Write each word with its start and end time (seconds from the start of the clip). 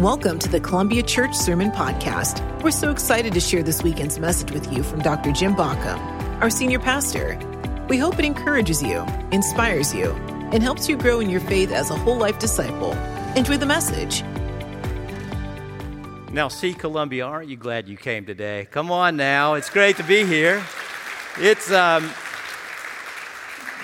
Welcome 0.00 0.38
to 0.40 0.50
the 0.50 0.60
Columbia 0.60 1.02
Church 1.02 1.34
Sermon 1.34 1.70
Podcast. 1.70 2.42
We're 2.62 2.70
so 2.70 2.90
excited 2.90 3.32
to 3.32 3.40
share 3.40 3.62
this 3.62 3.82
weekend's 3.82 4.18
message 4.18 4.52
with 4.52 4.70
you 4.70 4.82
from 4.82 5.00
Dr. 5.00 5.32
Jim 5.32 5.56
Baucom, 5.56 5.98
our 6.42 6.50
senior 6.50 6.78
pastor. 6.78 7.38
We 7.88 7.96
hope 7.96 8.18
it 8.18 8.26
encourages 8.26 8.82
you, 8.82 9.06
inspires 9.32 9.94
you, 9.94 10.10
and 10.52 10.62
helps 10.62 10.86
you 10.86 10.98
grow 10.98 11.20
in 11.20 11.30
your 11.30 11.40
faith 11.40 11.72
as 11.72 11.90
a 11.90 11.96
whole 11.96 12.18
life 12.18 12.38
disciple. 12.38 12.92
Enjoy 13.36 13.56
the 13.56 13.64
message. 13.64 14.22
Now, 16.30 16.48
see, 16.48 16.74
Columbia, 16.74 17.24
aren't 17.24 17.48
you 17.48 17.56
glad 17.56 17.88
you 17.88 17.96
came 17.96 18.26
today? 18.26 18.68
Come 18.70 18.92
on 18.92 19.16
now, 19.16 19.54
it's 19.54 19.70
great 19.70 19.96
to 19.96 20.02
be 20.02 20.26
here. 20.26 20.62
It's 21.38 21.72
um, 21.72 22.12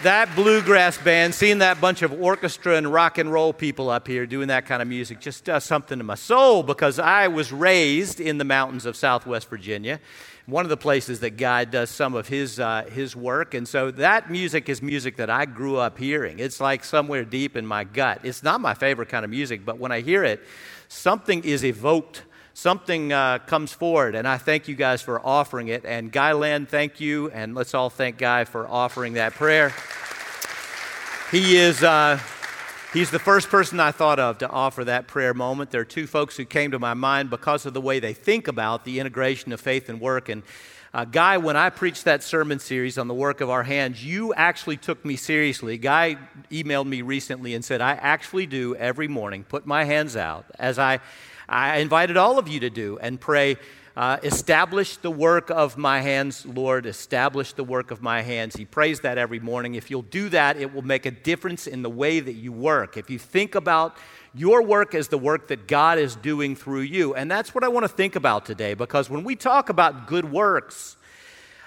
that 0.02 0.34
bluegrass 0.34 0.98
band, 0.98 1.32
seeing 1.34 1.58
that 1.58 1.80
bunch 1.80 2.02
of 2.02 2.12
orchestra 2.12 2.76
and 2.76 2.92
rock 2.92 3.18
and 3.18 3.32
roll 3.32 3.52
people 3.52 3.88
up 3.88 4.08
here 4.08 4.26
doing 4.26 4.48
that 4.48 4.66
kind 4.66 4.82
of 4.82 4.88
music 4.88 5.20
just 5.20 5.44
does 5.44 5.64
something 5.64 5.98
to 5.98 6.04
my 6.04 6.16
soul 6.16 6.64
because 6.64 6.98
I 6.98 7.28
was 7.28 7.52
raised 7.52 8.20
in 8.20 8.38
the 8.38 8.44
mountains 8.44 8.84
of 8.84 8.96
Southwest 8.96 9.48
Virginia, 9.48 10.00
one 10.46 10.64
of 10.64 10.70
the 10.70 10.76
places 10.76 11.20
that 11.20 11.36
God 11.36 11.70
does 11.70 11.88
some 11.88 12.14
of 12.14 12.26
his, 12.26 12.58
uh, 12.58 12.84
his 12.92 13.14
work. 13.14 13.54
And 13.54 13.66
so 13.66 13.92
that 13.92 14.28
music 14.28 14.68
is 14.68 14.82
music 14.82 15.16
that 15.18 15.30
I 15.30 15.44
grew 15.44 15.76
up 15.76 15.98
hearing. 15.98 16.40
It's 16.40 16.60
like 16.60 16.82
somewhere 16.82 17.24
deep 17.24 17.56
in 17.56 17.64
my 17.64 17.84
gut. 17.84 18.20
It's 18.24 18.42
not 18.42 18.60
my 18.60 18.74
favorite 18.74 19.08
kind 19.08 19.24
of 19.24 19.30
music, 19.30 19.64
but 19.64 19.78
when 19.78 19.92
I 19.92 20.00
hear 20.00 20.24
it, 20.24 20.42
something 20.88 21.44
is 21.44 21.64
evoked 21.64 22.22
something 22.54 23.12
uh, 23.12 23.38
comes 23.40 23.72
forward, 23.72 24.14
and 24.14 24.26
I 24.26 24.38
thank 24.38 24.68
you 24.68 24.74
guys 24.74 25.02
for 25.02 25.24
offering 25.24 25.68
it. 25.68 25.84
And 25.84 26.10
Guy 26.12 26.32
Land, 26.32 26.68
thank 26.68 27.00
you, 27.00 27.30
and 27.30 27.54
let's 27.54 27.74
all 27.74 27.90
thank 27.90 28.18
Guy 28.18 28.44
for 28.44 28.68
offering 28.68 29.14
that 29.14 29.34
prayer. 29.34 29.72
He 31.30 31.56
is. 31.56 31.82
Uh, 31.82 32.18
He's 32.92 33.10
the 33.10 33.18
first 33.18 33.48
person 33.48 33.80
I 33.80 33.90
thought 33.90 34.18
of 34.18 34.36
to 34.38 34.50
offer 34.50 34.84
that 34.84 35.06
prayer 35.06 35.32
moment. 35.32 35.70
There 35.70 35.80
are 35.80 35.84
two 35.86 36.06
folks 36.06 36.36
who 36.36 36.44
came 36.44 36.72
to 36.72 36.78
my 36.78 36.92
mind 36.92 37.30
because 37.30 37.64
of 37.64 37.72
the 37.72 37.80
way 37.80 38.00
they 38.00 38.12
think 38.12 38.48
about 38.48 38.84
the 38.84 39.00
integration 39.00 39.50
of 39.54 39.62
faith 39.62 39.88
and 39.88 39.98
work. 39.98 40.28
And 40.28 40.42
uh, 40.92 41.06
Guy, 41.06 41.38
when 41.38 41.56
I 41.56 41.70
preached 41.70 42.04
that 42.04 42.22
sermon 42.22 42.58
series 42.58 42.98
on 42.98 43.08
the 43.08 43.14
work 43.14 43.40
of 43.40 43.48
our 43.48 43.62
hands, 43.62 44.04
you 44.04 44.34
actually 44.34 44.76
took 44.76 45.06
me 45.06 45.16
seriously. 45.16 45.78
Guy 45.78 46.18
emailed 46.50 46.84
me 46.84 47.00
recently 47.00 47.54
and 47.54 47.64
said, 47.64 47.80
I 47.80 47.92
actually 47.92 48.44
do 48.44 48.76
every 48.76 49.08
morning 49.08 49.44
put 49.44 49.64
my 49.64 49.84
hands 49.84 50.14
out 50.14 50.44
as 50.58 50.78
I 50.78 51.00
I 51.48 51.78
invited 51.78 52.16
all 52.16 52.38
of 52.38 52.48
you 52.48 52.60
to 52.60 52.70
do 52.70 52.98
and 53.00 53.20
pray. 53.20 53.56
Uh, 53.94 54.16
establish 54.22 54.96
the 54.96 55.10
work 55.10 55.50
of 55.50 55.76
my 55.76 56.00
hands, 56.00 56.46
Lord. 56.46 56.86
Establish 56.86 57.52
the 57.52 57.64
work 57.64 57.90
of 57.90 58.00
my 58.00 58.22
hands. 58.22 58.56
He 58.56 58.64
prays 58.64 59.00
that 59.00 59.18
every 59.18 59.38
morning. 59.38 59.74
If 59.74 59.90
you'll 59.90 60.00
do 60.00 60.30
that, 60.30 60.56
it 60.56 60.72
will 60.72 60.82
make 60.82 61.04
a 61.04 61.10
difference 61.10 61.66
in 61.66 61.82
the 61.82 61.90
way 61.90 62.18
that 62.18 62.32
you 62.32 62.52
work. 62.52 62.96
If 62.96 63.10
you 63.10 63.18
think 63.18 63.54
about 63.54 63.98
your 64.34 64.62
work 64.62 64.94
as 64.94 65.08
the 65.08 65.18
work 65.18 65.48
that 65.48 65.68
God 65.68 65.98
is 65.98 66.16
doing 66.16 66.56
through 66.56 66.82
you. 66.82 67.14
And 67.14 67.30
that's 67.30 67.54
what 67.54 67.64
I 67.64 67.68
want 67.68 67.84
to 67.84 67.88
think 67.88 68.16
about 68.16 68.46
today 68.46 68.74
because 68.74 69.10
when 69.10 69.24
we 69.24 69.36
talk 69.36 69.68
about 69.68 70.06
good 70.06 70.30
works, 70.30 70.96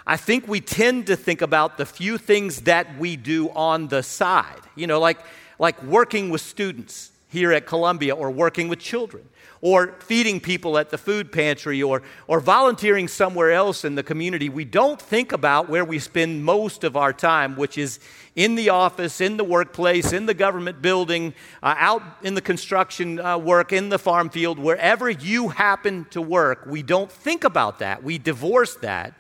I 0.08 0.18
think 0.18 0.48
we 0.48 0.62
tend 0.62 1.08
to 1.08 1.16
think 1.16 1.42
about 1.42 1.78
the 1.78 1.86
few 1.86 2.18
things 2.18 2.62
that 2.62 2.98
we 2.98 3.16
do 3.16 3.50
on 3.52 3.88
the 3.88 4.04
side. 4.04 4.62
You 4.76 4.88
know, 4.88 5.00
like, 5.00 5.20
like 5.60 5.82
working 5.84 6.30
with 6.30 6.42
students 6.42 7.12
here 7.36 7.52
at 7.52 7.68
Columbia 7.68 8.16
or 8.16 8.32
working 8.32 8.70
with 8.70 8.80
children 8.80 9.28
or 9.60 9.94
feeding 10.00 10.40
people 10.40 10.78
at 10.78 10.90
the 10.90 10.98
food 10.98 11.34
pantry 11.34 11.84
or, 11.84 12.02
or 12.28 12.40
volunteering 12.40 13.10
somewhere 13.10 13.52
else 13.52 13.84
in 13.84 13.96
the 13.96 14.04
community, 14.04 14.48
we 14.48 14.64
don't 14.64 15.02
think 15.02 15.34
about 15.34 15.68
where 15.68 15.84
we 15.84 16.00
spend 16.00 16.46
most 16.46 16.86
of 16.86 16.96
our 16.96 17.12
time, 17.12 17.58
which 17.58 17.78
is 17.78 18.00
in 18.36 18.56
the 18.56 18.70
office, 18.70 19.20
in 19.20 19.36
the 19.36 19.44
workplace, 19.44 20.14
in 20.14 20.26
the 20.26 20.34
government 20.34 20.82
building, 20.82 21.34
uh, 21.62 21.76
out 21.78 22.02
in 22.24 22.36
the 22.36 22.42
construction 22.42 23.20
uh, 23.20 23.38
work, 23.38 23.74
in 23.74 23.90
the 23.90 24.00
farm 24.00 24.30
field, 24.30 24.58
wherever 24.58 25.10
you 25.10 25.50
happen 25.50 26.06
to 26.12 26.22
work. 26.22 26.66
We 26.66 26.84
don't 26.84 27.12
think 27.12 27.44
about 27.44 27.80
that. 27.80 28.02
We 28.02 28.18
divorce 28.18 28.76
that 28.76 29.14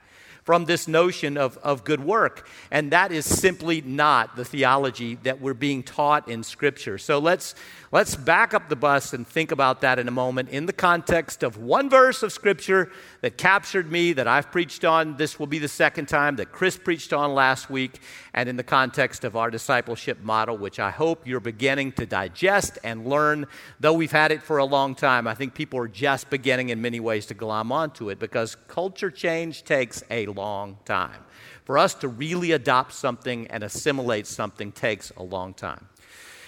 from 0.45 0.65
this 0.65 0.87
notion 0.87 1.37
of, 1.37 1.57
of 1.57 1.83
good 1.83 1.99
work. 1.99 2.47
And 2.69 2.91
that 2.91 3.11
is 3.11 3.25
simply 3.25 3.81
not 3.81 4.35
the 4.35 4.45
theology 4.45 5.15
that 5.23 5.41
we're 5.41 5.55
being 5.55 5.81
taught 5.81 6.29
in 6.29 6.43
Scripture. 6.43 6.99
So 6.99 7.17
let's, 7.17 7.55
let's 7.95 8.17
back 8.17 8.53
up 8.53 8.67
the 8.67 8.75
bus 8.75 9.13
and 9.13 9.25
think 9.25 9.53
about 9.53 9.79
that 9.79 9.97
in 9.97 10.09
a 10.09 10.11
moment 10.11 10.49
in 10.49 10.65
the 10.65 10.73
context 10.73 11.43
of 11.43 11.55
one 11.55 11.89
verse 11.89 12.23
of 12.23 12.33
Scripture 12.33 12.91
that 13.21 13.37
captured 13.37 13.89
me, 13.89 14.11
that 14.11 14.27
I've 14.27 14.51
preached 14.51 14.83
on. 14.83 15.15
This 15.15 15.39
will 15.39 15.47
be 15.47 15.59
the 15.59 15.69
second 15.69 16.07
time 16.07 16.35
that 16.35 16.51
Chris 16.51 16.75
preached 16.75 17.13
on 17.13 17.33
last 17.33 17.69
week, 17.69 18.01
and 18.33 18.49
in 18.49 18.57
the 18.57 18.63
context 18.63 19.23
of 19.23 19.37
our 19.37 19.49
discipleship 19.49 20.21
model, 20.21 20.57
which 20.57 20.77
I 20.77 20.91
hope 20.91 21.25
you're 21.25 21.39
beginning 21.39 21.93
to 21.93 22.05
digest 22.05 22.77
and 22.83 23.07
learn. 23.07 23.45
Though 23.79 23.93
we've 23.93 24.11
had 24.11 24.33
it 24.33 24.43
for 24.43 24.57
a 24.57 24.65
long 24.65 24.93
time, 24.93 25.25
I 25.25 25.33
think 25.33 25.53
people 25.53 25.79
are 25.79 25.87
just 25.87 26.29
beginning 26.29 26.71
in 26.71 26.81
many 26.81 26.99
ways 26.99 27.25
to 27.27 27.33
glom 27.33 27.71
onto 27.71 28.09
it 28.09 28.19
because 28.19 28.57
culture 28.67 29.09
change 29.09 29.63
takes 29.63 30.03
a 30.11 30.25
long 30.25 30.79
time. 30.83 31.23
For 31.63 31.77
us 31.77 31.93
to 31.95 32.09
really 32.09 32.51
adopt 32.51 32.91
something 32.91 33.47
and 33.47 33.63
assimilate 33.63 34.27
something 34.27 34.73
takes 34.73 35.13
a 35.15 35.23
long 35.23 35.53
time. 35.53 35.87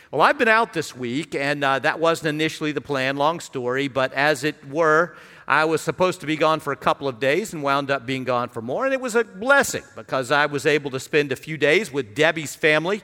Well, 0.10 0.22
I've 0.22 0.38
been 0.38 0.48
out 0.48 0.72
this 0.72 0.96
week, 0.96 1.36
and 1.36 1.62
uh, 1.62 1.80
that 1.80 2.00
wasn't 2.00 2.30
initially 2.30 2.72
the 2.72 2.80
plan, 2.80 3.18
long 3.18 3.42
story, 3.42 3.90
but 3.90 4.14
as 4.14 4.46
it 4.46 4.56
were, 4.70 5.18
I 5.46 5.66
was 5.66 5.82
supposed 5.82 6.22
to 6.22 6.26
be 6.26 6.38
gone 6.38 6.62
for 6.62 6.72
a 6.72 6.78
couple 6.78 7.10
of 7.10 7.20
days 7.20 7.52
and 7.52 7.62
wound 7.62 7.92
up 7.92 8.06
being 8.06 8.24
gone 8.24 8.48
for 8.48 8.62
more. 8.62 8.86
And 8.86 8.94
it 8.94 9.02
was 9.02 9.16
a 9.16 9.26
blessing 9.26 9.84
because 9.98 10.32
I 10.32 10.46
was 10.46 10.66
able 10.66 10.92
to 10.92 11.00
spend 11.02 11.34
a 11.34 11.36
few 11.36 11.58
days 11.58 11.92
with 11.92 12.16
Debbie's 12.16 12.56
family 12.56 13.02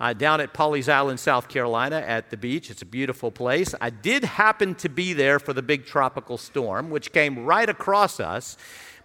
uh, 0.00 0.14
down 0.14 0.40
at 0.40 0.54
Pawleys 0.54 0.88
Island, 0.90 1.20
South 1.20 1.48
Carolina, 1.48 1.96
at 1.96 2.30
the 2.30 2.38
beach. 2.38 2.70
It's 2.70 2.80
a 2.80 2.86
beautiful 2.86 3.30
place. 3.30 3.74
I 3.78 3.90
did 3.90 4.24
happen 4.24 4.74
to 4.76 4.88
be 4.88 5.12
there 5.12 5.38
for 5.38 5.52
the 5.52 5.62
big 5.62 5.84
tropical 5.84 6.38
storm, 6.38 6.88
which 6.88 7.12
came 7.12 7.44
right 7.44 7.68
across 7.68 8.18
us, 8.18 8.56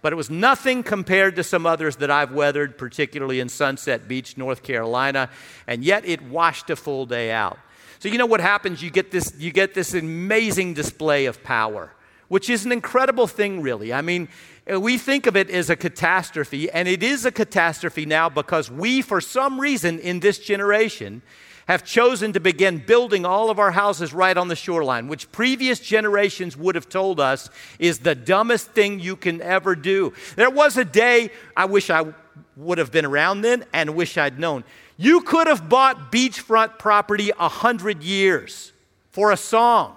but 0.01 0.13
it 0.13 0.15
was 0.15 0.29
nothing 0.29 0.83
compared 0.83 1.35
to 1.35 1.43
some 1.43 1.65
others 1.65 1.97
that 1.97 2.11
I've 2.11 2.31
weathered, 2.31 2.77
particularly 2.77 3.39
in 3.39 3.49
Sunset 3.49 4.07
Beach, 4.07 4.37
North 4.37 4.63
Carolina, 4.63 5.29
and 5.67 5.83
yet 5.83 6.05
it 6.05 6.21
washed 6.21 6.69
a 6.69 6.75
full 6.75 7.05
day 7.05 7.31
out. 7.31 7.59
So, 7.99 8.09
you 8.09 8.17
know 8.17 8.25
what 8.25 8.41
happens? 8.41 8.81
You 8.81 8.89
get 8.89 9.11
this, 9.11 9.33
you 9.37 9.51
get 9.51 9.73
this 9.73 9.93
amazing 9.93 10.73
display 10.73 11.25
of 11.25 11.43
power 11.43 11.91
which 12.31 12.49
is 12.49 12.63
an 12.63 12.71
incredible 12.71 13.27
thing, 13.27 13.61
really. 13.61 13.91
I 13.91 14.01
mean, 14.01 14.29
we 14.65 14.97
think 14.97 15.27
of 15.27 15.35
it 15.35 15.49
as 15.49 15.69
a 15.69 15.75
catastrophe, 15.75 16.71
and 16.71 16.87
it 16.87 17.03
is 17.03 17.25
a 17.25 17.31
catastrophe 17.31 18.05
now 18.05 18.29
because 18.29 18.71
we, 18.71 19.01
for 19.01 19.19
some 19.19 19.59
reason 19.59 19.99
in 19.99 20.21
this 20.21 20.39
generation, 20.39 21.23
have 21.71 21.83
chosen 21.83 22.33
to 22.33 22.39
begin 22.39 22.77
building 22.77 23.25
all 23.25 23.49
of 23.49 23.59
our 23.59 23.71
houses 23.71 24.13
right 24.13 24.35
on 24.35 24.47
the 24.47 24.55
shoreline, 24.55 25.07
which 25.07 25.31
previous 25.31 25.79
generations 25.79 26.57
would 26.57 26.75
have 26.75 26.89
told 26.89 27.19
us 27.19 27.49
is 27.79 27.99
the 27.99 28.15
dumbest 28.15 28.67
thing 28.71 28.99
you 28.99 29.15
can 29.15 29.41
ever 29.41 29.75
do. 29.75 30.13
There 30.35 30.49
was 30.49 30.77
a 30.77 30.85
day, 30.85 31.31
I 31.55 31.65
wish 31.65 31.89
I 31.89 32.13
would 32.57 32.77
have 32.77 32.91
been 32.91 33.05
around 33.05 33.41
then 33.41 33.65
and 33.73 33.95
wish 33.95 34.17
I'd 34.17 34.39
known. 34.39 34.63
You 34.97 35.21
could 35.21 35.47
have 35.47 35.69
bought 35.69 36.11
beachfront 36.11 36.77
property 36.77 37.31
a 37.39 37.47
hundred 37.47 38.03
years 38.03 38.71
for 39.11 39.31
a 39.31 39.37
song. 39.37 39.95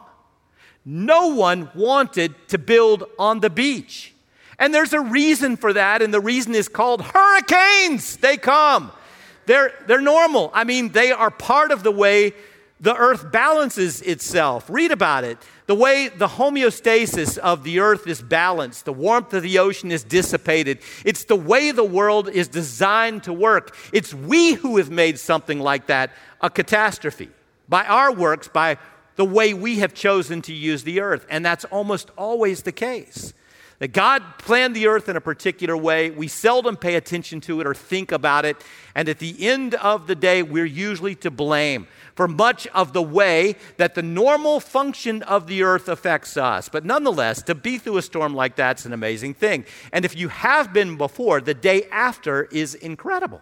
No 0.85 1.29
one 1.35 1.71
wanted 1.75 2.35
to 2.49 2.59
build 2.59 3.05
on 3.19 3.41
the 3.41 3.51
beach. 3.51 4.15
And 4.59 4.73
there's 4.73 4.93
a 4.93 5.01
reason 5.01 5.57
for 5.57 5.73
that, 5.73 6.03
and 6.03 6.15
the 6.15 6.21
reason 6.21 6.55
is 6.55 6.69
called 6.69 7.03
hurricanes. 7.03 8.17
They 8.19 8.37
come. 8.37 8.93
They're, 9.47 9.73
they're 9.87 10.01
normal. 10.01 10.51
I 10.55 10.65
mean, 10.65 10.91
they 10.91 11.13
are 11.13 11.31
part 11.31 11.71
of 11.71 11.83
the 11.83 11.91
way 11.91 12.35
the 12.81 12.95
earth 12.95 13.31
balances 13.33 14.03
itself. 14.03 14.69
Read 14.69 14.91
about 14.91 15.25
it. 15.25 15.39
The 15.67 15.75
way 15.75 16.09
the 16.09 16.29
homeostasis 16.29 17.39
of 17.39 17.65
the 17.65 17.81
earth 17.81 18.07
is 18.07 18.21
balanced, 18.21 18.85
the 18.85 18.93
warmth 18.93 19.33
of 19.33 19.43
the 19.43 19.59
ocean 19.59 19.91
is 19.91 20.05
dissipated. 20.05 20.81
It's 21.05 21.25
the 21.25 21.37
way 21.37 21.71
the 21.71 21.85
world 21.85 22.29
is 22.29 22.49
designed 22.49 23.23
to 23.25 23.33
work. 23.33 23.75
It's 23.93 24.13
we 24.13 24.53
who 24.53 24.77
have 24.77 24.91
made 24.91 25.19
something 25.19 25.61
like 25.61 25.87
that 25.87 26.11
a 26.43 26.51
catastrophe 26.51 27.31
by 27.69 27.87
our 27.87 28.13
works, 28.13 28.49
by 28.49 28.77
the 29.17 29.25
way 29.25 29.55
we 29.55 29.79
have 29.79 29.95
chosen 29.95 30.43
to 30.43 30.53
use 30.53 30.85
the 30.85 31.01
earth. 31.01 31.25
And 31.31 31.47
that's 31.47 31.65
almost 31.67 32.11
always 32.19 32.65
the 32.65 32.73
case. 32.73 33.33
That 33.81 33.93
God 33.93 34.23
planned 34.39 34.77
the 34.77 34.87
earth 34.87 35.09
in 35.09 35.17
a 35.17 35.21
particular 35.21 35.77
way. 35.77 36.11
We 36.11 36.29
seldom 36.29 36.77
pay 36.77 36.95
attention 36.95 37.41
to 37.43 37.61
it 37.61 37.67
or 37.67 37.75
think 37.75 38.13
about 38.13 38.45
it. 38.45 38.57
And 38.95 39.09
at 39.09 39.19
the 39.19 39.47
end 39.47 39.75
of 39.75 40.07
the 40.07 40.15
day, 40.15 40.43
we're 40.43 40.65
usually 40.65 41.17
to 41.17 41.31
blame 41.31 41.89
for 42.15 42.29
much 42.29 42.67
of 42.69 42.93
the 42.93 43.03
way 43.03 43.57
that 43.77 43.95
the 43.95 44.03
normal 44.03 44.61
function 44.61 45.23
of 45.25 45.49
the 45.49 45.63
earth 45.63 45.89
affects 45.89 46.37
us. 46.37 46.69
But 46.69 46.85
nonetheless, 46.85 47.43
to 47.43 47.55
be 47.55 47.79
through 47.79 47.97
a 47.97 48.03
storm 48.03 48.35
like 48.35 48.55
that's 48.55 48.87
an 48.87 48.93
amazing 48.93 49.35
thing. 49.35 49.65
And 49.93 50.05
if 50.05 50.17
you 50.17 50.29
have 50.29 50.73
been 50.73 50.97
before, 50.97 51.41
the 51.41 51.55
day 51.55 51.85
after 51.91 52.45
is 52.45 52.75
incredible. 52.75 53.41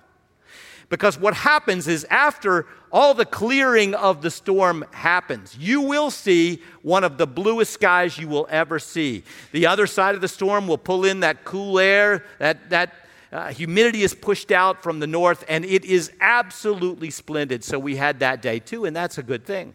Because 0.92 1.18
what 1.18 1.32
happens 1.32 1.88
is 1.88 2.04
after 2.10 2.66
all 2.92 3.14
the 3.14 3.24
clearing 3.24 3.94
of 3.94 4.20
the 4.20 4.30
storm 4.30 4.84
happens, 4.90 5.56
you 5.58 5.80
will 5.80 6.10
see 6.10 6.62
one 6.82 7.02
of 7.02 7.16
the 7.16 7.26
bluest 7.26 7.72
skies 7.72 8.18
you 8.18 8.28
will 8.28 8.46
ever 8.50 8.78
see. 8.78 9.24
The 9.52 9.66
other 9.66 9.86
side 9.86 10.14
of 10.14 10.20
the 10.20 10.28
storm 10.28 10.68
will 10.68 10.76
pull 10.76 11.06
in 11.06 11.20
that 11.20 11.44
cool 11.44 11.78
air, 11.78 12.26
that, 12.38 12.68
that 12.68 12.92
uh, 13.32 13.48
humidity 13.48 14.02
is 14.02 14.12
pushed 14.12 14.52
out 14.52 14.82
from 14.82 15.00
the 15.00 15.06
north, 15.06 15.46
and 15.48 15.64
it 15.64 15.86
is 15.86 16.12
absolutely 16.20 17.08
splendid. 17.08 17.64
So 17.64 17.78
we 17.78 17.96
had 17.96 18.20
that 18.20 18.42
day 18.42 18.58
too, 18.58 18.84
and 18.84 18.94
that's 18.94 19.16
a 19.16 19.22
good 19.22 19.46
thing. 19.46 19.72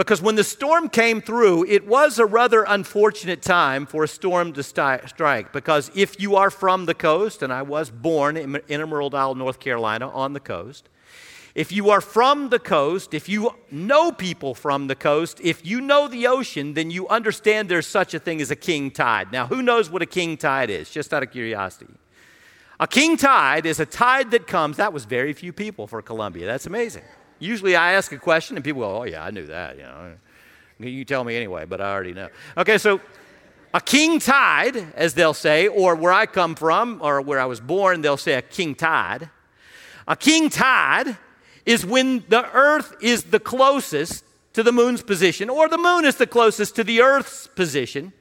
Because 0.00 0.22
when 0.22 0.34
the 0.34 0.44
storm 0.44 0.88
came 0.88 1.20
through, 1.20 1.66
it 1.66 1.86
was 1.86 2.18
a 2.18 2.24
rather 2.24 2.64
unfortunate 2.66 3.42
time 3.42 3.84
for 3.84 4.02
a 4.02 4.08
storm 4.08 4.54
to 4.54 4.62
sti- 4.62 5.04
strike. 5.04 5.52
Because 5.52 5.90
if 5.94 6.18
you 6.18 6.36
are 6.36 6.48
from 6.48 6.86
the 6.86 6.94
coast, 6.94 7.42
and 7.42 7.52
I 7.52 7.60
was 7.60 7.90
born 7.90 8.38
in, 8.38 8.56
in 8.66 8.80
Emerald 8.80 9.14
Isle, 9.14 9.34
North 9.34 9.60
Carolina, 9.60 10.08
on 10.08 10.32
the 10.32 10.40
coast, 10.40 10.88
if 11.54 11.70
you 11.70 11.90
are 11.90 12.00
from 12.00 12.48
the 12.48 12.58
coast, 12.58 13.12
if 13.12 13.28
you 13.28 13.50
know 13.70 14.10
people 14.10 14.54
from 14.54 14.86
the 14.86 14.94
coast, 14.94 15.38
if 15.42 15.66
you 15.66 15.82
know 15.82 16.08
the 16.08 16.26
ocean, 16.26 16.72
then 16.72 16.90
you 16.90 17.06
understand 17.08 17.68
there's 17.68 17.86
such 17.86 18.14
a 18.14 18.18
thing 18.18 18.40
as 18.40 18.50
a 18.50 18.56
king 18.56 18.90
tide. 18.90 19.30
Now, 19.30 19.48
who 19.48 19.60
knows 19.60 19.90
what 19.90 20.00
a 20.00 20.06
king 20.06 20.38
tide 20.38 20.70
is? 20.70 20.88
Just 20.88 21.12
out 21.12 21.22
of 21.22 21.30
curiosity. 21.30 21.92
A 22.80 22.86
king 22.86 23.18
tide 23.18 23.66
is 23.66 23.78
a 23.78 23.84
tide 23.84 24.30
that 24.30 24.46
comes, 24.46 24.78
that 24.78 24.94
was 24.94 25.04
very 25.04 25.34
few 25.34 25.52
people 25.52 25.86
for 25.86 26.00
Columbia. 26.00 26.46
That's 26.46 26.64
amazing. 26.64 27.02
Usually 27.40 27.74
I 27.74 27.92
ask 27.94 28.12
a 28.12 28.18
question 28.18 28.56
and 28.56 28.64
people 28.64 28.82
go, 28.82 28.98
oh, 28.98 29.04
yeah, 29.04 29.24
I 29.24 29.30
knew 29.30 29.46
that. 29.46 29.76
You 29.76 29.82
know, 29.82 30.12
you 30.78 31.04
tell 31.04 31.24
me 31.24 31.34
anyway, 31.36 31.64
but 31.64 31.80
I 31.80 31.90
already 31.92 32.12
know. 32.12 32.28
Okay, 32.56 32.78
so 32.78 33.00
a 33.72 33.80
king 33.80 34.20
tide, 34.20 34.76
as 34.94 35.14
they'll 35.14 35.34
say, 35.34 35.66
or 35.66 35.94
where 35.94 36.12
I 36.12 36.26
come 36.26 36.54
from, 36.54 37.00
or 37.02 37.20
where 37.20 37.40
I 37.40 37.46
was 37.46 37.60
born, 37.60 38.02
they'll 38.02 38.16
say 38.16 38.34
a 38.34 38.42
king 38.42 38.74
tide. 38.74 39.30
A 40.06 40.16
king 40.16 40.50
tide 40.50 41.16
is 41.64 41.86
when 41.86 42.24
the 42.28 42.50
earth 42.52 42.94
is 43.00 43.24
the 43.24 43.40
closest 43.40 44.24
to 44.52 44.62
the 44.62 44.72
moon's 44.72 45.02
position, 45.02 45.48
or 45.48 45.68
the 45.68 45.78
moon 45.78 46.04
is 46.04 46.16
the 46.16 46.26
closest 46.26 46.76
to 46.76 46.84
the 46.84 47.00
earth's 47.00 47.46
position. 47.46 48.12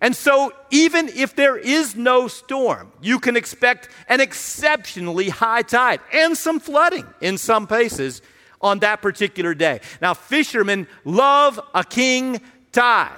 And 0.00 0.16
so, 0.16 0.52
even 0.70 1.08
if 1.08 1.34
there 1.36 1.56
is 1.56 1.96
no 1.96 2.28
storm, 2.28 2.92
you 3.02 3.18
can 3.18 3.36
expect 3.36 3.88
an 4.08 4.20
exceptionally 4.20 5.28
high 5.28 5.62
tide 5.62 6.00
and 6.12 6.36
some 6.36 6.60
flooding 6.60 7.06
in 7.20 7.36
some 7.36 7.66
places 7.66 8.22
on 8.62 8.78
that 8.80 9.02
particular 9.02 9.54
day. 9.54 9.80
Now, 10.00 10.14
fishermen 10.14 10.86
love 11.04 11.60
a 11.74 11.84
king 11.84 12.40
tide. 12.70 13.10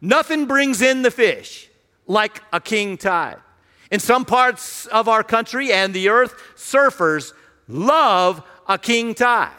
Nothing 0.00 0.46
brings 0.46 0.80
in 0.80 1.02
the 1.02 1.10
fish 1.10 1.68
like 2.06 2.42
a 2.52 2.60
king 2.60 2.96
tide. 2.96 3.38
In 3.90 4.00
some 4.00 4.24
parts 4.24 4.86
of 4.86 5.08
our 5.08 5.22
country 5.22 5.72
and 5.72 5.92
the 5.92 6.08
earth, 6.08 6.34
surfers 6.56 7.32
love 7.68 8.42
a 8.68 8.78
king 8.78 9.14
tide. 9.14 9.52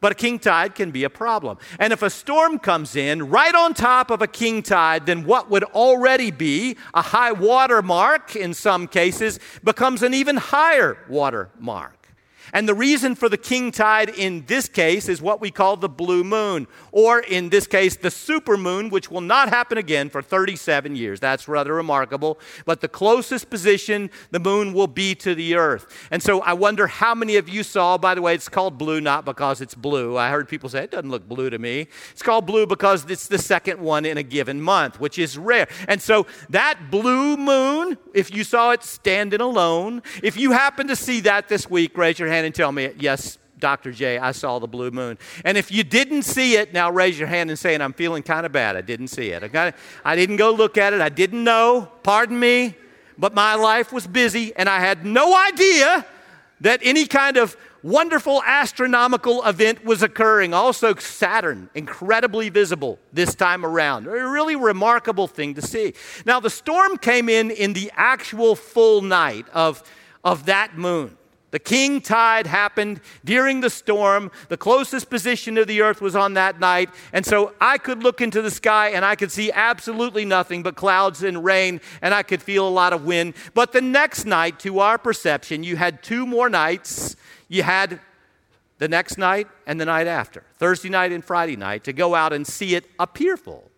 But 0.00 0.12
a 0.12 0.14
king 0.14 0.38
tide 0.38 0.74
can 0.74 0.90
be 0.90 1.04
a 1.04 1.10
problem. 1.10 1.58
And 1.78 1.92
if 1.92 2.02
a 2.02 2.10
storm 2.10 2.58
comes 2.58 2.96
in 2.96 3.28
right 3.28 3.54
on 3.54 3.74
top 3.74 4.10
of 4.10 4.22
a 4.22 4.26
king 4.26 4.62
tide, 4.62 5.06
then 5.06 5.24
what 5.24 5.50
would 5.50 5.64
already 5.64 6.30
be 6.30 6.76
a 6.94 7.02
high 7.02 7.32
water 7.32 7.82
mark 7.82 8.36
in 8.36 8.54
some 8.54 8.86
cases 8.86 9.40
becomes 9.64 10.02
an 10.02 10.14
even 10.14 10.36
higher 10.36 10.98
water 11.08 11.50
mark. 11.58 12.05
And 12.52 12.68
the 12.68 12.74
reason 12.74 13.14
for 13.14 13.28
the 13.28 13.36
king 13.38 13.72
tide 13.72 14.08
in 14.10 14.44
this 14.46 14.68
case 14.68 15.08
is 15.08 15.22
what 15.22 15.40
we 15.40 15.50
call 15.50 15.76
the 15.76 15.88
blue 15.88 16.24
moon, 16.24 16.66
or 16.92 17.20
in 17.20 17.48
this 17.48 17.66
case, 17.66 17.96
the 17.96 18.10
super 18.10 18.56
moon, 18.56 18.90
which 18.90 19.10
will 19.10 19.20
not 19.20 19.48
happen 19.48 19.78
again 19.78 20.10
for 20.10 20.22
37 20.22 20.96
years. 20.96 21.20
That's 21.20 21.48
rather 21.48 21.74
remarkable. 21.74 22.38
But 22.64 22.80
the 22.80 22.88
closest 22.88 23.50
position 23.50 24.10
the 24.30 24.40
moon 24.40 24.72
will 24.72 24.86
be 24.86 25.14
to 25.16 25.34
the 25.34 25.54
earth. 25.54 26.08
And 26.10 26.22
so 26.22 26.40
I 26.40 26.52
wonder 26.52 26.86
how 26.86 27.14
many 27.14 27.36
of 27.36 27.48
you 27.48 27.62
saw, 27.62 27.98
by 27.98 28.14
the 28.14 28.22
way, 28.22 28.34
it's 28.34 28.48
called 28.48 28.78
blue 28.78 29.00
not 29.00 29.24
because 29.24 29.60
it's 29.60 29.74
blue. 29.74 30.16
I 30.16 30.30
heard 30.30 30.48
people 30.48 30.68
say 30.68 30.84
it 30.84 30.90
doesn't 30.90 31.10
look 31.10 31.28
blue 31.28 31.50
to 31.50 31.58
me. 31.58 31.88
It's 32.12 32.22
called 32.22 32.46
blue 32.46 32.66
because 32.66 33.08
it's 33.10 33.28
the 33.28 33.38
second 33.38 33.80
one 33.80 34.04
in 34.04 34.18
a 34.18 34.22
given 34.22 34.60
month, 34.60 35.00
which 35.00 35.18
is 35.18 35.38
rare. 35.38 35.68
And 35.88 36.02
so 36.02 36.26
that 36.50 36.90
blue 36.90 37.36
moon, 37.36 37.98
if 38.14 38.34
you 38.34 38.44
saw 38.44 38.72
it 38.72 38.82
standing 38.82 39.40
alone, 39.40 40.02
if 40.22 40.36
you 40.36 40.52
happen 40.52 40.88
to 40.88 40.96
see 40.96 41.20
that 41.20 41.48
this 41.48 41.70
week, 41.70 41.96
raise 41.96 42.18
your 42.18 42.28
hand 42.28 42.35
hand 42.36 42.46
and 42.46 42.54
tell 42.54 42.70
me, 42.72 42.90
yes, 42.98 43.38
Dr. 43.58 43.90
J, 43.90 44.18
I 44.18 44.32
saw 44.32 44.58
the 44.58 44.66
blue 44.66 44.90
moon. 44.90 45.18
And 45.44 45.56
if 45.56 45.72
you 45.72 45.82
didn't 45.82 46.22
see 46.22 46.56
it, 46.56 46.72
now 46.72 46.90
raise 46.90 47.18
your 47.18 47.28
hand 47.28 47.50
and 47.50 47.58
say, 47.58 47.74
I'm 47.74 47.92
feeling 47.92 48.22
kind 48.22 48.44
of 48.44 48.52
bad. 48.52 48.76
I 48.76 48.82
didn't 48.82 49.08
see 49.08 49.30
it. 49.30 49.42
I, 49.54 49.72
I 50.04 50.16
didn't 50.16 50.36
go 50.36 50.50
look 50.52 50.76
at 50.76 50.92
it. 50.92 51.00
I 51.00 51.08
didn't 51.08 51.42
know. 51.42 51.90
Pardon 52.02 52.38
me. 52.38 52.74
But 53.18 53.34
my 53.34 53.54
life 53.54 53.92
was 53.92 54.06
busy 54.06 54.54
and 54.56 54.68
I 54.68 54.80
had 54.80 55.06
no 55.06 55.34
idea 55.34 56.04
that 56.60 56.80
any 56.82 57.06
kind 57.06 57.38
of 57.38 57.56
wonderful 57.82 58.42
astronomical 58.44 59.42
event 59.44 59.84
was 59.84 60.02
occurring. 60.02 60.52
Also, 60.52 60.94
Saturn, 60.96 61.70
incredibly 61.74 62.48
visible 62.48 62.98
this 63.12 63.34
time 63.34 63.64
around. 63.64 64.06
A 64.06 64.10
really 64.10 64.56
remarkable 64.56 65.28
thing 65.28 65.54
to 65.54 65.62
see. 65.62 65.94
Now, 66.26 66.40
the 66.40 66.50
storm 66.50 66.98
came 66.98 67.28
in 67.28 67.50
in 67.50 67.72
the 67.72 67.90
actual 67.94 68.56
full 68.56 69.02
night 69.02 69.46
of, 69.54 69.82
of 70.24 70.46
that 70.46 70.76
moon. 70.76 71.16
The 71.52 71.58
king 71.60 72.00
tide 72.00 72.46
happened 72.46 73.00
during 73.24 73.60
the 73.60 73.70
storm. 73.70 74.30
The 74.48 74.56
closest 74.56 75.08
position 75.08 75.56
of 75.58 75.66
the 75.66 75.80
earth 75.80 76.00
was 76.00 76.16
on 76.16 76.34
that 76.34 76.58
night. 76.58 76.90
And 77.12 77.24
so 77.24 77.54
I 77.60 77.78
could 77.78 78.02
look 78.02 78.20
into 78.20 78.42
the 78.42 78.50
sky 78.50 78.90
and 78.90 79.04
I 79.04 79.14
could 79.14 79.30
see 79.30 79.52
absolutely 79.52 80.24
nothing 80.24 80.62
but 80.62 80.74
clouds 80.74 81.22
and 81.22 81.44
rain, 81.44 81.80
and 82.02 82.12
I 82.12 82.22
could 82.24 82.42
feel 82.42 82.66
a 82.66 82.70
lot 82.70 82.92
of 82.92 83.04
wind. 83.04 83.34
But 83.54 83.72
the 83.72 83.80
next 83.80 84.24
night, 84.24 84.58
to 84.60 84.80
our 84.80 84.98
perception, 84.98 85.62
you 85.62 85.76
had 85.76 86.02
two 86.02 86.26
more 86.26 86.50
nights. 86.50 87.16
You 87.48 87.62
had 87.62 88.00
the 88.78 88.88
next 88.88 89.16
night 89.16 89.48
and 89.66 89.80
the 89.80 89.86
night 89.86 90.06
after, 90.06 90.44
Thursday 90.58 90.88
night 90.88 91.12
and 91.12 91.24
Friday 91.24 91.56
night, 91.56 91.84
to 91.84 91.92
go 91.92 92.14
out 92.14 92.32
and 92.32 92.46
see 92.46 92.74
it 92.74 92.90
appear 92.98 93.36
full. 93.36 93.70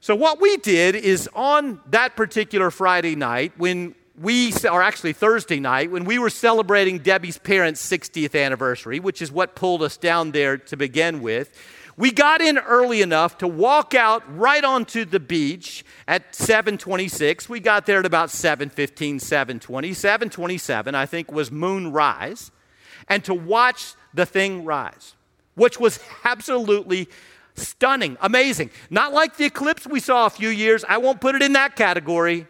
So, 0.00 0.14
what 0.14 0.40
we 0.40 0.56
did 0.58 0.94
is 0.94 1.28
on 1.34 1.80
that 1.90 2.14
particular 2.14 2.70
Friday 2.70 3.16
night, 3.16 3.52
when 3.56 3.94
we, 4.20 4.52
or 4.70 4.82
actually 4.82 5.12
Thursday 5.12 5.58
night, 5.58 5.90
when 5.90 6.04
we 6.04 6.18
were 6.18 6.30
celebrating 6.30 6.98
Debbie's 6.98 7.38
parents' 7.38 7.84
60th 7.88 8.40
anniversary, 8.40 9.00
which 9.00 9.20
is 9.20 9.32
what 9.32 9.54
pulled 9.54 9.82
us 9.82 9.96
down 9.96 10.30
there 10.30 10.56
to 10.56 10.76
begin 10.76 11.20
with, 11.20 11.52
we 11.96 12.10
got 12.10 12.40
in 12.40 12.58
early 12.58 13.02
enough 13.02 13.38
to 13.38 13.48
walk 13.48 13.94
out 13.94 14.22
right 14.36 14.64
onto 14.64 15.04
the 15.04 15.20
beach 15.20 15.84
at 16.08 16.34
726. 16.34 17.48
We 17.48 17.60
got 17.60 17.86
there 17.86 18.00
at 18.00 18.06
about 18.06 18.30
715, 18.30 19.20
720. 19.20 19.92
727, 19.92 20.94
I 20.94 21.06
think, 21.06 21.30
was 21.30 21.52
moonrise, 21.52 22.50
and 23.08 23.24
to 23.24 23.34
watch 23.34 23.94
the 24.12 24.26
thing 24.26 24.64
rise, 24.64 25.14
which 25.54 25.78
was 25.78 26.00
absolutely 26.24 27.08
stunning, 27.54 28.16
amazing. 28.20 28.70
Not 28.90 29.12
like 29.12 29.36
the 29.36 29.44
eclipse 29.44 29.86
we 29.86 30.00
saw 30.00 30.26
a 30.26 30.30
few 30.30 30.48
years. 30.48 30.84
I 30.88 30.98
won't 30.98 31.20
put 31.20 31.36
it 31.36 31.42
in 31.42 31.52
that 31.52 31.76
category 31.76 32.48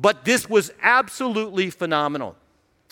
but 0.00 0.24
this 0.24 0.48
was 0.48 0.70
absolutely 0.80 1.70
phenomenal. 1.70 2.36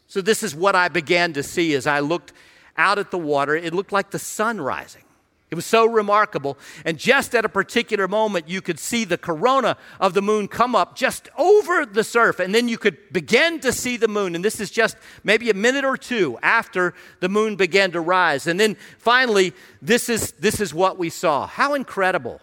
So, 0.08 0.20
this 0.20 0.43
is 0.43 0.55
what 0.55 0.75
I 0.75 0.88
began 0.88 1.32
to 1.35 1.43
see 1.43 1.75
as 1.75 1.87
I 1.87 2.00
looked 2.00 2.32
out 2.76 2.99
at 2.99 3.11
the 3.11 3.19
water. 3.19 3.56
It 3.56 3.73
looked 3.73 3.93
like 3.93 4.11
the 4.11 4.19
sun 4.19 4.61
rising. 4.61 5.03
It 5.49 5.55
was 5.55 5.64
so 5.64 5.87
remarkable. 5.87 6.58
And 6.85 6.99
just 6.99 7.34
at 7.34 7.44
a 7.44 7.48
particular 7.48 8.08
moment, 8.08 8.48
you 8.48 8.60
could 8.60 8.81
see 8.81 9.05
the 9.05 9.17
corona 9.17 9.77
of 10.01 10.13
the 10.13 10.22
moon 10.22 10.48
come 10.48 10.75
up 10.75 10.96
just 10.96 11.29
over 11.39 11.86
the 11.86 12.03
surf. 12.03 12.41
And 12.41 12.53
then 12.53 12.69
you 12.69 12.77
could 12.77 12.98
begin 13.13 13.60
to 13.60 13.72
see 13.72 13.96
the 13.96 14.08
moon. 14.08 14.34
And 14.34 14.44
this 14.44 14.58
is 14.58 14.72
just 14.72 14.96
maybe 15.22 15.48
a 15.48 15.55
minute 15.55 15.84
or 15.84 15.96
two 15.96 16.36
after 16.43 16.94
the 17.20 17.29
moon 17.29 17.55
began 17.55 17.93
to 17.93 18.01
rise. 18.01 18.48
And 18.48 18.58
then 18.58 18.77
finally, 18.98 19.53
this 19.81 20.08
is, 20.08 20.32
this 20.32 20.60
is 20.60 20.75
what 20.75 20.98
we 20.98 21.10
saw. 21.10 21.46
How 21.46 21.75
incredible! 21.75 22.41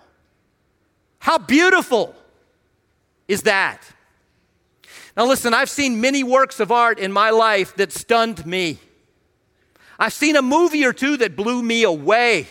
How 1.20 1.38
beautiful 1.38 2.16
is 3.28 3.44
that? 3.44 3.82
Now, 5.16 5.26
listen, 5.26 5.54
I've 5.54 5.70
seen 5.70 6.02
many 6.02 6.24
works 6.24 6.60
of 6.60 6.72
art 6.72 6.98
in 6.98 7.12
my 7.12 7.30
life 7.30 7.76
that 7.76 7.92
stunned 7.92 8.46
me. 8.46 8.80
I've 10.00 10.14
seen 10.14 10.36
a 10.36 10.42
movie 10.42 10.86
or 10.86 10.94
two 10.94 11.18
that 11.18 11.36
blew 11.36 11.62
me 11.62 11.84
away. 11.84 12.48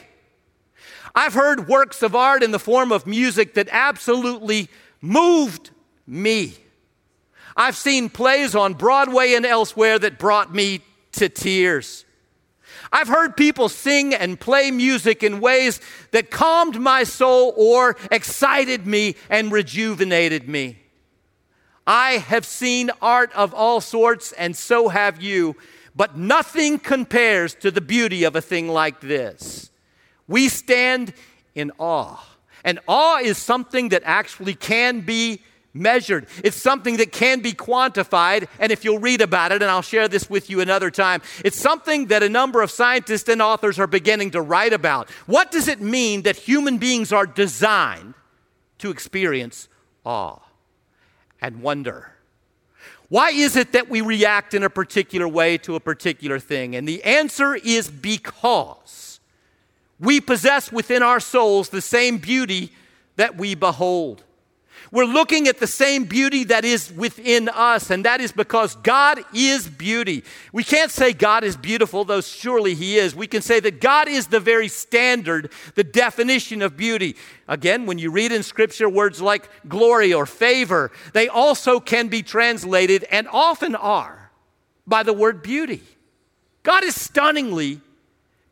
I've 1.14 1.34
heard 1.34 1.68
works 1.68 2.02
of 2.02 2.14
art 2.14 2.42
in 2.42 2.52
the 2.52 2.58
form 2.58 2.92
of 2.92 3.06
music 3.06 3.54
that 3.54 3.68
absolutely 3.70 4.68
moved 5.00 5.70
me. 6.06 6.54
I've 7.56 7.76
seen 7.76 8.08
plays 8.08 8.54
on 8.54 8.74
Broadway 8.74 9.34
and 9.34 9.44
elsewhere 9.44 9.98
that 9.98 10.18
brought 10.18 10.54
me 10.54 10.80
to 11.12 11.28
tears. 11.28 12.04
I've 12.92 13.08
heard 13.08 13.36
people 13.36 13.68
sing 13.68 14.14
and 14.14 14.38
play 14.40 14.70
music 14.70 15.22
in 15.22 15.40
ways 15.40 15.80
that 16.12 16.30
calmed 16.30 16.80
my 16.80 17.04
soul 17.04 17.52
or 17.56 17.96
excited 18.10 18.86
me 18.86 19.16
and 19.28 19.52
rejuvenated 19.52 20.48
me. 20.48 20.81
I 21.86 22.12
have 22.12 22.46
seen 22.46 22.90
art 23.00 23.32
of 23.32 23.52
all 23.52 23.80
sorts, 23.80 24.32
and 24.32 24.56
so 24.56 24.88
have 24.88 25.20
you, 25.20 25.56
but 25.96 26.16
nothing 26.16 26.78
compares 26.78 27.54
to 27.56 27.70
the 27.70 27.80
beauty 27.80 28.24
of 28.24 28.36
a 28.36 28.40
thing 28.40 28.68
like 28.68 29.00
this. 29.00 29.70
We 30.28 30.48
stand 30.48 31.12
in 31.54 31.72
awe. 31.78 32.24
And 32.64 32.78
awe 32.86 33.18
is 33.18 33.38
something 33.38 33.88
that 33.88 34.02
actually 34.04 34.54
can 34.54 35.00
be 35.00 35.40
measured. 35.74 36.26
It's 36.44 36.56
something 36.56 36.98
that 36.98 37.12
can 37.12 37.40
be 37.40 37.52
quantified. 37.52 38.46
And 38.58 38.70
if 38.70 38.84
you'll 38.84 38.98
read 38.98 39.20
about 39.20 39.52
it, 39.52 39.62
and 39.62 39.70
I'll 39.70 39.82
share 39.82 40.06
this 40.06 40.30
with 40.30 40.50
you 40.50 40.60
another 40.60 40.90
time, 40.90 41.22
it's 41.44 41.58
something 41.58 42.06
that 42.06 42.22
a 42.22 42.28
number 42.28 42.62
of 42.62 42.70
scientists 42.70 43.28
and 43.28 43.42
authors 43.42 43.78
are 43.78 43.86
beginning 43.86 44.32
to 44.32 44.40
write 44.40 44.72
about. 44.72 45.10
What 45.26 45.50
does 45.50 45.68
it 45.68 45.80
mean 45.80 46.22
that 46.22 46.36
human 46.36 46.78
beings 46.78 47.12
are 47.12 47.26
designed 47.26 48.14
to 48.78 48.90
experience 48.90 49.68
awe? 50.04 50.38
And 51.42 51.60
wonder. 51.60 52.12
Why 53.10 53.30
is 53.30 53.56
it 53.56 53.72
that 53.72 53.90
we 53.90 54.00
react 54.00 54.54
in 54.54 54.62
a 54.62 54.70
particular 54.70 55.28
way 55.28 55.58
to 55.58 55.74
a 55.74 55.80
particular 55.80 56.38
thing? 56.38 56.74
And 56.74 56.88
the 56.88 57.02
answer 57.04 57.54
is 57.54 57.90
because 57.90 59.02
We 60.02 60.20
possess 60.20 60.72
within 60.72 61.00
our 61.00 61.20
souls 61.20 61.68
the 61.68 61.80
same 61.80 62.18
beauty 62.18 62.72
that 63.14 63.38
we 63.38 63.54
behold. 63.54 64.24
We're 64.92 65.06
looking 65.06 65.48
at 65.48 65.58
the 65.58 65.66
same 65.66 66.04
beauty 66.04 66.44
that 66.44 66.66
is 66.66 66.92
within 66.92 67.48
us, 67.48 67.90
and 67.90 68.04
that 68.04 68.20
is 68.20 68.30
because 68.30 68.76
God 68.76 69.20
is 69.34 69.66
beauty. 69.66 70.22
We 70.52 70.62
can't 70.62 70.90
say 70.90 71.14
God 71.14 71.44
is 71.44 71.56
beautiful, 71.56 72.04
though 72.04 72.20
surely 72.20 72.74
He 72.74 72.98
is. 72.98 73.14
We 73.14 73.26
can 73.26 73.40
say 73.40 73.58
that 73.60 73.80
God 73.80 74.06
is 74.06 74.26
the 74.26 74.38
very 74.38 74.68
standard, 74.68 75.50
the 75.76 75.82
definition 75.82 76.60
of 76.60 76.76
beauty. 76.76 77.16
Again, 77.48 77.86
when 77.86 77.98
you 77.98 78.10
read 78.10 78.32
in 78.32 78.42
Scripture 78.42 78.86
words 78.86 79.22
like 79.22 79.48
glory 79.66 80.12
or 80.12 80.26
favor, 80.26 80.92
they 81.14 81.26
also 81.26 81.80
can 81.80 82.08
be 82.08 82.22
translated, 82.22 83.04
and 83.10 83.26
often 83.28 83.74
are, 83.74 84.30
by 84.86 85.02
the 85.02 85.14
word 85.14 85.42
beauty. 85.42 85.80
God 86.64 86.84
is 86.84 87.00
stunningly 87.00 87.80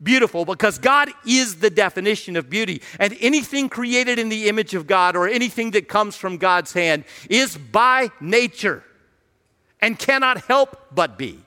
beautiful 0.01 0.45
because 0.45 0.77
God 0.77 1.09
is 1.25 1.57
the 1.57 1.69
definition 1.69 2.35
of 2.35 2.49
beauty. 2.49 2.81
And 2.99 3.15
anything 3.19 3.69
created 3.69 4.19
in 4.19 4.29
the 4.29 4.47
image 4.49 4.73
of 4.73 4.87
God 4.87 5.15
or 5.15 5.27
anything 5.27 5.71
that 5.71 5.87
comes 5.87 6.15
from 6.15 6.37
God's 6.37 6.73
hand 6.73 7.05
is 7.29 7.57
by 7.57 8.11
nature 8.19 8.83
and 9.79 9.97
cannot 9.97 10.45
help 10.45 10.87
but 10.93 11.17
be 11.17 11.39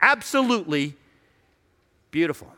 absolutely 0.00 0.94
beautiful. 2.10 2.52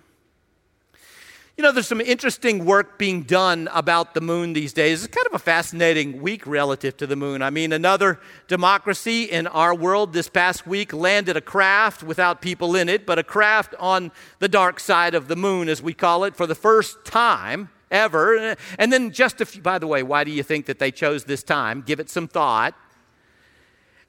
You 1.57 1.63
know, 1.63 1.71
there's 1.71 1.87
some 1.87 2.01
interesting 2.01 2.65
work 2.65 2.99
being 2.99 3.23
done 3.23 3.69
about 3.73 4.15
the 4.15 4.21
moon 4.21 4.55
these 4.55 4.73
days. 4.73 5.05
It's 5.05 5.15
kind 5.15 5.29
of 5.29 5.35
a 5.35 5.39
fascinating 5.39 6.21
week 6.21 6.49
relative 6.49 6.97
to 6.97 7.07
the 7.07 7.15
moon. 7.15 7.43
I 7.43 7.51
mean, 7.51 7.73
another 7.73 8.19
democracy 8.49 9.25
in 9.25 9.47
our 9.47 9.73
world 9.73 10.13
this 10.13 10.29
past 10.29 10.67
week 10.67 10.93
landed 10.93 11.37
a 11.37 11.41
craft 11.41 12.03
without 12.03 12.43
people 12.43 12.75
in 12.75 12.89
it, 12.89 13.07
but 13.07 13.21
a 13.21 13.23
craft 13.23 13.73
on 13.79 14.11
the 14.41 14.49
dark 14.49 14.81
side 14.81 15.15
of 15.15 15.29
the 15.29 15.37
moon, 15.37 15.69
as 15.69 15.81
we 15.81 15.95
call 15.95 16.25
it, 16.25 16.35
for 16.35 16.49
the 16.49 16.57
first 16.57 17.05
time 17.05 17.69
ever. 17.89 18.57
And 18.77 18.93
then 18.93 19.13
just 19.13 19.41
a 19.41 19.47
few, 19.47 19.63
by 19.63 19.79
the 19.79 19.87
way, 19.87 20.03
why 20.03 20.25
do 20.25 20.33
you 20.33 20.43
think 20.43 20.67
that 20.67 20.81
they 20.81 20.91
chose 20.91 21.23
this 21.23 21.45
time? 21.45 21.83
Give 21.83 22.01
it 22.01 22.11
some 22.11 22.27
thought. 22.27 22.75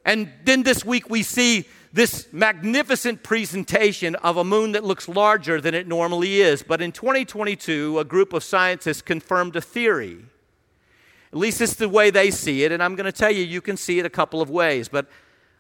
And 0.04 0.32
then 0.46 0.64
this 0.64 0.84
week 0.84 1.12
we 1.12 1.22
see 1.22 1.68
this 1.96 2.28
magnificent 2.34 3.24
presentation 3.24 4.16
of 4.16 4.36
a 4.36 4.44
moon 4.44 4.74
that 4.74 4.84
looks 4.84 5.08
larger 5.08 5.62
than 5.62 5.74
it 5.74 5.88
normally 5.88 6.42
is. 6.42 6.62
But 6.62 6.82
in 6.82 6.92
2022, 6.92 8.00
a 8.00 8.04
group 8.04 8.34
of 8.34 8.44
scientists 8.44 9.02
confirmed 9.02 9.56
a 9.56 9.62
theory. 9.62 10.18
At 11.32 11.40
least 11.40 11.62
it's 11.62 11.76
the 11.76 11.88
way 11.88 12.10
they 12.10 12.32
see 12.32 12.66
it, 12.66 12.74
and 12.74 12.84
I'm 12.84 12.96
going 12.96 13.06
to 13.06 13.18
tell 13.18 13.32
you, 13.32 13.46
you 13.46 13.62
can 13.62 13.78
see 13.78 13.98
it 13.98 14.06
a 14.06 14.10
couple 14.10 14.42
of 14.42 14.50
ways. 14.50 14.90
But 14.90 15.08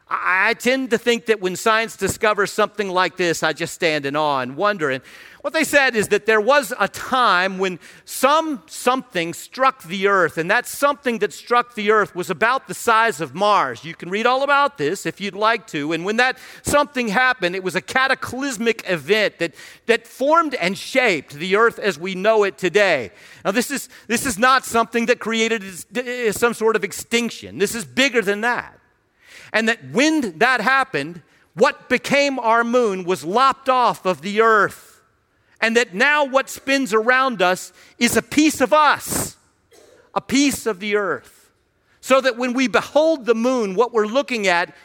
I, 0.08 0.50
I 0.50 0.54
tend 0.54 0.92
to 0.92 0.98
think 0.98 1.26
that 1.28 1.42
when 1.42 1.56
science 1.56 1.96
discovers 1.98 2.52
something 2.52 2.90
like 2.90 3.18
this, 3.18 3.44
I 3.44 3.54
just 3.54 3.74
stand 3.74 4.06
in 4.06 4.16
awe 4.16 4.42
and 4.42 4.56
wonder. 4.56 4.90
And 4.90 5.04
what 5.42 5.54
they 5.54 5.64
said 5.64 5.96
is 5.96 6.08
that 6.08 6.26
there 6.26 6.42
was 6.42 6.74
a 6.80 6.88
time 6.88 7.60
when 7.60 7.80
some 8.04 8.64
something 8.66 9.32
struck 9.32 9.84
the 9.84 10.08
earth, 10.08 10.40
and 10.40 10.50
that 10.50 10.66
something 10.66 11.20
that 11.20 11.34
struck 11.34 11.76
the 11.76 11.92
earth 11.92 12.16
was 12.16 12.32
about 12.32 12.68
the 12.68 12.74
size 12.74 13.22
of 13.22 13.36
Mars. 13.36 13.86
You 13.86 13.94
can 13.94 14.10
read 14.10 14.26
all 14.26 14.42
about 14.42 14.80
this 14.80 15.06
if 15.06 15.22
you'd 15.22 15.36
like 15.36 15.68
to. 15.68 15.92
And 15.92 16.04
when 16.04 16.18
that 16.18 16.40
something 16.64 17.10
happened, 17.10 17.56
it 17.56 17.64
was 17.64 17.76
a 17.76 17.82
cataclysmic 17.82 18.90
event 18.90 19.38
that, 19.38 19.54
that 19.86 20.08
formed 20.08 20.56
and 20.56 20.76
shaped 20.76 21.34
the 21.34 21.56
earth 21.56 21.78
as 21.78 22.00
we 22.00 22.16
know 22.16 22.44
it 22.44 22.58
today. 22.58 23.12
Now, 23.44 23.52
this 23.52 23.70
is, 23.70 23.88
this 24.08 24.26
is 24.26 24.40
not 24.40 24.66
something 24.66 25.06
that 25.06 25.20
created 25.20 25.64
some 26.36 26.56
sort 26.56 26.76
of 26.76 26.84
extinction, 26.84 27.60
this 27.60 27.76
is 27.76 27.86
bigger 27.86 28.24
than 28.24 28.42
that. 28.42 28.80
And 29.56 29.70
that 29.70 29.80
when 29.92 30.38
that 30.40 30.62
happened, 30.62 31.24
what 31.56 31.90
became 31.90 32.38
our 32.38 32.64
moon 32.64 33.06
was 33.06 33.24
lopped 33.24 33.70
off 33.70 34.06
of 34.06 34.22
the 34.22 34.42
earth 34.42 35.02
and 35.62 35.78
that 35.78 35.96
now 35.96 36.26
what 36.26 36.50
spins 36.50 36.94
around 36.94 37.42
us 37.42 37.72
is 37.98 38.18
a 38.18 38.22
piece 38.22 38.60
of 38.60 38.74
us, 38.74 39.38
a 40.14 40.22
piece 40.22 40.66
of 40.66 40.80
the 40.80 40.96
earth. 40.98 41.52
So 42.02 42.22
that 42.22 42.38
when 42.38 42.54
we 42.54 42.68
behold 42.68 43.26
the 43.26 43.34
moon, 43.34 43.74
what 43.74 43.94
we're 43.94 44.06
looking 44.06 44.46
at 44.46 44.76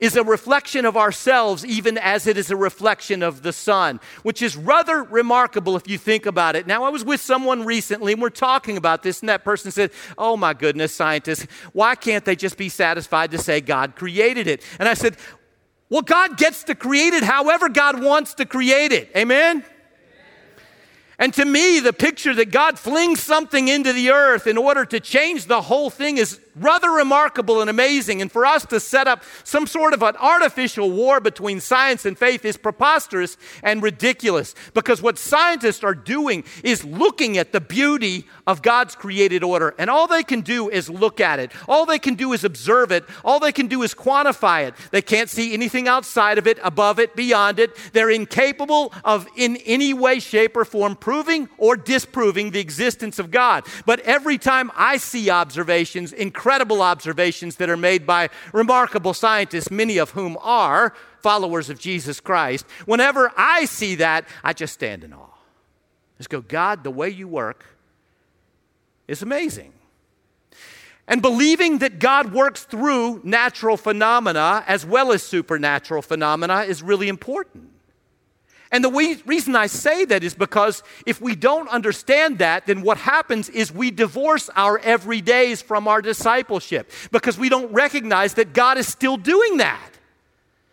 is 0.00 0.14
a 0.14 0.22
reflection 0.22 0.84
of 0.84 0.96
ourselves, 0.96 1.64
even 1.64 1.98
as 1.98 2.26
it 2.26 2.36
is 2.36 2.50
a 2.50 2.56
reflection 2.56 3.22
of 3.22 3.42
the 3.42 3.52
sun, 3.52 3.98
which 4.22 4.42
is 4.42 4.56
rather 4.56 5.02
remarkable 5.02 5.76
if 5.76 5.88
you 5.88 5.98
think 5.98 6.24
about 6.24 6.54
it. 6.54 6.66
Now, 6.66 6.84
I 6.84 6.88
was 6.88 7.04
with 7.04 7.20
someone 7.20 7.64
recently 7.64 8.12
and 8.12 8.22
we're 8.22 8.30
talking 8.30 8.76
about 8.76 9.02
this, 9.02 9.20
and 9.20 9.28
that 9.28 9.42
person 9.42 9.72
said, 9.72 9.90
Oh 10.16 10.36
my 10.36 10.54
goodness, 10.54 10.94
scientists, 10.94 11.46
why 11.72 11.96
can't 11.96 12.24
they 12.24 12.36
just 12.36 12.56
be 12.56 12.68
satisfied 12.68 13.32
to 13.32 13.38
say 13.38 13.60
God 13.60 13.96
created 13.96 14.46
it? 14.46 14.62
And 14.78 14.88
I 14.88 14.94
said, 14.94 15.16
Well, 15.90 16.02
God 16.02 16.36
gets 16.36 16.64
to 16.64 16.76
create 16.76 17.14
it 17.14 17.24
however 17.24 17.68
God 17.68 18.00
wants 18.02 18.34
to 18.34 18.46
create 18.46 18.92
it. 18.92 19.10
Amen? 19.16 19.64
And 21.20 21.34
to 21.34 21.44
me, 21.44 21.80
the 21.80 21.92
picture 21.92 22.32
that 22.34 22.52
God 22.52 22.78
flings 22.78 23.20
something 23.20 23.66
into 23.66 23.92
the 23.92 24.10
earth 24.10 24.46
in 24.46 24.56
order 24.56 24.84
to 24.84 25.00
change 25.00 25.46
the 25.46 25.62
whole 25.62 25.90
thing 25.90 26.16
is 26.16 26.38
rather 26.60 26.90
remarkable 26.90 27.60
and 27.60 27.70
amazing. 27.70 28.20
And 28.20 28.30
for 28.30 28.44
us 28.44 28.66
to 28.66 28.80
set 28.80 29.06
up 29.06 29.22
some 29.44 29.66
sort 29.66 29.94
of 29.94 30.02
an 30.02 30.16
artificial 30.16 30.90
war 30.90 31.20
between 31.20 31.60
science 31.60 32.04
and 32.04 32.18
faith 32.18 32.44
is 32.44 32.56
preposterous 32.56 33.36
and 33.62 33.82
ridiculous 33.82 34.54
because 34.74 35.00
what 35.00 35.18
scientists 35.18 35.84
are 35.84 35.94
doing 35.94 36.44
is 36.64 36.84
looking 36.84 37.38
at 37.38 37.52
the 37.52 37.60
beauty 37.60 38.26
of 38.46 38.62
God's 38.62 38.94
created 38.94 39.42
order. 39.42 39.74
And 39.78 39.88
all 39.88 40.06
they 40.06 40.22
can 40.22 40.40
do 40.40 40.68
is 40.68 40.90
look 40.90 41.20
at 41.20 41.38
it, 41.38 41.52
all 41.68 41.86
they 41.86 41.98
can 41.98 42.14
do 42.14 42.32
is 42.32 42.44
observe 42.44 42.90
it, 42.92 43.04
all 43.24 43.40
they 43.40 43.52
can 43.52 43.66
do 43.68 43.82
is 43.82 43.94
quantify 43.94 44.66
it. 44.66 44.74
They 44.90 45.02
can't 45.02 45.30
see 45.30 45.54
anything 45.54 45.88
outside 45.88 46.38
of 46.38 46.46
it, 46.46 46.58
above 46.62 46.98
it, 46.98 47.14
beyond 47.14 47.58
it. 47.58 47.76
They're 47.92 48.10
incapable 48.10 48.92
of, 49.04 49.26
in 49.36 49.56
any 49.58 49.94
way, 49.94 50.20
shape, 50.20 50.56
or 50.56 50.64
form, 50.64 50.96
proving 50.96 51.48
or 51.58 51.76
disproving 51.76 52.50
the 52.50 52.60
existence 52.60 53.18
of 53.18 53.30
God. 53.30 53.64
But 53.86 54.00
every 54.00 54.38
time 54.38 54.70
I 54.76 54.96
see 54.96 55.30
observations, 55.30 56.12
incredible 56.12 56.47
incredible 56.48 56.80
observations 56.80 57.56
that 57.56 57.68
are 57.68 57.76
made 57.76 58.06
by 58.06 58.30
remarkable 58.54 59.12
scientists, 59.12 59.70
many 59.70 59.98
of 59.98 60.12
whom 60.12 60.38
are 60.40 60.94
followers 61.20 61.68
of 61.68 61.78
Jesus 61.78 62.20
Christ. 62.20 62.64
Whenever 62.86 63.30
I 63.36 63.66
see 63.66 63.96
that, 63.96 64.26
I 64.42 64.54
just 64.54 64.72
stand 64.72 65.04
in 65.04 65.12
awe. 65.12 65.26
Just 66.16 66.30
go, 66.30 66.40
God, 66.40 66.84
the 66.84 66.90
way 66.90 67.10
you 67.10 67.28
work 67.28 67.66
is 69.06 69.20
amazing. 69.20 69.74
And 71.06 71.20
believing 71.20 71.80
that 71.80 71.98
God 71.98 72.32
works 72.32 72.64
through 72.64 73.20
natural 73.24 73.76
phenomena 73.76 74.64
as 74.66 74.86
well 74.86 75.12
as 75.12 75.22
supernatural 75.22 76.00
phenomena 76.00 76.60
is 76.62 76.82
really 76.82 77.08
important. 77.08 77.68
And 78.70 78.84
the 78.84 78.88
we, 78.88 79.16
reason 79.24 79.56
I 79.56 79.66
say 79.66 80.04
that 80.06 80.22
is 80.22 80.34
because 80.34 80.82
if 81.06 81.20
we 81.20 81.34
don't 81.34 81.68
understand 81.68 82.38
that, 82.38 82.66
then 82.66 82.82
what 82.82 82.98
happens 82.98 83.48
is 83.48 83.72
we 83.72 83.90
divorce 83.90 84.50
our 84.54 84.78
everydays 84.80 85.62
from 85.62 85.88
our 85.88 86.02
discipleship 86.02 86.90
because 87.10 87.38
we 87.38 87.48
don't 87.48 87.72
recognize 87.72 88.34
that 88.34 88.52
God 88.52 88.76
is 88.76 88.86
still 88.86 89.16
doing 89.16 89.56
that. 89.56 89.90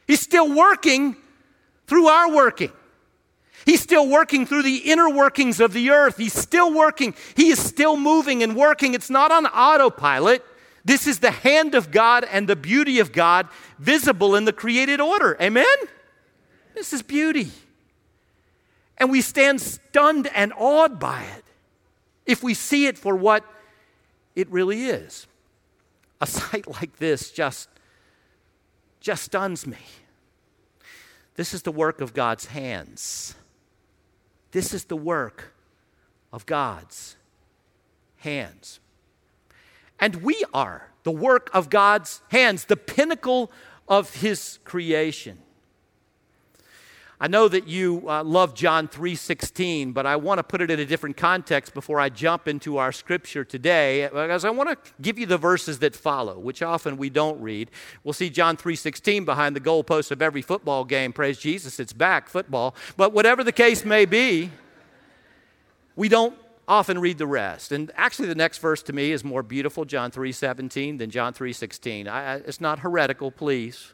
He's 0.07 0.19
still 0.19 0.53
working 0.53 1.15
through 1.87 2.07
our 2.07 2.31
working. 2.31 2.71
He's 3.65 3.81
still 3.81 4.07
working 4.07 4.45
through 4.45 4.63
the 4.63 4.77
inner 4.77 5.09
workings 5.09 5.59
of 5.59 5.73
the 5.73 5.89
earth. 5.89 6.17
He's 6.17 6.33
still 6.33 6.71
working. 6.73 7.15
He 7.35 7.49
is 7.49 7.59
still 7.59 7.97
moving 7.97 8.43
and 8.43 8.55
working. 8.55 8.93
It's 8.93 9.09
not 9.09 9.31
on 9.31 9.45
autopilot. 9.47 10.43
This 10.83 11.07
is 11.07 11.19
the 11.19 11.31
hand 11.31 11.73
of 11.73 11.89
God 11.89 12.25
and 12.25 12.47
the 12.47 12.55
beauty 12.55 12.99
of 12.99 13.11
God 13.11 13.47
visible 13.79 14.35
in 14.35 14.45
the 14.45 14.53
created 14.53 15.01
order. 15.01 15.35
Amen? 15.41 15.65
This 16.75 16.93
is 16.93 17.01
beauty. 17.01 17.51
And 18.97 19.11
we 19.11 19.21
stand 19.21 19.61
stunned 19.61 20.27
and 20.33 20.53
awed 20.57 20.99
by 20.99 21.23
it 21.23 21.43
if 22.25 22.43
we 22.43 22.53
see 22.53 22.87
it 22.87 22.97
for 22.97 23.15
what 23.15 23.43
it 24.35 24.49
really 24.49 24.85
is. 24.85 25.27
A 26.21 26.27
sight 26.27 26.67
like 26.67 26.97
this 26.97 27.31
just, 27.31 27.69
just 28.99 29.23
stuns 29.23 29.67
me. 29.67 29.77
This 31.35 31.53
is 31.53 31.63
the 31.63 31.71
work 31.71 31.99
of 32.01 32.13
God's 32.13 32.45
hands. 32.45 33.35
This 34.51 34.73
is 34.73 34.85
the 34.85 34.95
work 34.95 35.53
of 36.31 36.45
God's 36.45 37.17
hands. 38.17 38.79
And 39.99 40.15
we 40.17 40.43
are 40.53 40.91
the 41.03 41.11
work 41.11 41.49
of 41.53 41.69
God's 41.69 42.21
hands, 42.29 42.65
the 42.65 42.77
pinnacle 42.77 43.51
of 43.87 44.15
His 44.15 44.59
creation. 44.63 45.39
I 47.19 47.29
know 47.29 47.48
that 47.48 47.67
you 47.67 48.03
uh, 48.10 48.24
love 48.24 48.53
John 48.55 48.89
3:16, 48.89 49.93
but 49.93 50.05
I 50.05 50.17
want 50.17 50.39
to 50.39 50.43
put 50.43 50.60
it 50.62 50.69
in 50.69 50.81
a 50.81 50.86
different 50.86 51.15
context 51.15 51.74
before 51.74 52.00
I 52.00 52.10
jump 52.10 52.48
into 52.48 52.77
our 52.77 52.91
scripture 52.91 53.45
today, 53.45 54.10
because 54.12 54.43
I 54.43 54.50
want 54.50 54.69
to 54.69 54.91
give 55.01 55.17
you 55.17 55.25
the 55.25 55.38
verses 55.38 55.79
that 55.79 55.95
follow, 55.95 56.38
which 56.38 56.62
often 56.62 56.98
we 56.98 57.10
don't 57.10 57.39
read. 57.41 57.72
We'll 58.03 58.13
see 58.13 58.29
John 58.29 58.57
3:16 58.57 59.24
behind 59.24 59.55
the 59.55 59.62
goalpost 59.62 60.12
of 60.12 60.22
every 60.22 60.41
football 60.41 60.84
game. 60.84 61.13
Praise 61.13 61.39
Jesus, 61.39 61.79
it's 61.79 61.93
back 61.93 62.27
football. 62.27 62.75
But 62.98 63.13
whatever 63.13 63.45
the 63.45 63.53
case 63.53 63.86
may 63.86 64.03
be, 64.03 64.51
we 65.95 66.10
don't 66.10 66.38
often 66.67 67.00
read 67.00 67.17
the 67.17 67.27
rest. 67.27 67.72
And 67.72 67.91
actually, 67.95 68.27
the 68.27 68.36
next 68.36 68.57
verse 68.57 68.84
to 68.84 68.93
me 68.93 69.12
is 69.12 69.24
more 69.24 69.43
beautiful, 69.43 69.86
John 69.86 70.12
3:17, 70.12 70.98
than 70.98 71.10
John 71.12 71.34
3:16. 71.34 72.07
it's 72.45 72.60
not 72.60 72.79
heretical, 72.79 73.31
please. 73.31 73.93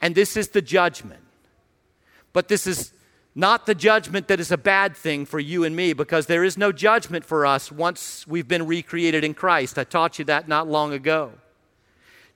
And 0.00 0.14
this 0.14 0.36
is 0.36 0.48
the 0.48 0.62
judgment. 0.62 1.22
But 2.32 2.48
this 2.48 2.66
is 2.66 2.92
not 3.34 3.66
the 3.66 3.74
judgment 3.74 4.28
that 4.28 4.40
is 4.40 4.50
a 4.50 4.58
bad 4.58 4.96
thing 4.96 5.26
for 5.26 5.38
you 5.38 5.64
and 5.64 5.76
me 5.76 5.92
because 5.92 6.26
there 6.26 6.42
is 6.42 6.56
no 6.56 6.72
judgment 6.72 7.24
for 7.24 7.44
us 7.44 7.70
once 7.70 8.26
we've 8.26 8.48
been 8.48 8.66
recreated 8.66 9.24
in 9.24 9.34
Christ. 9.34 9.78
I 9.78 9.84
taught 9.84 10.18
you 10.18 10.24
that 10.24 10.48
not 10.48 10.66
long 10.66 10.92
ago. 10.92 11.32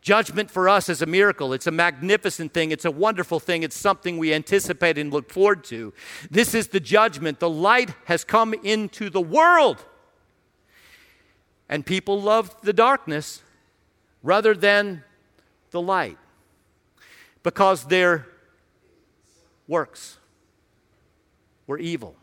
Judgment 0.03 0.51
for 0.51 0.69
us 0.69 0.89
is 0.89 1.03
a 1.03 1.07
miracle. 1.07 1.53
It's 1.53 1.67
a 1.67 1.71
magnificent 1.71 2.55
thing. 2.55 2.71
It's 2.71 2.87
a 2.87 2.91
wonderful 2.91 3.41
thing. 3.41 3.63
It's 3.63 3.77
something 3.77 4.17
we 4.17 4.33
anticipate 4.33 4.97
and 4.97 5.13
look 5.13 5.31
forward 5.31 5.65
to. 5.65 5.93
This 6.31 6.55
is 6.55 6.69
the 6.69 6.81
judgment. 6.81 7.41
The 7.41 7.51
light 7.51 7.91
has 8.07 8.25
come 8.25 8.55
into 8.55 9.11
the 9.11 9.21
world. 9.21 9.85
And 11.69 11.85
people 11.85 12.21
love 12.21 12.55
the 12.63 12.73
darkness 12.73 13.43
rather 14.23 14.55
than 14.55 15.05
the 15.71 15.81
light 15.81 16.19
because 17.43 17.85
their 17.85 18.27
works 19.67 20.19
were 21.67 21.79
evil. 21.79 22.17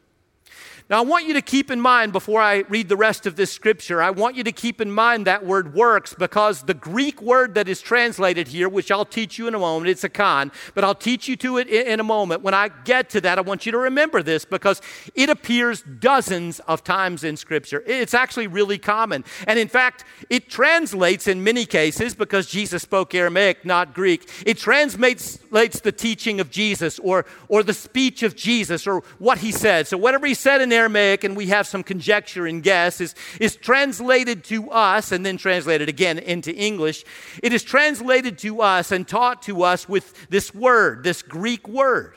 Now, 0.90 1.00
I 1.00 1.02
want 1.02 1.28
you 1.28 1.34
to 1.34 1.42
keep 1.42 1.70
in 1.70 1.82
mind 1.82 2.14
before 2.14 2.40
I 2.42 2.60
read 2.70 2.88
the 2.88 2.96
rest 2.96 3.26
of 3.26 3.36
this 3.36 3.52
scripture, 3.52 4.02
I 4.02 4.10
want 4.10 4.38
you 4.38 4.44
to 4.46 4.54
keep 4.54 4.80
in 4.80 4.90
mind 4.90 5.28
that 5.28 5.46
word 5.46 5.74
works 5.74 6.14
because 6.14 6.64
the 6.64 6.74
Greek 6.74 7.22
word 7.22 7.56
that 7.56 7.68
is 7.68 7.82
translated 7.82 8.48
here, 8.48 8.70
which 8.70 8.90
I'll 8.90 9.04
teach 9.04 9.38
you 9.38 9.50
in 9.50 9.56
a 9.56 9.60
moment, 9.60 9.90
it's 9.90 10.06
a 10.06 10.10
con, 10.10 10.50
but 10.76 10.86
I'll 10.86 10.96
teach 10.96 11.28
you 11.28 11.36
to 11.38 11.58
it 11.58 11.68
in 11.68 12.00
a 12.00 12.06
moment. 12.06 12.42
When 12.42 12.54
I 12.54 12.70
get 12.86 13.10
to 13.10 13.22
that, 13.22 13.38
I 13.38 13.42
want 13.42 13.66
you 13.66 13.74
to 13.74 13.78
remember 13.78 14.24
this 14.24 14.46
because 14.46 14.82
it 15.14 15.30
appears 15.30 15.82
dozens 15.82 16.62
of 16.62 16.86
times 16.86 17.26
in 17.26 17.36
scripture. 17.36 17.84
It's 17.86 18.14
actually 18.14 18.48
really 18.48 18.78
common. 18.78 19.26
And 19.46 19.60
in 19.60 19.68
fact, 19.68 20.06
it 20.30 20.50
translates 20.50 21.28
in 21.28 21.44
many 21.44 21.66
cases 21.66 22.16
because 22.16 22.48
Jesus 22.48 22.84
spoke 22.84 23.14
Aramaic, 23.14 23.66
not 23.66 23.94
Greek. 23.94 24.30
It 24.46 24.58
translates 24.58 25.38
the 25.52 25.94
teaching 25.94 26.40
of 26.40 26.50
Jesus 26.50 26.98
or, 27.00 27.26
or 27.50 27.62
the 27.62 27.74
speech 27.74 28.24
of 28.24 28.38
Jesus 28.38 28.88
or 28.88 29.04
what 29.20 29.40
he 29.40 29.52
said. 29.52 29.86
So, 29.88 29.98
whatever 29.98 30.26
he 30.26 30.34
said 30.34 30.62
in 30.62 30.77
Aramaic, 30.78 31.24
and 31.24 31.36
we 31.36 31.48
have 31.48 31.68
some 31.68 31.84
conjecture 31.84 32.46
and 32.46 32.64
guess, 32.64 33.02
is, 33.02 33.16
is 33.40 33.56
translated 33.56 34.44
to 34.46 34.70
us 34.72 35.12
and 35.12 35.26
then 35.26 35.38
translated 35.38 35.90
again 35.90 36.20
into 36.20 36.54
English. 36.54 37.04
It 37.44 37.52
is 37.52 37.64
translated 37.64 38.38
to 38.40 38.62
us 38.62 38.92
and 38.92 39.08
taught 39.08 39.42
to 39.44 39.64
us 39.64 39.90
with 39.90 40.30
this 40.30 40.54
word, 40.54 41.04
this 41.04 41.22
Greek 41.22 41.68
word. 41.68 42.16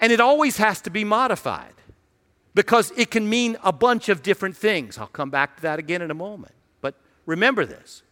And 0.00 0.12
it 0.12 0.20
always 0.20 0.56
has 0.56 0.80
to 0.82 0.90
be 0.90 1.04
modified 1.04 1.74
because 2.54 2.92
it 2.96 3.10
can 3.10 3.28
mean 3.28 3.56
a 3.62 3.72
bunch 3.72 4.08
of 4.08 4.22
different 4.22 4.56
things. 4.56 4.98
I'll 4.98 5.06
come 5.06 5.30
back 5.30 5.56
to 5.56 5.62
that 5.62 5.78
again 5.78 6.02
in 6.02 6.10
a 6.10 6.14
moment. 6.14 6.54
But 6.80 6.94
remember 7.26 7.64
this 7.64 8.02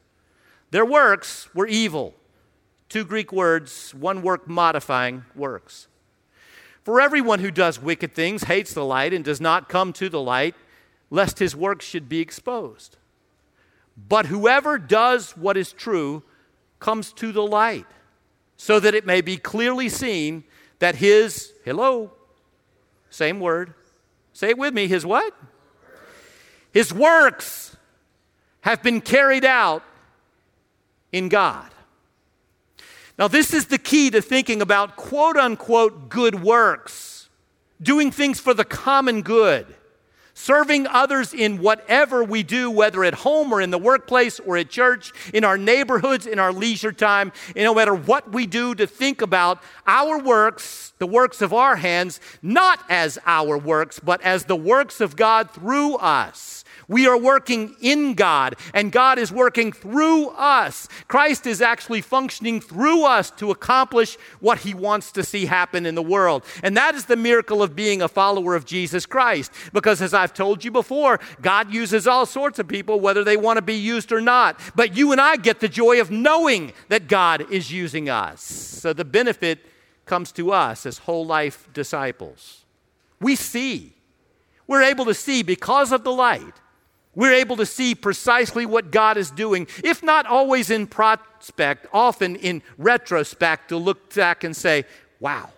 their 0.70 0.84
works 0.84 1.52
were 1.54 1.66
evil. 1.66 2.14
Two 2.88 3.04
Greek 3.04 3.32
words, 3.32 3.94
one 3.94 4.20
work 4.20 4.48
modifying 4.48 5.24
works. 5.36 5.86
For 6.82 7.00
everyone 7.00 7.40
who 7.40 7.50
does 7.50 7.80
wicked 7.80 8.12
things 8.14 8.44
hates 8.44 8.72
the 8.72 8.84
light 8.84 9.12
and 9.12 9.24
does 9.24 9.40
not 9.40 9.68
come 9.68 9.92
to 9.94 10.08
the 10.08 10.20
light, 10.20 10.54
lest 11.10 11.38
his 11.38 11.54
works 11.54 11.84
should 11.84 12.08
be 12.08 12.20
exposed. 12.20 12.96
But 14.08 14.26
whoever 14.26 14.78
does 14.78 15.36
what 15.36 15.56
is 15.56 15.72
true 15.72 16.22
comes 16.78 17.12
to 17.14 17.32
the 17.32 17.42
light, 17.42 17.86
so 18.56 18.80
that 18.80 18.94
it 18.94 19.04
may 19.04 19.20
be 19.20 19.36
clearly 19.36 19.88
seen 19.88 20.44
that 20.78 20.96
his, 20.96 21.52
hello, 21.64 22.10
same 23.10 23.40
word, 23.40 23.74
say 24.32 24.50
it 24.50 24.58
with 24.58 24.72
me, 24.72 24.86
his 24.86 25.04
what? 25.04 25.34
His 26.72 26.92
works 26.92 27.76
have 28.62 28.82
been 28.82 29.00
carried 29.00 29.44
out 29.44 29.82
in 31.12 31.28
God. 31.28 31.69
Now, 33.18 33.28
this 33.28 33.52
is 33.52 33.66
the 33.66 33.78
key 33.78 34.10
to 34.10 34.22
thinking 34.22 34.62
about 34.62 34.96
quote 34.96 35.36
unquote 35.36 36.08
good 36.08 36.42
works, 36.42 37.28
doing 37.80 38.10
things 38.10 38.40
for 38.40 38.54
the 38.54 38.64
common 38.64 39.22
good, 39.22 39.66
serving 40.34 40.86
others 40.86 41.34
in 41.34 41.60
whatever 41.60 42.24
we 42.24 42.42
do, 42.42 42.70
whether 42.70 43.04
at 43.04 43.12
home 43.12 43.52
or 43.52 43.60
in 43.60 43.70
the 43.70 43.78
workplace 43.78 44.40
or 44.40 44.56
at 44.56 44.70
church, 44.70 45.12
in 45.34 45.44
our 45.44 45.58
neighborhoods, 45.58 46.26
in 46.26 46.38
our 46.38 46.52
leisure 46.52 46.92
time, 46.92 47.32
no 47.54 47.74
matter 47.74 47.94
what 47.94 48.32
we 48.32 48.46
do, 48.46 48.74
to 48.74 48.86
think 48.86 49.20
about 49.20 49.62
our 49.86 50.18
works, 50.18 50.94
the 50.98 51.06
works 51.06 51.42
of 51.42 51.52
our 51.52 51.76
hands, 51.76 52.20
not 52.40 52.82
as 52.88 53.18
our 53.26 53.58
works, 53.58 54.00
but 54.00 54.22
as 54.22 54.44
the 54.44 54.56
works 54.56 55.00
of 55.00 55.16
God 55.16 55.50
through 55.50 55.96
us. 55.96 56.59
We 56.90 57.06
are 57.06 57.16
working 57.16 57.76
in 57.80 58.14
God, 58.14 58.56
and 58.74 58.90
God 58.90 59.20
is 59.20 59.30
working 59.30 59.70
through 59.70 60.30
us. 60.30 60.88
Christ 61.06 61.46
is 61.46 61.62
actually 61.62 62.00
functioning 62.00 62.60
through 62.60 63.04
us 63.04 63.30
to 63.36 63.52
accomplish 63.52 64.16
what 64.40 64.58
he 64.58 64.74
wants 64.74 65.12
to 65.12 65.22
see 65.22 65.46
happen 65.46 65.86
in 65.86 65.94
the 65.94 66.02
world. 66.02 66.44
And 66.64 66.76
that 66.76 66.96
is 66.96 67.04
the 67.04 67.14
miracle 67.14 67.62
of 67.62 67.76
being 67.76 68.02
a 68.02 68.08
follower 68.08 68.56
of 68.56 68.64
Jesus 68.64 69.06
Christ. 69.06 69.52
Because 69.72 70.02
as 70.02 70.12
I've 70.12 70.34
told 70.34 70.64
you 70.64 70.72
before, 70.72 71.20
God 71.40 71.72
uses 71.72 72.08
all 72.08 72.26
sorts 72.26 72.58
of 72.58 72.66
people, 72.66 72.98
whether 72.98 73.22
they 73.22 73.36
want 73.36 73.58
to 73.58 73.62
be 73.62 73.76
used 73.76 74.10
or 74.10 74.20
not. 74.20 74.58
But 74.74 74.96
you 74.96 75.12
and 75.12 75.20
I 75.20 75.36
get 75.36 75.60
the 75.60 75.68
joy 75.68 76.00
of 76.00 76.10
knowing 76.10 76.72
that 76.88 77.06
God 77.06 77.52
is 77.52 77.70
using 77.70 78.08
us. 78.08 78.42
So 78.42 78.92
the 78.92 79.04
benefit 79.04 79.60
comes 80.06 80.32
to 80.32 80.50
us 80.50 80.84
as 80.84 80.98
whole 80.98 81.24
life 81.24 81.68
disciples. 81.72 82.64
We 83.20 83.36
see. 83.36 83.92
We're 84.66 84.82
able 84.82 85.04
to 85.04 85.14
see 85.14 85.44
because 85.44 85.92
of 85.92 86.02
the 86.02 86.12
light 86.12 86.54
we're 87.14 87.34
able 87.34 87.56
to 87.56 87.66
see 87.66 87.94
precisely 87.94 88.66
what 88.66 88.90
God 88.90 89.16
is 89.16 89.30
doing, 89.30 89.66
if 89.82 90.02
not 90.02 90.26
always 90.26 90.70
in 90.70 90.86
prospect, 90.86 91.86
often 91.92 92.36
in 92.36 92.62
retrospect, 92.78 93.70
to 93.70 93.76
look 93.76 94.14
back 94.14 94.44
and 94.44 94.56
say, 94.56 94.84
wow, 95.18 95.50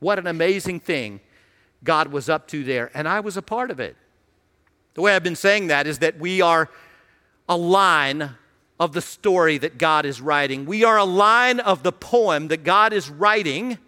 what 0.00 0.18
an 0.18 0.26
amazing 0.26 0.80
thing 0.80 1.20
God 1.82 2.08
was 2.08 2.28
up 2.28 2.46
to 2.48 2.62
there. 2.62 2.90
And 2.94 3.08
I 3.08 3.20
was 3.20 3.36
a 3.36 3.42
part 3.42 3.70
of 3.70 3.80
it. 3.80 3.96
The 4.94 5.00
way 5.00 5.16
I've 5.16 5.22
been 5.22 5.36
saying 5.36 5.68
that 5.68 5.86
is 5.86 6.00
that 6.00 6.18
we 6.18 6.42
are 6.42 6.68
a 7.48 7.56
line 7.56 8.36
of 8.78 8.92
the 8.92 9.00
story 9.00 9.58
that 9.58 9.78
God 9.78 10.04
is 10.04 10.20
writing. 10.20 10.66
We 10.66 10.84
are 10.84 10.98
a 10.98 11.04
line 11.04 11.60
of 11.60 11.82
the 11.82 11.92
poem 11.92 12.48
that 12.48 12.64
God 12.64 12.92
is 12.92 13.08
writing 13.08 13.78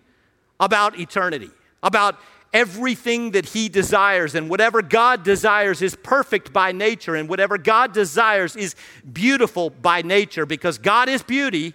about 0.58 0.98
eternity, 0.98 1.50
about 1.82 2.18
everything 2.54 3.32
that 3.32 3.46
He 3.46 3.68
desires. 3.68 4.34
And 4.34 4.48
whatever 4.48 4.80
God 4.80 5.24
desires 5.24 5.82
is 5.82 5.96
perfect 5.96 6.52
by 6.52 6.72
nature. 6.72 7.16
And 7.16 7.28
whatever 7.28 7.58
God 7.58 7.92
desires 7.92 8.56
is 8.56 8.76
beautiful 9.12 9.68
by 9.68 10.00
nature 10.00 10.46
because 10.46 10.78
God 10.78 11.08
is 11.10 11.22
beauty. 11.22 11.74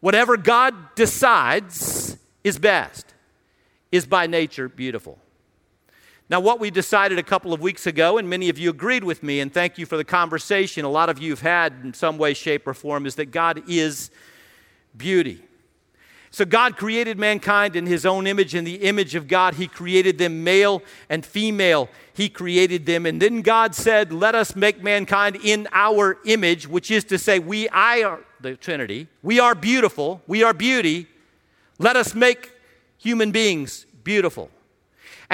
Whatever 0.00 0.36
God 0.36 0.74
decides 0.96 2.18
is 2.42 2.58
best, 2.58 3.14
is 3.90 4.04
by 4.04 4.26
nature 4.26 4.68
beautiful. 4.68 5.18
Now, 6.28 6.40
what 6.40 6.58
we 6.58 6.70
decided 6.70 7.18
a 7.18 7.22
couple 7.22 7.52
of 7.52 7.60
weeks 7.60 7.86
ago, 7.86 8.18
and 8.18 8.28
many 8.28 8.48
of 8.48 8.58
you 8.58 8.70
agreed 8.70 9.04
with 9.04 9.22
me, 9.22 9.40
and 9.40 9.52
thank 9.52 9.78
you 9.78 9.86
for 9.86 9.96
the 9.96 10.04
conversation 10.04 10.84
a 10.84 10.90
lot 10.90 11.08
of 11.08 11.18
you 11.18 11.30
have 11.30 11.40
had 11.40 11.74
in 11.84 11.94
some 11.94 12.18
way, 12.18 12.34
shape, 12.34 12.66
or 12.66 12.74
form, 12.74 13.06
is 13.06 13.14
that 13.14 13.26
God 13.26 13.62
is 13.68 14.10
beauty. 14.96 15.42
So 16.34 16.44
God 16.44 16.76
created 16.76 17.16
mankind 17.16 17.76
in 17.76 17.86
his 17.86 18.04
own 18.04 18.26
image, 18.26 18.56
in 18.56 18.64
the 18.64 18.74
image 18.82 19.14
of 19.14 19.28
God. 19.28 19.54
He 19.54 19.68
created 19.68 20.18
them 20.18 20.42
male 20.42 20.82
and 21.08 21.24
female. 21.24 21.88
He 22.12 22.28
created 22.28 22.86
them. 22.86 23.06
And 23.06 23.22
then 23.22 23.40
God 23.40 23.72
said, 23.72 24.12
Let 24.12 24.34
us 24.34 24.56
make 24.56 24.82
mankind 24.82 25.36
in 25.44 25.68
our 25.70 26.18
image, 26.24 26.66
which 26.66 26.90
is 26.90 27.04
to 27.04 27.18
say, 27.18 27.38
we, 27.38 27.68
I 27.68 28.02
are 28.02 28.18
the 28.40 28.56
Trinity. 28.56 29.06
We 29.22 29.38
are 29.38 29.54
beautiful. 29.54 30.22
We 30.26 30.42
are 30.42 30.52
beauty. 30.52 31.06
Let 31.78 31.94
us 31.94 32.16
make 32.16 32.50
human 32.98 33.30
beings 33.30 33.86
beautiful. 34.02 34.50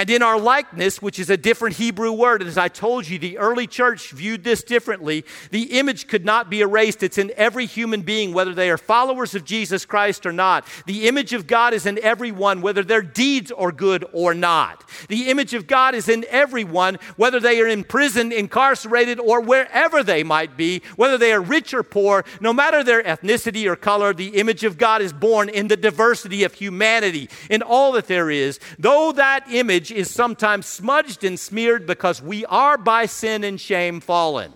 And 0.01 0.09
in 0.09 0.23
our 0.23 0.41
likeness, 0.41 1.03
which 1.03 1.19
is 1.19 1.29
a 1.29 1.37
different 1.37 1.77
Hebrew 1.77 2.11
word, 2.11 2.43
as 2.43 2.57
I 2.57 2.69
told 2.69 3.07
you, 3.07 3.19
the 3.19 3.37
early 3.37 3.67
church 3.67 4.13
viewed 4.13 4.45
this 4.45 4.63
differently. 4.63 5.27
The 5.51 5.79
image 5.79 6.09
could 6.09 6.25
not 6.25 6.49
be 6.49 6.63
erased. 6.63 7.03
It's 7.03 7.19
in 7.19 7.31
every 7.37 7.67
human 7.67 8.01
being, 8.01 8.33
whether 8.33 8.55
they 8.55 8.71
are 8.71 8.79
followers 8.79 9.35
of 9.35 9.45
Jesus 9.45 9.85
Christ 9.85 10.25
or 10.25 10.33
not. 10.33 10.67
The 10.87 11.07
image 11.07 11.35
of 11.35 11.47
God 11.47 11.75
is 11.75 11.85
in 11.85 11.99
everyone, 12.03 12.63
whether 12.63 12.83
their 12.83 13.03
deeds 13.03 13.53
are 13.53 13.71
good 13.71 14.07
or 14.15 14.33
not. 14.33 14.89
The 15.09 15.29
image 15.29 15.53
of 15.53 15.67
God 15.67 15.95
is 15.95 16.09
in 16.09 16.25
everyone, 16.31 16.99
whether 17.17 17.39
they 17.39 17.61
are 17.61 17.69
in 17.69 17.85
prison, 17.85 18.33
incarcerated, 18.33 19.21
or 19.21 19.43
wherever 19.43 20.03
they 20.03 20.23
might 20.23 20.57
be, 20.57 20.81
whether 20.97 21.19
they 21.19 21.35
are 21.35 21.43
rich 21.43 21.75
or 21.75 21.83
poor, 21.83 22.25
no 22.41 22.55
matter 22.55 22.83
their 22.83 23.03
ethnicity 23.03 23.67
or 23.67 23.77
color, 23.77 24.15
the 24.15 24.39
image 24.39 24.65
of 24.65 24.79
God 24.79 25.03
is 25.03 25.13
born 25.13 25.51
in 25.51 25.69
the 25.69 25.77
diversity 25.77 26.43
of 26.43 26.55
humanity, 26.55 27.29
in 27.51 27.61
all 27.61 27.93
that 27.93 28.07
there 28.07 28.31
is. 28.31 28.59
Though 28.79 29.13
that 29.13 29.45
image 29.53 29.90
image 29.91 30.01
is 30.01 30.11
sometimes 30.11 30.67
smudged 30.67 31.25
and 31.25 31.39
smeared 31.39 31.87
because 31.87 32.23
we 32.23 32.45
are 32.47 32.79
by 32.79 33.07
sin 33.07 33.45
and 33.45 33.61
shame 33.61 34.01
fallen. 34.01 34.53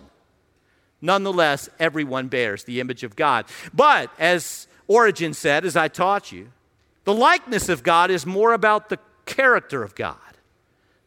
Nonetheless, 1.01 1.69
everyone 1.79 2.27
bears 2.27 2.63
the 2.63 2.79
image 2.79 3.03
of 3.03 3.15
God. 3.15 3.45
But 3.73 4.09
as 4.17 4.67
Origen 4.87 5.33
said, 5.33 5.65
as 5.65 5.75
I 5.75 5.87
taught 5.87 6.31
you, 6.31 6.51
the 7.03 7.13
likeness 7.13 7.69
of 7.69 7.83
God 7.83 8.09
is 8.09 8.25
more 8.25 8.53
about 8.53 8.89
the 8.89 8.99
character 9.25 9.83
of 9.83 9.93
God, 9.95 10.17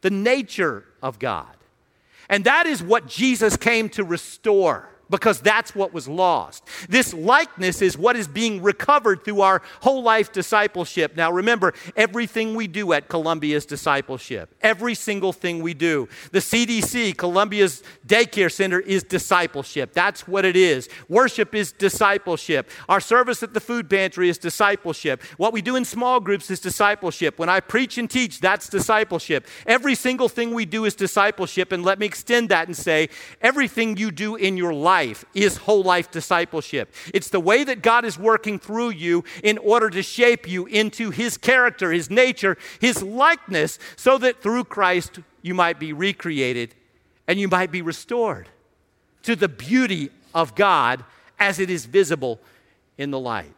the 0.01 0.09
nature 0.09 0.85
of 1.01 1.19
God. 1.19 1.55
And 2.29 2.43
that 2.45 2.65
is 2.65 2.83
what 2.83 3.07
Jesus 3.07 3.57
came 3.57 3.89
to 3.89 4.03
restore 4.03 4.89
because 5.09 5.41
that's 5.41 5.73
what 5.73 5.93
was 5.93 6.07
lost. 6.07 6.63
This 6.87 7.13
likeness 7.13 7.81
is 7.81 7.97
what 7.97 8.15
is 8.15 8.27
being 8.27 8.61
recovered 8.61 9.23
through 9.23 9.41
our 9.41 9.61
whole 9.81 10.03
life 10.03 10.31
discipleship. 10.31 11.15
Now, 11.15 11.31
remember, 11.31 11.73
everything 11.95 12.55
we 12.55 12.67
do 12.67 12.93
at 12.93 13.07
Columbia 13.07 13.57
is 13.57 13.65
discipleship. 13.65 14.53
Every 14.61 14.95
single 14.95 15.33
thing 15.33 15.61
we 15.61 15.73
do. 15.73 16.07
The 16.31 16.39
CDC, 16.39 17.17
Columbia's 17.17 17.83
daycare 18.05 18.51
center, 18.51 18.79
is 18.79 19.03
discipleship. 19.03 19.93
That's 19.93 20.27
what 20.27 20.45
it 20.45 20.55
is. 20.55 20.89
Worship 21.07 21.55
is 21.55 21.71
discipleship. 21.71 22.69
Our 22.87 22.99
service 22.99 23.41
at 23.43 23.53
the 23.53 23.59
food 23.59 23.89
pantry 23.89 24.29
is 24.29 24.37
discipleship. 24.37 25.23
What 25.37 25.53
we 25.53 25.61
do 25.61 25.75
in 25.75 25.85
small 25.85 26.19
groups 26.19 26.51
is 26.51 26.59
discipleship. 26.59 27.39
When 27.39 27.49
I 27.49 27.59
preach 27.59 27.97
and 27.97 28.09
teach, 28.09 28.39
that's 28.39 28.69
discipleship. 28.69 29.47
Every 29.65 29.95
single 29.95 30.29
thing 30.29 30.53
we 30.53 30.65
do 30.65 30.85
is 30.85 30.95
discipleship. 30.95 31.71
And 31.71 31.83
let 31.83 31.99
me 31.99 32.05
extend 32.05 32.49
that 32.49 32.67
and 32.67 32.75
say, 32.75 33.09
everything 33.41 33.97
you 33.97 34.11
do 34.11 34.35
in 34.35 34.57
your 34.57 34.73
life 34.73 34.98
life 34.99 35.23
is 35.33 35.57
whole 35.57 35.83
life 35.83 36.11
discipleship. 36.11 36.93
It's 37.13 37.29
the 37.29 37.39
way 37.39 37.63
that 37.63 37.81
God 37.81 38.03
is 38.03 38.19
working 38.19 38.59
through 38.59 38.89
you 38.89 39.23
in 39.43 39.57
order 39.57 39.89
to 39.89 40.03
shape 40.03 40.47
you 40.47 40.65
into 40.65 41.09
His 41.09 41.37
character, 41.37 41.91
His 41.91 42.09
nature, 42.09 42.57
His 42.81 43.01
likeness, 43.01 43.79
so 43.95 44.17
that 44.17 44.41
through 44.41 44.65
Christ 44.65 45.19
you 45.41 45.53
might 45.53 45.79
be 45.79 45.93
recreated 45.93 46.75
and 47.27 47.39
you 47.39 47.47
might 47.47 47.71
be 47.71 47.81
restored 47.81 48.49
to 49.23 49.35
the 49.35 49.47
beauty 49.47 50.09
of 50.33 50.55
God 50.55 51.05
as 51.39 51.59
it 51.59 51.69
is 51.69 51.85
visible 51.85 52.39
in 52.97 53.11
the 53.11 53.19
light. 53.19 53.53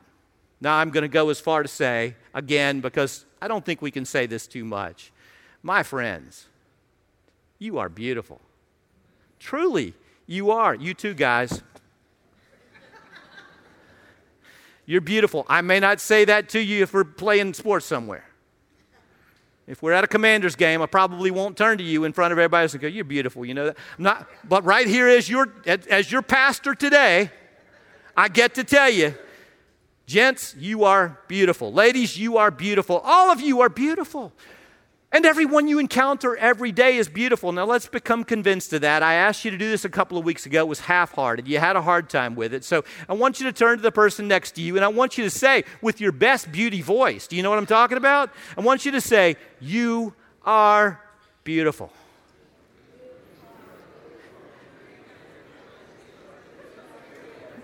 Now, 0.59 0.77
I'm 0.77 0.91
going 0.91 1.01
to 1.01 1.07
go 1.07 1.29
as 1.29 1.39
far 1.39 1.63
to 1.63 1.67
say, 1.67 2.15
again, 2.35 2.81
because 2.81 3.25
I 3.41 3.47
don't 3.47 3.65
think 3.65 3.81
we 3.81 3.89
can 3.89 4.05
say 4.05 4.27
this 4.27 4.45
too 4.45 4.63
much. 4.63 5.11
My 5.63 5.81
friends, 5.81 6.45
you 7.57 7.79
are 7.79 7.89
beautiful. 7.89 8.39
Truly, 9.39 9.95
you 10.31 10.51
are. 10.51 10.73
You 10.73 10.93
too, 10.93 11.13
guys. 11.13 11.61
You're 14.85 15.01
beautiful. 15.01 15.45
I 15.47 15.61
may 15.61 15.79
not 15.79 15.99
say 15.99 16.25
that 16.25 16.49
to 16.49 16.59
you 16.59 16.83
if 16.83 16.93
we're 16.93 17.03
playing 17.03 17.53
sports 17.53 17.85
somewhere. 17.85 18.25
If 19.67 19.81
we're 19.81 19.93
at 19.93 20.03
a 20.03 20.07
Commanders' 20.07 20.55
game, 20.55 20.81
I 20.81 20.85
probably 20.85 21.31
won't 21.31 21.55
turn 21.55 21.77
to 21.77 21.83
you 21.83 22.03
in 22.03 22.13
front 22.13 22.33
of 22.33 22.39
everybody 22.39 22.63
else 22.63 22.73
and 22.73 22.81
go, 22.81 22.87
You're 22.87 23.05
beautiful, 23.05 23.45
you 23.45 23.53
know 23.53 23.67
that? 23.67 23.77
I'm 23.97 24.03
not, 24.03 24.29
but 24.43 24.65
right 24.65 24.87
here 24.87 25.07
as 25.07 25.29
your, 25.29 25.53
as 25.65 26.11
your 26.11 26.21
pastor 26.21 26.75
today, 26.75 27.29
I 28.17 28.27
get 28.27 28.55
to 28.55 28.63
tell 28.63 28.89
you, 28.89 29.13
gents, 30.07 30.55
you 30.57 30.83
are 30.83 31.19
beautiful. 31.27 31.71
Ladies, 31.71 32.17
you 32.17 32.37
are 32.37 32.51
beautiful. 32.51 32.99
All 32.99 33.31
of 33.31 33.39
you 33.39 33.61
are 33.61 33.69
beautiful. 33.69 34.33
And 35.13 35.25
everyone 35.25 35.67
you 35.67 35.77
encounter 35.77 36.37
every 36.37 36.71
day 36.71 36.95
is 36.95 37.09
beautiful. 37.09 37.51
Now 37.51 37.65
let's 37.65 37.87
become 37.87 38.23
convinced 38.23 38.71
of 38.71 38.81
that. 38.81 39.03
I 39.03 39.15
asked 39.15 39.43
you 39.43 39.51
to 39.51 39.57
do 39.57 39.69
this 39.69 39.83
a 39.83 39.89
couple 39.89 40.17
of 40.17 40.23
weeks 40.23 40.45
ago. 40.45 40.61
It 40.61 40.67
was 40.69 40.79
half 40.81 41.11
hearted. 41.11 41.49
You 41.49 41.59
had 41.59 41.75
a 41.75 41.81
hard 41.81 42.09
time 42.09 42.33
with 42.33 42.53
it. 42.53 42.63
So 42.63 42.85
I 43.09 43.13
want 43.13 43.41
you 43.41 43.45
to 43.45 43.51
turn 43.51 43.77
to 43.77 43.81
the 43.81 43.91
person 43.91 44.29
next 44.29 44.51
to 44.51 44.61
you 44.61 44.77
and 44.77 44.85
I 44.85 44.87
want 44.87 45.17
you 45.17 45.25
to 45.25 45.29
say, 45.29 45.65
with 45.81 45.99
your 45.99 46.13
best 46.13 46.49
beauty 46.49 46.81
voice, 46.81 47.27
do 47.27 47.35
you 47.35 47.43
know 47.43 47.49
what 47.49 47.59
I'm 47.59 47.65
talking 47.65 47.97
about? 47.97 48.29
I 48.57 48.61
want 48.61 48.85
you 48.85 48.91
to 48.93 49.01
say, 49.01 49.35
You 49.59 50.13
are 50.45 51.01
beautiful. 51.43 51.91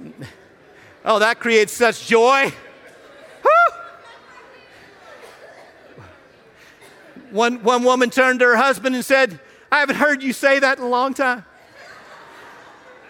Oh, 1.10 1.20
that 1.20 1.40
creates 1.40 1.72
such 1.72 2.06
joy. 2.06 2.52
One, 7.38 7.62
one 7.62 7.84
woman 7.84 8.10
turned 8.10 8.40
to 8.40 8.46
her 8.46 8.56
husband 8.56 8.96
and 8.96 9.06
said, 9.06 9.40
I 9.72 9.80
haven't 9.82 9.98
heard 9.98 10.24
you 10.24 10.34
say 10.34 10.58
that 10.58 10.80
in 10.80 10.84
a 10.84 10.88
long 10.88 11.14
time. 11.14 11.46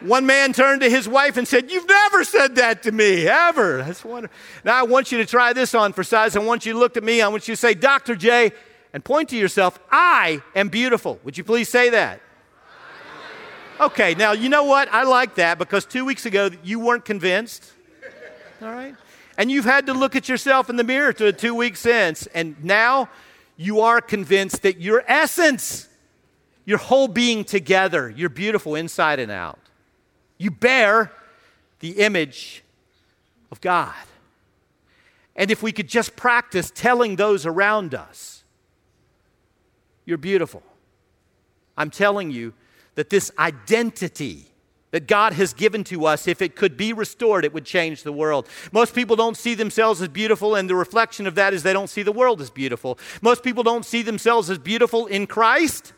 One 0.02 0.26
man 0.26 0.52
turned 0.52 0.82
to 0.82 0.90
his 0.90 1.08
wife 1.08 1.38
and 1.38 1.48
said, 1.48 1.72
You've 1.72 1.88
never 1.88 2.26
said 2.26 2.56
that 2.56 2.84
to 2.84 2.92
me, 2.92 3.26
ever. 3.26 3.78
That's 3.78 4.04
wonderful. 4.04 4.36
Now, 4.66 4.76
I 4.76 4.84
want 4.84 5.14
you 5.14 5.18
to 5.20 5.26
try 5.26 5.54
this 5.54 5.74
on 5.74 5.94
for 5.94 6.04
size. 6.04 6.36
I 6.36 6.40
want 6.40 6.66
you 6.66 6.74
to 6.74 6.80
look 6.80 6.98
at 6.98 7.06
me. 7.06 7.22
I 7.22 7.30
want 7.30 7.48
you 7.48 7.54
to 7.54 7.60
say, 7.60 7.74
Dr. 7.74 8.18
J, 8.18 8.52
and 8.92 9.04
point 9.04 9.30
to 9.30 9.38
yourself, 9.38 9.80
I 9.90 10.44
am 10.54 10.68
beautiful. 10.68 11.22
Would 11.24 11.38
you 11.38 11.46
please 11.46 11.70
say 11.70 11.90
that? 11.92 12.20
Okay, 13.80 14.14
now 14.14 14.34
you 14.34 14.50
know 14.50 14.66
what? 14.66 14.92
I 14.92 15.04
like 15.04 15.36
that 15.36 15.58
because 15.58 15.86
two 15.86 16.04
weeks 16.04 16.26
ago 16.26 16.50
you 16.64 16.82
weren't 16.82 17.06
convinced. 17.06 17.72
All 18.62 18.72
right? 18.72 18.94
And 19.38 19.50
you've 19.50 19.66
had 19.66 19.86
to 19.86 19.94
look 19.94 20.18
at 20.18 20.28
yourself 20.28 20.70
in 20.70 20.76
the 20.76 20.84
mirror 20.84 21.14
to 21.14 21.32
two 21.32 21.56
weeks 21.56 21.80
since. 21.80 22.28
And 22.28 22.62
now 22.62 23.10
you 23.58 23.82
are 23.82 24.00
convinced 24.00 24.62
that 24.62 24.80
your 24.80 25.04
essence, 25.08 25.90
your 26.66 26.78
whole 26.78 27.08
being 27.08 27.44
together, 27.44 28.10
you're 28.10 28.30
beautiful 28.30 28.76
inside 28.76 29.20
and 29.20 29.32
out. 29.32 29.60
You 30.38 30.52
bear 30.52 31.12
the 31.80 32.00
image 32.00 32.64
of 33.52 33.60
God. 33.60 33.96
And 35.36 35.52
if 35.52 35.62
we 35.62 35.72
could 35.72 35.88
just 35.88 36.16
practice 36.16 36.72
telling 36.74 37.16
those 37.16 37.46
around 37.46 37.94
us, 37.96 38.44
you're 40.06 40.18
beautiful. 40.18 40.64
I'm 41.76 41.90
telling 41.90 42.32
you 42.32 42.54
that 42.96 43.10
this 43.10 43.32
identity 43.38 44.46
that 44.92 45.08
God 45.08 45.34
has 45.34 45.54
given 45.54 45.84
to 45.86 46.06
us, 46.06 46.28
if 46.28 46.42
it 46.42 46.56
could 46.56 46.78
be 46.78 46.94
restored, 46.94 47.44
it 47.44 47.54
would 47.54 47.66
change 47.66 48.04
the 48.04 48.14
world. 48.14 48.48
Most 48.72 48.96
people 48.96 49.16
don't 49.16 49.36
see 49.36 49.54
themselves 49.54 50.02
as 50.02 50.08
beautiful, 50.08 50.56
and 50.56 50.70
the 50.70 50.76
reflection 50.76 51.28
of 51.28 51.36
that 51.36 51.54
is 51.54 51.64
they 51.64 51.74
don't 51.74 51.90
see 51.90 52.04
the 52.04 52.12
world 52.12 52.42
as 52.42 52.50
beautiful. 52.50 52.98
Most 53.22 53.44
people 53.44 53.64
don't 53.64 53.86
see 53.86 54.02
themselves 54.02 54.50
as 54.50 54.58
beautiful 54.58 55.06
in 55.08 55.28
Christ, 55.28 55.94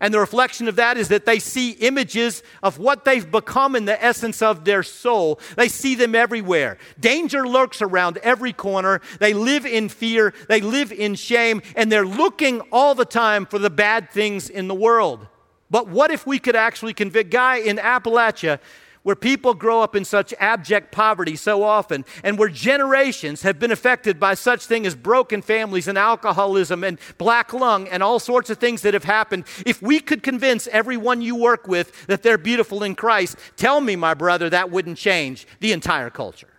and 0.00 0.14
the 0.14 0.18
reflection 0.18 0.66
of 0.66 0.76
that 0.76 0.96
is 0.96 1.08
that 1.08 1.26
they 1.26 1.38
see 1.38 1.72
images 1.72 2.42
of 2.62 2.78
what 2.78 3.04
they've 3.04 3.30
become 3.30 3.76
in 3.76 3.84
the 3.84 4.02
essence 4.02 4.40
of 4.40 4.64
their 4.64 4.82
soul. 4.82 5.38
They 5.56 5.68
see 5.68 5.94
them 5.94 6.14
everywhere. 6.14 6.78
Danger 6.98 7.46
lurks 7.46 7.82
around 7.82 8.16
every 8.18 8.54
corner. 8.54 9.02
They 9.18 9.34
live 9.34 9.66
in 9.66 9.90
fear, 9.90 10.32
they 10.48 10.62
live 10.62 10.90
in 10.90 11.16
shame, 11.16 11.60
and 11.76 11.92
they're 11.92 12.06
looking 12.06 12.60
all 12.72 12.94
the 12.94 13.04
time 13.04 13.44
for 13.44 13.58
the 13.58 13.70
bad 13.70 14.10
things 14.10 14.48
in 14.48 14.68
the 14.68 14.74
world. 14.74 15.26
But 15.70 15.88
what 15.88 16.10
if 16.10 16.26
we 16.26 16.38
could 16.38 16.56
actually 16.56 16.94
convict 16.94 17.30
Guy 17.30 17.56
in 17.56 17.76
Appalachia, 17.76 18.58
where 19.02 19.16
people 19.16 19.54
grow 19.54 19.80
up 19.80 19.96
in 19.96 20.04
such 20.04 20.34
abject 20.38 20.92
poverty 20.92 21.34
so 21.34 21.62
often, 21.62 22.04
and 22.22 22.38
where 22.38 22.48
generations 22.48 23.42
have 23.42 23.58
been 23.58 23.70
affected 23.70 24.20
by 24.20 24.34
such 24.34 24.66
things 24.66 24.88
as 24.88 24.94
broken 24.94 25.40
families 25.40 25.88
and 25.88 25.96
alcoholism 25.96 26.84
and 26.84 26.98
black 27.16 27.52
lung 27.52 27.88
and 27.88 28.02
all 28.02 28.18
sorts 28.18 28.50
of 28.50 28.58
things 28.58 28.82
that 28.82 28.92
have 28.92 29.04
happened. 29.04 29.44
If 29.64 29.80
we 29.80 30.00
could 30.00 30.22
convince 30.22 30.66
everyone 30.68 31.22
you 31.22 31.34
work 31.34 31.66
with 31.66 32.06
that 32.08 32.22
they're 32.22 32.36
beautiful 32.36 32.82
in 32.82 32.94
Christ, 32.94 33.36
tell 33.56 33.80
me, 33.80 33.96
my 33.96 34.12
brother, 34.12 34.50
that 34.50 34.70
wouldn't 34.70 34.98
change 34.98 35.46
the 35.60 35.72
entire 35.72 36.10
culture. 36.10 36.52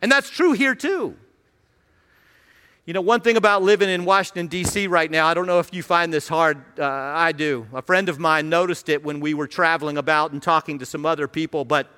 And 0.00 0.10
that's 0.10 0.30
true 0.30 0.52
here 0.52 0.74
too. 0.74 1.16
You 2.84 2.94
know, 2.94 3.00
one 3.00 3.20
thing 3.20 3.36
about 3.36 3.62
living 3.62 3.88
in 3.88 4.04
Washington, 4.04 4.48
D.C. 4.48 4.88
right 4.88 5.08
now, 5.08 5.28
I 5.28 5.34
don't 5.34 5.46
know 5.46 5.60
if 5.60 5.72
you 5.72 5.84
find 5.84 6.12
this 6.12 6.26
hard. 6.26 6.58
Uh, 6.76 6.84
I 6.84 7.30
do. 7.30 7.64
A 7.72 7.80
friend 7.80 8.08
of 8.08 8.18
mine 8.18 8.48
noticed 8.48 8.88
it 8.88 9.04
when 9.04 9.20
we 9.20 9.34
were 9.34 9.46
traveling 9.46 9.96
about 9.98 10.32
and 10.32 10.42
talking 10.42 10.80
to 10.80 10.86
some 10.86 11.06
other 11.06 11.28
people. 11.28 11.64
But, 11.64 11.88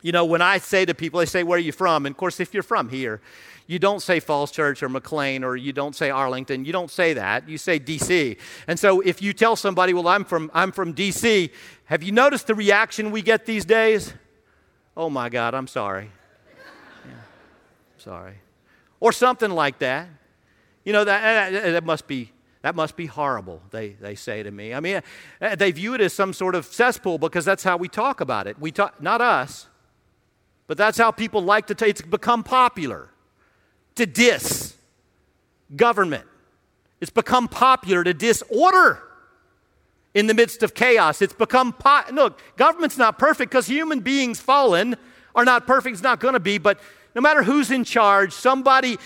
you 0.00 0.12
know, 0.12 0.24
when 0.24 0.40
I 0.40 0.58
say 0.58 0.84
to 0.84 0.94
people, 0.94 1.18
they 1.18 1.26
say, 1.26 1.42
Where 1.42 1.56
are 1.56 1.60
you 1.60 1.72
from? 1.72 2.06
And 2.06 2.12
of 2.12 2.16
course, 2.16 2.38
if 2.38 2.54
you're 2.54 2.62
from 2.62 2.88
here, 2.88 3.20
you 3.66 3.80
don't 3.80 4.00
say 4.00 4.20
Falls 4.20 4.52
Church 4.52 4.80
or 4.80 4.88
McLean 4.88 5.42
or 5.42 5.56
you 5.56 5.72
don't 5.72 5.96
say 5.96 6.08
Arlington. 6.08 6.64
You 6.64 6.72
don't 6.72 6.90
say 6.90 7.14
that. 7.14 7.48
You 7.48 7.58
say 7.58 7.80
D.C. 7.80 8.36
And 8.68 8.78
so 8.78 9.00
if 9.00 9.20
you 9.20 9.32
tell 9.32 9.56
somebody, 9.56 9.92
Well, 9.92 10.06
I'm 10.06 10.24
from, 10.24 10.52
I'm 10.54 10.70
from 10.70 10.92
D.C., 10.92 11.50
have 11.86 12.04
you 12.04 12.12
noticed 12.12 12.46
the 12.46 12.54
reaction 12.54 13.10
we 13.10 13.22
get 13.22 13.44
these 13.44 13.64
days? 13.64 14.14
Oh 14.96 15.10
my 15.10 15.30
God, 15.30 15.54
I'm 15.54 15.66
sorry. 15.66 16.12
Yeah, 17.04 17.12
sorry. 17.96 18.34
Or 19.00 19.10
something 19.10 19.50
like 19.50 19.80
that. 19.80 20.08
You 20.88 20.94
know, 20.94 21.04
that, 21.04 21.52
that 21.52 21.84
must 21.84 22.06
be 22.06 22.32
That 22.62 22.74
must 22.74 22.96
be 22.96 23.04
horrible, 23.04 23.60
they, 23.72 23.90
they 24.00 24.14
say 24.14 24.42
to 24.42 24.50
me. 24.50 24.72
I 24.72 24.80
mean, 24.80 25.02
uh, 25.38 25.54
they 25.54 25.70
view 25.70 25.92
it 25.92 26.00
as 26.00 26.14
some 26.14 26.32
sort 26.32 26.54
of 26.54 26.64
cesspool 26.64 27.18
because 27.18 27.44
that's 27.44 27.62
how 27.62 27.76
we 27.76 27.88
talk 27.88 28.22
about 28.22 28.46
it. 28.46 28.58
We 28.58 28.72
talk, 28.72 28.98
not 28.98 29.20
us, 29.20 29.68
but 30.66 30.78
that's 30.78 30.96
how 30.96 31.10
people 31.10 31.42
like 31.42 31.66
to 31.66 31.74
take 31.74 31.90
it's 31.90 32.00
become 32.00 32.42
popular 32.42 33.10
to 33.96 34.06
diss 34.06 34.76
government. 35.76 36.24
It's 37.02 37.12
become 37.12 37.48
popular 37.48 38.02
to 38.02 38.14
disorder 38.14 39.02
in 40.14 40.26
the 40.26 40.32
midst 40.32 40.62
of 40.62 40.72
chaos. 40.72 41.20
It's 41.20 41.34
become, 41.34 41.74
po- 41.74 42.10
look, 42.14 42.40
government's 42.56 42.96
not 42.96 43.18
perfect 43.18 43.50
because 43.50 43.66
human 43.66 44.00
beings 44.00 44.40
fallen 44.40 44.96
are 45.34 45.44
not 45.44 45.66
perfect. 45.66 45.92
It's 45.92 46.02
not 46.02 46.18
going 46.18 46.32
to 46.32 46.40
be, 46.40 46.56
but 46.56 46.80
no 47.14 47.20
matter 47.20 47.42
who's 47.42 47.70
in 47.70 47.84
charge, 47.84 48.32
somebody 48.32 48.96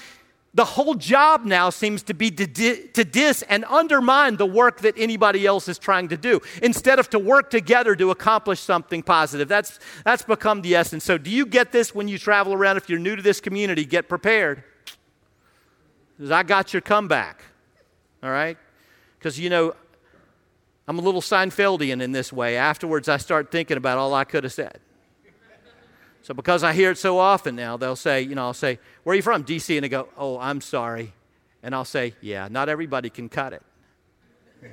the 0.54 0.64
whole 0.64 0.94
job 0.94 1.44
now 1.46 1.70
seems 1.70 2.02
to 2.02 2.14
be 2.14 2.30
to, 2.30 2.46
di- 2.46 2.86
to 2.88 3.44
and 3.48 3.64
undermine 3.64 4.36
the 4.36 4.44
work 4.46 4.80
that 4.80 4.94
anybody 4.98 5.46
else 5.46 5.66
is 5.66 5.78
trying 5.78 6.08
to 6.08 6.16
do 6.16 6.40
instead 6.62 6.98
of 6.98 7.08
to 7.10 7.18
work 7.18 7.48
together 7.48 7.96
to 7.96 8.10
accomplish 8.10 8.60
something 8.60 9.02
positive. 9.02 9.48
That's, 9.48 9.80
that's 10.04 10.22
become 10.22 10.60
the 10.60 10.74
essence. 10.74 11.04
So, 11.04 11.16
do 11.16 11.30
you 11.30 11.46
get 11.46 11.72
this 11.72 11.94
when 11.94 12.06
you 12.06 12.18
travel 12.18 12.52
around? 12.52 12.76
If 12.76 12.90
you're 12.90 12.98
new 12.98 13.16
to 13.16 13.22
this 13.22 13.40
community, 13.40 13.86
get 13.86 14.08
prepared. 14.08 14.62
Because 16.16 16.30
I 16.30 16.42
got 16.42 16.74
your 16.74 16.82
comeback. 16.82 17.42
All 18.22 18.30
right? 18.30 18.58
Because, 19.18 19.38
you 19.38 19.48
know, 19.48 19.74
I'm 20.86 20.98
a 20.98 21.02
little 21.02 21.22
Seinfeldian 21.22 22.02
in 22.02 22.12
this 22.12 22.30
way. 22.30 22.56
Afterwards, 22.58 23.08
I 23.08 23.16
start 23.16 23.50
thinking 23.50 23.78
about 23.78 23.96
all 23.96 24.12
I 24.12 24.24
could 24.24 24.44
have 24.44 24.52
said. 24.52 24.80
So 26.32 26.34
because 26.34 26.64
I 26.64 26.72
hear 26.72 26.90
it 26.90 26.96
so 26.96 27.18
often 27.18 27.54
now, 27.56 27.76
they'll 27.76 27.94
say, 27.94 28.22
you 28.22 28.34
know, 28.34 28.44
I'll 28.44 28.54
say, 28.54 28.78
where 29.02 29.12
are 29.12 29.16
you 29.16 29.20
from? 29.20 29.44
DC. 29.44 29.76
And 29.76 29.84
they 29.84 29.90
go, 29.90 30.08
oh, 30.16 30.38
I'm 30.38 30.62
sorry. 30.62 31.12
And 31.62 31.74
I'll 31.74 31.84
say, 31.84 32.14
yeah, 32.22 32.48
not 32.50 32.70
everybody 32.70 33.10
can 33.10 33.28
cut 33.28 33.52
it. 33.52 33.62
Yeah. 34.62 34.70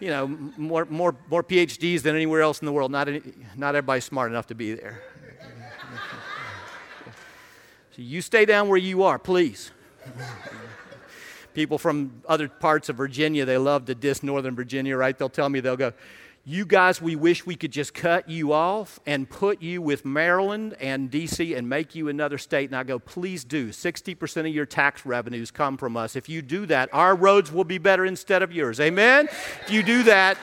you 0.00 0.08
know, 0.08 0.28
more, 0.56 0.86
more, 0.86 1.14
more 1.28 1.42
PhDs 1.42 2.00
than 2.00 2.16
anywhere 2.16 2.40
else 2.40 2.60
in 2.60 2.64
the 2.64 2.72
world. 2.72 2.90
Not, 2.90 3.08
any, 3.08 3.20
not 3.54 3.74
everybody's 3.74 4.04
smart 4.04 4.30
enough 4.30 4.46
to 4.46 4.54
be 4.54 4.72
there. 4.72 5.02
so 7.90 8.00
you 8.00 8.22
stay 8.22 8.46
down 8.46 8.70
where 8.70 8.78
you 8.78 9.02
are, 9.02 9.18
please. 9.18 9.72
People 11.58 11.76
from 11.76 12.22
other 12.28 12.48
parts 12.48 12.88
of 12.88 12.94
Virginia, 12.94 13.44
they 13.44 13.58
love 13.58 13.86
to 13.86 13.94
diss 13.96 14.22
Northern 14.22 14.54
Virginia, 14.54 14.96
right? 14.96 15.18
They'll 15.18 15.28
tell 15.28 15.48
me, 15.48 15.58
they'll 15.58 15.76
go, 15.76 15.92
You 16.44 16.64
guys, 16.64 17.02
we 17.02 17.16
wish 17.16 17.44
we 17.46 17.56
could 17.56 17.72
just 17.72 17.94
cut 17.94 18.28
you 18.28 18.52
off 18.52 19.00
and 19.06 19.28
put 19.28 19.60
you 19.60 19.82
with 19.82 20.04
Maryland 20.04 20.76
and 20.78 21.10
DC 21.10 21.58
and 21.58 21.68
make 21.68 21.96
you 21.96 22.06
another 22.06 22.38
state. 22.38 22.70
And 22.70 22.76
I 22.76 22.84
go, 22.84 23.00
Please 23.00 23.42
do. 23.42 23.70
60% 23.70 24.36
of 24.42 24.54
your 24.54 24.66
tax 24.66 25.04
revenues 25.04 25.50
come 25.50 25.76
from 25.76 25.96
us. 25.96 26.14
If 26.14 26.28
you 26.28 26.42
do 26.42 26.64
that, 26.66 26.90
our 26.92 27.16
roads 27.16 27.50
will 27.50 27.64
be 27.64 27.78
better 27.78 28.06
instead 28.06 28.40
of 28.40 28.52
yours. 28.52 28.78
Amen? 28.78 29.26
if 29.26 29.68
you 29.68 29.82
do 29.82 30.04
that, 30.04 30.38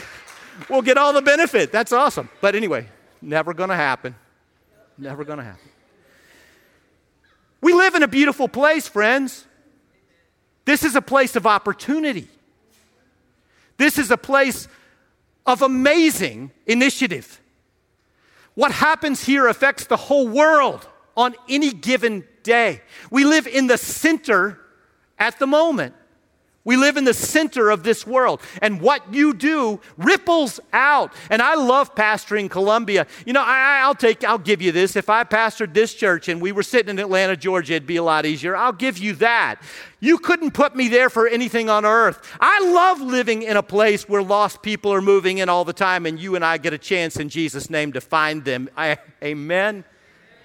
we'll 0.70 0.80
get 0.80 0.96
all 0.96 1.12
the 1.12 1.20
benefit. 1.20 1.70
That's 1.70 1.92
awesome. 1.92 2.30
But 2.40 2.54
anyway, 2.54 2.88
never 3.20 3.52
going 3.52 3.68
to 3.68 3.76
happen. 3.76 4.14
Never 4.96 5.22
going 5.22 5.36
to 5.36 5.44
happen. 5.44 5.68
We 7.60 7.74
live 7.74 7.94
in 7.94 8.02
a 8.02 8.08
beautiful 8.08 8.48
place, 8.48 8.88
friends. 8.88 9.46
This 10.66 10.84
is 10.84 10.94
a 10.94 11.00
place 11.00 11.36
of 11.36 11.46
opportunity. 11.46 12.28
This 13.78 13.98
is 13.98 14.10
a 14.10 14.16
place 14.18 14.68
of 15.46 15.62
amazing 15.62 16.50
initiative. 16.66 17.40
What 18.54 18.72
happens 18.72 19.24
here 19.24 19.46
affects 19.46 19.86
the 19.86 19.96
whole 19.96 20.28
world 20.28 20.86
on 21.16 21.34
any 21.48 21.72
given 21.72 22.26
day. 22.42 22.82
We 23.10 23.24
live 23.24 23.46
in 23.46 23.68
the 23.68 23.78
center 23.78 24.60
at 25.18 25.38
the 25.38 25.46
moment 25.46 25.94
we 26.66 26.76
live 26.76 26.96
in 26.96 27.04
the 27.04 27.14
center 27.14 27.70
of 27.70 27.84
this 27.84 28.06
world, 28.06 28.42
and 28.60 28.80
what 28.80 29.14
you 29.14 29.32
do 29.32 29.80
ripples 29.96 30.58
out. 30.72 31.14
And 31.30 31.40
I 31.40 31.54
love 31.54 31.94
pastoring 31.94 32.50
Columbia. 32.50 33.06
You 33.24 33.32
know, 33.32 33.42
I, 33.42 33.86
will 33.86 33.94
take, 33.94 34.24
I'll 34.24 34.36
give 34.36 34.60
you 34.60 34.72
this. 34.72 34.96
If 34.96 35.08
I 35.08 35.22
pastored 35.24 35.72
this 35.72 35.94
church 35.94 36.28
and 36.28 36.42
we 36.42 36.50
were 36.50 36.64
sitting 36.64 36.90
in 36.90 36.98
Atlanta, 36.98 37.36
Georgia, 37.36 37.74
it'd 37.74 37.86
be 37.86 37.96
a 37.96 38.02
lot 38.02 38.26
easier. 38.26 38.56
I'll 38.56 38.72
give 38.72 38.98
you 38.98 39.14
that. 39.14 39.62
You 40.00 40.18
couldn't 40.18 40.50
put 40.50 40.74
me 40.74 40.88
there 40.88 41.08
for 41.08 41.28
anything 41.28 41.70
on 41.70 41.86
earth. 41.86 42.36
I 42.40 42.60
love 42.68 43.00
living 43.00 43.42
in 43.42 43.56
a 43.56 43.62
place 43.62 44.08
where 44.08 44.22
lost 44.22 44.60
people 44.60 44.92
are 44.92 45.00
moving 45.00 45.38
in 45.38 45.48
all 45.48 45.64
the 45.64 45.72
time, 45.72 46.04
and 46.04 46.18
you 46.18 46.34
and 46.34 46.44
I 46.44 46.58
get 46.58 46.72
a 46.72 46.78
chance 46.78 47.16
in 47.16 47.28
Jesus' 47.28 47.70
name 47.70 47.92
to 47.92 48.00
find 48.00 48.44
them. 48.44 48.68
I, 48.76 48.98
amen. 49.22 49.84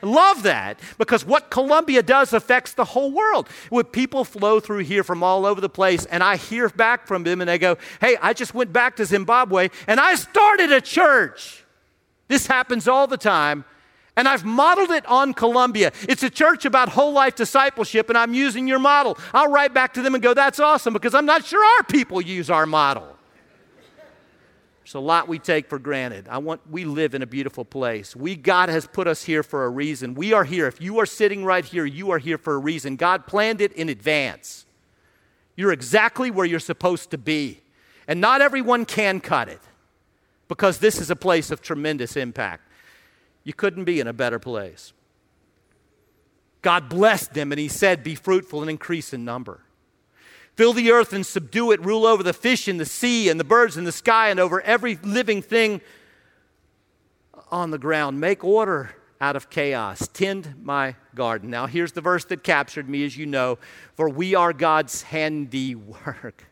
Love 0.02 0.44
that 0.44 0.80
because 0.98 1.26
what 1.26 1.50
Columbia 1.50 2.02
does 2.02 2.34
affects 2.34 2.74
the 2.74 2.86
whole 2.86 3.12
world. 3.12 3.48
When 3.70 3.86
people 3.86 4.24
flow 4.24 4.60
through 4.60 4.80
here 4.80 5.04
from 5.04 5.24
all 5.24 5.46
over 5.46 5.62
the 5.62 5.70
place, 5.70 6.06
and 6.06 6.24
I 6.24 6.38
hear 6.38 6.70
back 6.70 7.08
from 7.08 7.24
them 7.24 7.42
and 7.42 7.50
they 7.50 7.58
go, 7.58 7.78
Hey, 8.00 8.18
I 8.22 8.34
just 8.34 8.54
went 8.54 8.74
back 8.74 8.96
to 8.98 9.06
Zimbabwe 9.06 9.70
and 9.88 10.00
I 10.00 10.16
started 10.16 10.72
a 10.72 10.82
church. 10.82 11.64
This 12.28 12.48
happens 12.48 12.88
all 12.88 13.08
the 13.08 13.18
time. 13.18 13.66
And 14.18 14.28
I've 14.28 14.44
modeled 14.44 14.92
it 14.92 15.06
on 15.06 15.34
Columbia. 15.34 15.94
It's 16.04 16.22
a 16.22 16.30
church 16.30 16.66
about 16.66 16.90
whole 16.90 17.14
life 17.14 17.36
discipleship, 17.36 18.10
and 18.10 18.18
I'm 18.18 18.34
using 18.34 18.68
your 18.68 18.78
model. 18.78 19.18
I'll 19.34 19.50
write 19.50 19.74
back 19.74 19.94
to 19.94 20.02
them 20.02 20.16
and 20.16 20.22
go, 20.22 20.34
That's 20.34 20.60
awesome 20.60 20.94
because 20.94 21.14
I'm 21.14 21.26
not 21.26 21.46
sure 21.46 21.64
our 21.64 21.84
people 21.84 22.22
use 22.22 22.50
our 22.50 22.66
model. 22.66 23.11
There's 24.92 25.02
a 25.02 25.08
lot 25.08 25.30
we 25.30 25.40
take 25.40 25.70
for 25.70 25.80
granted. 25.80 26.28
I 26.28 26.40
want 26.40 26.70
we 26.70 26.84
live 26.84 27.16
in 27.16 27.22
a 27.22 27.26
beautiful 27.26 27.64
place. 27.64 28.14
We 28.14 28.36
God 28.36 28.68
has 28.68 28.86
put 28.88 29.08
us 29.08 29.24
here 29.24 29.42
for 29.42 29.64
a 29.64 29.70
reason. 29.70 30.16
We 30.16 30.34
are 30.34 30.44
here. 30.44 30.68
If 30.68 30.82
you 30.82 31.00
are 31.00 31.06
sitting 31.06 31.46
right 31.46 31.64
here, 31.64 31.86
you 31.86 32.12
are 32.12 32.18
here 32.18 32.38
for 32.38 32.56
a 32.56 32.58
reason. 32.58 32.98
God 32.98 33.26
planned 33.26 33.62
it 33.62 33.72
in 33.72 33.88
advance. 33.88 34.66
You're 35.56 35.72
exactly 35.72 36.30
where 36.30 36.46
you're 36.46 36.60
supposed 36.60 37.10
to 37.12 37.18
be. 37.18 37.62
And 38.06 38.20
not 38.20 38.42
everyone 38.42 38.84
can 38.84 39.22
cut 39.22 39.48
it 39.48 39.62
because 40.50 40.80
this 40.80 41.00
is 41.00 41.10
a 41.10 41.16
place 41.16 41.52
of 41.52 41.62
tremendous 41.62 42.18
impact. 42.18 42.68
You 43.46 43.54
couldn't 43.54 43.86
be 43.86 44.02
in 44.02 44.08
a 44.08 44.14
better 44.14 44.40
place. 44.40 44.92
God 46.62 46.90
blessed 46.90 47.34
them 47.34 47.54
and 47.54 47.60
he 47.60 47.70
said, 47.70 48.04
Be 48.04 48.16
fruitful 48.16 48.60
and 48.60 48.70
increase 48.70 49.14
in 49.14 49.24
number. 49.24 49.62
Fill 50.56 50.74
the 50.74 50.92
earth 50.92 51.14
and 51.14 51.26
subdue 51.26 51.72
it, 51.72 51.84
rule 51.84 52.06
over 52.06 52.24
the 52.24 52.34
fish 52.34 52.68
in 52.68 52.78
the 52.78 52.86
sea 52.86 53.30
and 53.30 53.40
the 53.40 53.44
birds 53.44 53.78
in 53.78 53.84
the 53.84 53.92
sky 53.92 54.30
and 54.30 54.40
over 54.40 54.62
every 54.62 54.96
living 55.04 55.42
thing 55.42 55.82
on 57.50 57.72
the 57.72 57.78
ground. 57.78 58.20
Make 58.20 58.44
order 58.44 58.96
out 59.22 59.36
of 59.36 59.50
chaos. 59.50 60.10
Tend 60.12 60.56
my 60.64 60.96
garden. 61.16 61.50
Now, 61.50 61.68
here's 61.68 61.92
the 61.94 62.02
verse 62.02 62.26
that 62.26 62.44
captured 62.44 62.90
me, 62.90 63.06
as 63.06 63.16
you 63.16 63.26
know 63.26 63.60
For 63.94 64.10
we 64.10 64.36
are 64.36 64.52
God's 64.52 65.04
handiwork, 65.04 66.46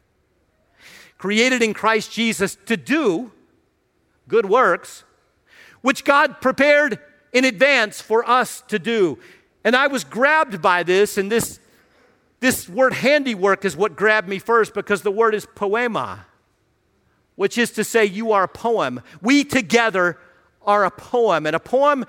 created 1.18 1.62
in 1.62 1.74
Christ 1.74 2.12
Jesus 2.12 2.58
to 2.68 2.78
do 2.78 3.32
good 4.28 4.46
works, 4.46 5.04
which 5.82 6.06
God 6.06 6.40
prepared 6.40 7.00
in 7.34 7.44
advance 7.44 8.00
for 8.00 8.28
us 8.30 8.62
to 8.68 8.80
do. 8.80 9.18
And 9.64 9.76
I 9.76 9.88
was 9.88 10.04
grabbed 10.04 10.62
by 10.62 10.84
this, 10.84 11.18
and 11.18 11.32
this 11.32 11.60
this 12.40 12.70
word 12.70 12.94
handiwork 12.94 13.66
is 13.66 13.76
what 13.76 13.96
grabbed 13.96 14.30
me 14.30 14.40
first 14.40 14.74
because 14.74 15.02
the 15.02 15.12
word 15.12 15.36
is 15.36 15.46
poema, 15.56 16.26
which 17.36 17.58
is 17.58 17.72
to 17.72 17.84
say, 17.84 18.06
you 18.06 18.32
are 18.32 18.44
a 18.44 18.48
poem. 18.48 19.02
We 19.22 19.44
together 19.44 20.18
are 20.62 20.86
a 20.86 20.92
poem. 20.92 21.46
And 21.46 21.56
a 21.56 21.60
poem 21.60 22.06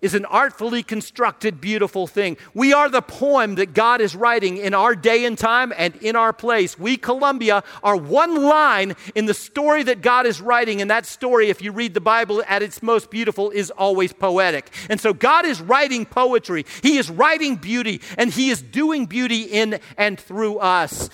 is 0.00 0.14
an 0.14 0.24
artfully 0.26 0.82
constructed, 0.82 1.60
beautiful 1.60 2.06
thing. 2.06 2.36
We 2.54 2.72
are 2.72 2.88
the 2.88 3.02
poem 3.02 3.56
that 3.56 3.74
God 3.74 4.00
is 4.00 4.14
writing 4.14 4.56
in 4.56 4.72
our 4.72 4.94
day 4.94 5.24
and 5.24 5.36
time 5.36 5.72
and 5.76 5.96
in 5.96 6.14
our 6.14 6.32
place. 6.32 6.78
We, 6.78 6.96
Columbia, 6.96 7.64
are 7.82 7.96
one 7.96 8.42
line 8.44 8.94
in 9.16 9.26
the 9.26 9.34
story 9.34 9.82
that 9.84 10.00
God 10.00 10.24
is 10.24 10.40
writing. 10.40 10.80
And 10.80 10.90
that 10.90 11.04
story, 11.04 11.48
if 11.48 11.60
you 11.60 11.72
read 11.72 11.94
the 11.94 12.00
Bible 12.00 12.44
at 12.46 12.62
its 12.62 12.82
most 12.82 13.10
beautiful, 13.10 13.50
is 13.50 13.70
always 13.72 14.12
poetic. 14.12 14.70
And 14.88 15.00
so 15.00 15.12
God 15.12 15.44
is 15.44 15.60
writing 15.60 16.06
poetry, 16.06 16.64
He 16.82 16.98
is 16.98 17.10
writing 17.10 17.56
beauty, 17.56 18.00
and 18.16 18.30
He 18.30 18.50
is 18.50 18.62
doing 18.62 19.06
beauty 19.06 19.42
in 19.42 19.80
and 19.96 20.18
through 20.18 20.58
us. 20.58 21.10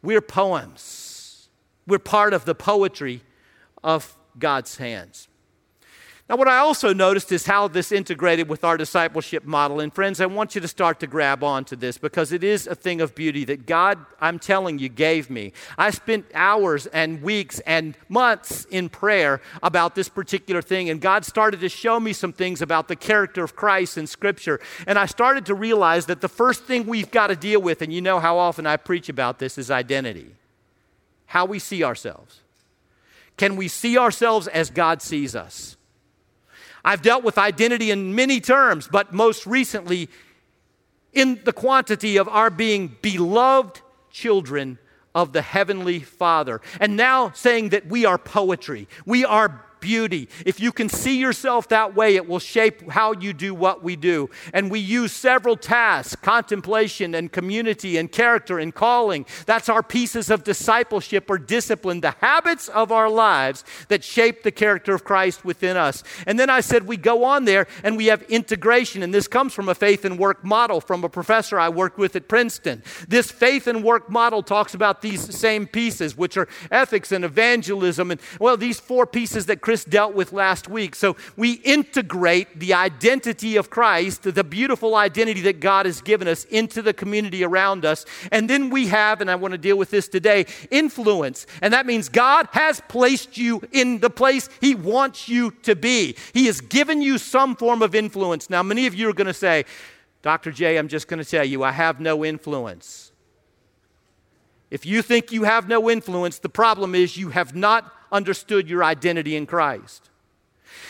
We're 0.00 0.20
poems, 0.20 1.48
we're 1.86 1.98
part 1.98 2.34
of 2.34 2.44
the 2.44 2.54
poetry 2.54 3.22
of 3.82 4.16
God's 4.38 4.76
hands. 4.76 5.28
Now, 6.32 6.38
what 6.38 6.48
I 6.48 6.60
also 6.60 6.94
noticed 6.94 7.30
is 7.30 7.44
how 7.44 7.68
this 7.68 7.92
integrated 7.92 8.48
with 8.48 8.64
our 8.64 8.78
discipleship 8.78 9.44
model. 9.44 9.80
And 9.80 9.92
friends, 9.92 10.18
I 10.18 10.24
want 10.24 10.54
you 10.54 10.62
to 10.62 10.66
start 10.66 10.98
to 11.00 11.06
grab 11.06 11.44
onto 11.44 11.76
this 11.76 11.98
because 11.98 12.32
it 12.32 12.42
is 12.42 12.66
a 12.66 12.74
thing 12.74 13.02
of 13.02 13.14
beauty 13.14 13.44
that 13.44 13.66
God, 13.66 13.98
I'm 14.18 14.38
telling 14.38 14.78
you, 14.78 14.88
gave 14.88 15.28
me. 15.28 15.52
I 15.76 15.90
spent 15.90 16.24
hours 16.32 16.86
and 16.86 17.20
weeks 17.20 17.60
and 17.66 17.98
months 18.08 18.64
in 18.70 18.88
prayer 18.88 19.42
about 19.62 19.94
this 19.94 20.08
particular 20.08 20.62
thing, 20.62 20.88
and 20.88 21.02
God 21.02 21.26
started 21.26 21.60
to 21.60 21.68
show 21.68 22.00
me 22.00 22.14
some 22.14 22.32
things 22.32 22.62
about 22.62 22.88
the 22.88 22.96
character 22.96 23.44
of 23.44 23.54
Christ 23.54 23.98
in 23.98 24.06
Scripture. 24.06 24.58
And 24.86 24.98
I 24.98 25.04
started 25.04 25.44
to 25.44 25.54
realize 25.54 26.06
that 26.06 26.22
the 26.22 26.30
first 26.30 26.64
thing 26.64 26.86
we've 26.86 27.10
got 27.10 27.26
to 27.26 27.36
deal 27.36 27.60
with, 27.60 27.82
and 27.82 27.92
you 27.92 28.00
know 28.00 28.20
how 28.20 28.38
often 28.38 28.66
I 28.66 28.78
preach 28.78 29.10
about 29.10 29.38
this, 29.38 29.58
is 29.58 29.70
identity 29.70 30.30
how 31.26 31.44
we 31.44 31.58
see 31.58 31.84
ourselves. 31.84 32.40
Can 33.36 33.56
we 33.56 33.68
see 33.68 33.98
ourselves 33.98 34.46
as 34.46 34.70
God 34.70 35.02
sees 35.02 35.36
us? 35.36 35.76
I've 36.84 37.02
dealt 37.02 37.24
with 37.24 37.38
identity 37.38 37.90
in 37.90 38.14
many 38.14 38.40
terms, 38.40 38.88
but 38.90 39.12
most 39.12 39.46
recently 39.46 40.08
in 41.12 41.40
the 41.44 41.52
quantity 41.52 42.16
of 42.16 42.28
our 42.28 42.50
being 42.50 42.96
beloved 43.02 43.80
children 44.10 44.78
of 45.14 45.32
the 45.32 45.42
Heavenly 45.42 46.00
Father. 46.00 46.60
And 46.80 46.96
now 46.96 47.30
saying 47.32 47.70
that 47.70 47.86
we 47.86 48.04
are 48.04 48.18
poetry, 48.18 48.88
we 49.04 49.24
are 49.24 49.64
beauty. 49.82 50.30
If 50.46 50.60
you 50.60 50.72
can 50.72 50.88
see 50.88 51.18
yourself 51.18 51.68
that 51.68 51.94
way, 51.94 52.16
it 52.16 52.26
will 52.26 52.38
shape 52.38 52.90
how 52.90 53.12
you 53.12 53.34
do 53.34 53.52
what 53.52 53.82
we 53.82 53.96
do. 53.96 54.30
And 54.54 54.70
we 54.70 54.78
use 54.78 55.12
several 55.12 55.56
tasks 55.58 56.16
contemplation 56.16 57.14
and 57.14 57.30
community 57.30 57.98
and 57.98 58.10
character 58.10 58.58
and 58.58 58.74
calling. 58.74 59.26
That's 59.44 59.68
our 59.68 59.82
pieces 59.82 60.30
of 60.30 60.44
discipleship 60.44 61.28
or 61.28 61.36
discipline, 61.36 62.00
the 62.00 62.14
habits 62.20 62.68
of 62.70 62.90
our 62.90 63.10
lives 63.10 63.64
that 63.88 64.02
shape 64.02 64.42
the 64.42 64.52
character 64.52 64.94
of 64.94 65.04
Christ 65.04 65.44
within 65.44 65.76
us. 65.76 66.02
And 66.26 66.38
then 66.38 66.48
I 66.48 66.60
said 66.60 66.86
we 66.86 66.96
go 66.96 67.24
on 67.24 67.44
there 67.44 67.66
and 67.82 67.96
we 67.98 68.06
have 68.06 68.22
integration. 68.22 69.02
And 69.02 69.12
this 69.12 69.28
comes 69.28 69.52
from 69.52 69.68
a 69.68 69.74
faith 69.74 70.04
and 70.04 70.18
work 70.18 70.44
model 70.44 70.80
from 70.80 71.04
a 71.04 71.08
professor 71.08 71.58
I 71.58 71.68
worked 71.68 71.98
with 71.98 72.14
at 72.16 72.28
Princeton. 72.28 72.82
This 73.08 73.30
faith 73.30 73.66
and 73.66 73.82
work 73.82 74.08
model 74.08 74.42
talks 74.42 74.74
about 74.74 75.02
these 75.02 75.36
same 75.36 75.66
pieces, 75.66 76.16
which 76.16 76.36
are 76.36 76.48
ethics 76.70 77.10
and 77.10 77.24
evangelism. 77.24 78.12
And 78.12 78.20
well, 78.38 78.56
these 78.56 78.78
four 78.78 79.06
pieces 79.06 79.46
that 79.46 79.60
Chris 79.72 79.84
dealt 79.84 80.12
with 80.12 80.34
last 80.34 80.68
week. 80.68 80.94
So 80.94 81.16
we 81.34 81.52
integrate 81.52 82.60
the 82.60 82.74
identity 82.74 83.56
of 83.56 83.70
Christ, 83.70 84.22
the 84.22 84.44
beautiful 84.44 84.94
identity 84.94 85.40
that 85.40 85.60
God 85.60 85.86
has 85.86 86.02
given 86.02 86.28
us, 86.28 86.44
into 86.44 86.82
the 86.82 86.92
community 86.92 87.42
around 87.42 87.86
us. 87.86 88.04
And 88.30 88.50
then 88.50 88.68
we 88.68 88.88
have, 88.88 89.22
and 89.22 89.30
I 89.30 89.34
want 89.34 89.52
to 89.52 89.58
deal 89.58 89.78
with 89.78 89.88
this 89.88 90.08
today, 90.08 90.44
influence. 90.70 91.46
And 91.62 91.72
that 91.72 91.86
means 91.86 92.10
God 92.10 92.48
has 92.52 92.82
placed 92.86 93.38
you 93.38 93.62
in 93.72 94.00
the 94.00 94.10
place 94.10 94.50
He 94.60 94.74
wants 94.74 95.26
you 95.26 95.52
to 95.62 95.74
be. 95.74 96.16
He 96.34 96.44
has 96.48 96.60
given 96.60 97.00
you 97.00 97.16
some 97.16 97.56
form 97.56 97.80
of 97.80 97.94
influence. 97.94 98.50
Now, 98.50 98.62
many 98.62 98.86
of 98.86 98.94
you 98.94 99.08
are 99.08 99.14
going 99.14 99.26
to 99.26 99.32
say, 99.32 99.64
Dr. 100.20 100.52
J, 100.52 100.76
I'm 100.76 100.88
just 100.88 101.08
going 101.08 101.24
to 101.24 101.24
tell 101.24 101.46
you, 101.46 101.64
I 101.64 101.70
have 101.70 101.98
no 101.98 102.26
influence. 102.26 103.10
If 104.70 104.84
you 104.84 105.00
think 105.00 105.32
you 105.32 105.44
have 105.44 105.66
no 105.66 105.88
influence, 105.88 106.40
the 106.40 106.50
problem 106.50 106.94
is 106.94 107.16
you 107.16 107.30
have 107.30 107.54
not 107.54 107.90
understood 108.12 108.68
your 108.68 108.84
identity 108.84 109.34
in 109.34 109.46
Christ. 109.46 110.10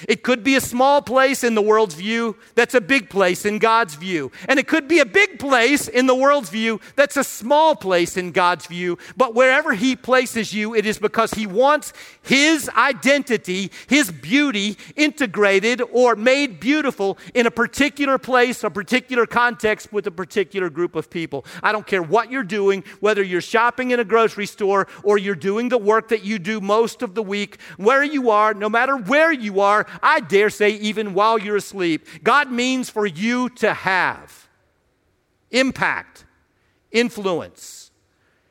It 0.08 0.22
could 0.22 0.42
be 0.42 0.56
a 0.56 0.60
small 0.60 1.02
place 1.02 1.44
in 1.44 1.54
the 1.54 1.62
world's 1.62 1.94
view 1.94 2.36
that's 2.54 2.74
a 2.74 2.80
big 2.80 3.10
place 3.10 3.44
in 3.44 3.58
God's 3.58 3.94
view. 3.94 4.32
And 4.48 4.58
it 4.58 4.66
could 4.66 4.88
be 4.88 4.98
a 4.98 5.06
big 5.06 5.38
place 5.38 5.88
in 5.88 6.06
the 6.06 6.14
world's 6.14 6.50
view 6.50 6.80
that's 6.96 7.16
a 7.16 7.24
small 7.24 7.76
place 7.76 8.16
in 8.16 8.32
God's 8.32 8.66
view. 8.66 8.98
But 9.16 9.34
wherever 9.34 9.72
He 9.72 9.96
places 9.96 10.52
you, 10.52 10.74
it 10.74 10.86
is 10.86 10.98
because 10.98 11.32
He 11.32 11.46
wants 11.46 11.92
His 12.22 12.68
identity, 12.76 13.70
His 13.86 14.10
beauty 14.10 14.76
integrated 14.96 15.80
or 15.92 16.16
made 16.16 16.60
beautiful 16.60 17.18
in 17.34 17.46
a 17.46 17.50
particular 17.50 18.18
place, 18.18 18.64
a 18.64 18.70
particular 18.70 19.26
context 19.26 19.92
with 19.92 20.06
a 20.06 20.10
particular 20.10 20.68
group 20.68 20.96
of 20.96 21.08
people. 21.08 21.44
I 21.62 21.72
don't 21.72 21.86
care 21.86 22.02
what 22.02 22.30
you're 22.30 22.42
doing, 22.42 22.84
whether 23.00 23.22
you're 23.22 23.40
shopping 23.40 23.92
in 23.92 24.00
a 24.00 24.04
grocery 24.04 24.46
store 24.46 24.86
or 25.02 25.18
you're 25.18 25.34
doing 25.34 25.68
the 25.68 25.78
work 25.78 26.08
that 26.08 26.24
you 26.24 26.38
do 26.38 26.60
most 26.60 27.02
of 27.02 27.14
the 27.14 27.22
week, 27.22 27.60
where 27.76 28.04
you 28.04 28.30
are, 28.30 28.52
no 28.54 28.68
matter 28.68 28.96
where 28.96 29.32
you 29.32 29.60
are 29.60 29.71
are, 29.72 29.86
I 30.02 30.20
dare 30.20 30.50
say, 30.50 30.70
even 30.70 31.14
while 31.14 31.38
you're 31.38 31.56
asleep. 31.56 32.06
God 32.22 32.50
means 32.50 32.90
for 32.90 33.06
you 33.06 33.48
to 33.50 33.72
have 33.72 34.48
impact, 35.50 36.24
influence. 36.90 37.90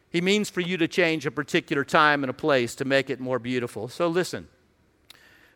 He 0.09 0.21
means 0.21 0.49
for 0.49 0.61
you 0.61 0.77
to 0.77 0.87
change 0.87 1.25
a 1.25 1.31
particular 1.31 1.83
time 1.83 2.23
and 2.23 2.29
a 2.29 2.33
place 2.33 2.75
to 2.75 2.85
make 2.85 3.09
it 3.09 3.19
more 3.19 3.39
beautiful. 3.39 3.87
So 3.87 4.07
listen, 4.07 4.47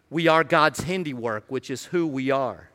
we 0.10 0.28
are 0.28 0.44
God's 0.44 0.82
handiwork, 0.82 1.46
which 1.48 1.70
is 1.70 1.86
who 1.86 2.08
we 2.08 2.32
are. 2.32 2.70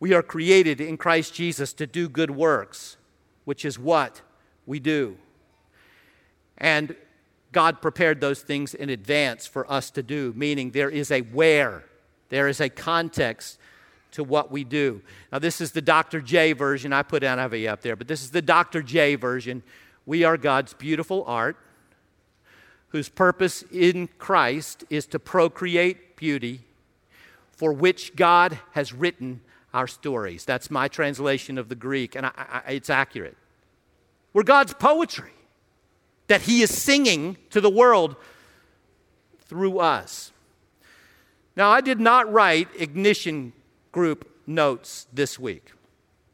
We 0.00 0.12
are 0.12 0.22
created 0.22 0.80
in 0.80 0.96
Christ 0.96 1.34
Jesus 1.34 1.72
to 1.74 1.86
do 1.86 2.08
good 2.08 2.30
works, 2.30 2.96
which 3.44 3.64
is 3.64 3.78
what 3.78 4.20
we 4.66 4.78
do. 4.78 5.16
And 6.58 6.94
God 7.54 7.80
prepared 7.80 8.20
those 8.20 8.42
things 8.42 8.74
in 8.74 8.90
advance 8.90 9.46
for 9.46 9.70
us 9.72 9.90
to 9.92 10.02
do, 10.02 10.34
meaning 10.36 10.72
there 10.72 10.90
is 10.90 11.10
a 11.10 11.20
where, 11.20 11.84
there 12.28 12.48
is 12.48 12.60
a 12.60 12.68
context 12.68 13.58
to 14.12 14.22
what 14.22 14.50
we 14.50 14.64
do. 14.64 15.00
Now, 15.32 15.38
this 15.38 15.60
is 15.60 15.72
the 15.72 15.80
Dr. 15.80 16.20
J 16.20 16.52
version. 16.52 16.92
I 16.92 17.02
put 17.02 17.22
NIV 17.22 17.68
up 17.68 17.80
there, 17.80 17.96
but 17.96 18.08
this 18.08 18.22
is 18.22 18.32
the 18.32 18.42
Dr. 18.42 18.82
J 18.82 19.14
version. 19.14 19.62
We 20.04 20.24
are 20.24 20.36
God's 20.36 20.74
beautiful 20.74 21.24
art 21.26 21.56
whose 22.88 23.08
purpose 23.08 23.64
in 23.72 24.08
Christ 24.18 24.84
is 24.90 25.06
to 25.06 25.18
procreate 25.18 26.16
beauty, 26.16 26.60
for 27.50 27.72
which 27.72 28.14
God 28.14 28.58
has 28.72 28.92
written 28.92 29.40
our 29.72 29.86
stories. 29.88 30.44
That's 30.44 30.70
my 30.70 30.86
translation 30.86 31.58
of 31.58 31.68
the 31.68 31.74
Greek, 31.74 32.14
and 32.14 32.26
I, 32.26 32.32
I, 32.36 32.72
it's 32.72 32.90
accurate. 32.90 33.36
We're 34.32 34.44
God's 34.44 34.74
poetry 34.74 35.32
that 36.26 36.42
He 36.42 36.62
is 36.62 36.76
singing 36.76 37.36
to 37.50 37.60
the 37.60 37.70
world 37.70 38.16
through 39.46 39.78
us. 39.78 40.32
Now, 41.56 41.70
I 41.70 41.80
did 41.80 42.00
not 42.00 42.32
write 42.32 42.68
ignition 42.78 43.52
group 43.92 44.28
notes 44.46 45.06
this 45.12 45.38
week. 45.38 45.72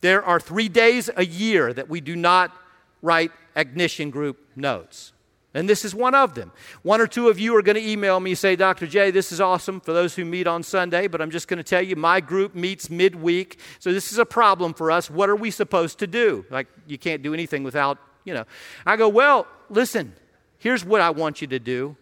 There 0.00 0.22
are 0.24 0.40
three 0.40 0.68
days 0.68 1.10
a 1.14 1.24
year 1.24 1.72
that 1.74 1.88
we 1.88 2.00
do 2.00 2.16
not 2.16 2.56
write 3.02 3.32
ignition 3.54 4.10
group 4.10 4.38
notes. 4.56 5.12
And 5.52 5.68
this 5.68 5.84
is 5.84 5.94
one 5.94 6.14
of 6.14 6.34
them. 6.34 6.52
One 6.82 7.00
or 7.00 7.08
two 7.08 7.28
of 7.28 7.40
you 7.40 7.56
are 7.56 7.62
going 7.62 7.74
to 7.74 7.86
email 7.86 8.20
me 8.20 8.30
and 8.30 8.38
say, 8.38 8.54
Dr. 8.54 8.86
J, 8.86 9.10
this 9.10 9.32
is 9.32 9.40
awesome 9.40 9.80
for 9.80 9.92
those 9.92 10.14
who 10.14 10.24
meet 10.24 10.46
on 10.46 10.62
Sunday, 10.62 11.08
but 11.08 11.20
I'm 11.20 11.30
just 11.30 11.48
going 11.48 11.58
to 11.58 11.64
tell 11.64 11.82
you, 11.82 11.96
my 11.96 12.20
group 12.20 12.54
meets 12.54 12.88
midweek. 12.88 13.58
So 13.80 13.92
this 13.92 14.12
is 14.12 14.18
a 14.18 14.24
problem 14.24 14.74
for 14.74 14.92
us. 14.92 15.10
What 15.10 15.28
are 15.28 15.34
we 15.34 15.50
supposed 15.50 15.98
to 15.98 16.06
do? 16.06 16.46
Like, 16.50 16.68
you 16.86 16.98
can't 16.98 17.20
do 17.20 17.34
anything 17.34 17.64
without 17.64 17.98
you 18.24 18.34
know. 18.34 18.44
I 18.86 18.96
go, 18.96 19.08
well, 19.08 19.46
listen, 19.68 20.14
here's 20.58 20.84
what 20.84 21.00
I 21.00 21.10
want 21.10 21.40
you 21.40 21.46
to 21.48 21.58
do 21.58 21.96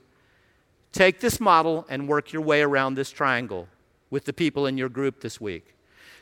take 0.92 1.20
this 1.20 1.38
model 1.38 1.86
and 1.88 2.08
work 2.08 2.32
your 2.32 2.42
way 2.42 2.62
around 2.62 2.94
this 2.94 3.10
triangle 3.10 3.68
with 4.10 4.24
the 4.24 4.32
people 4.32 4.66
in 4.66 4.78
your 4.78 4.88
group 4.88 5.20
this 5.20 5.40
week. 5.40 5.74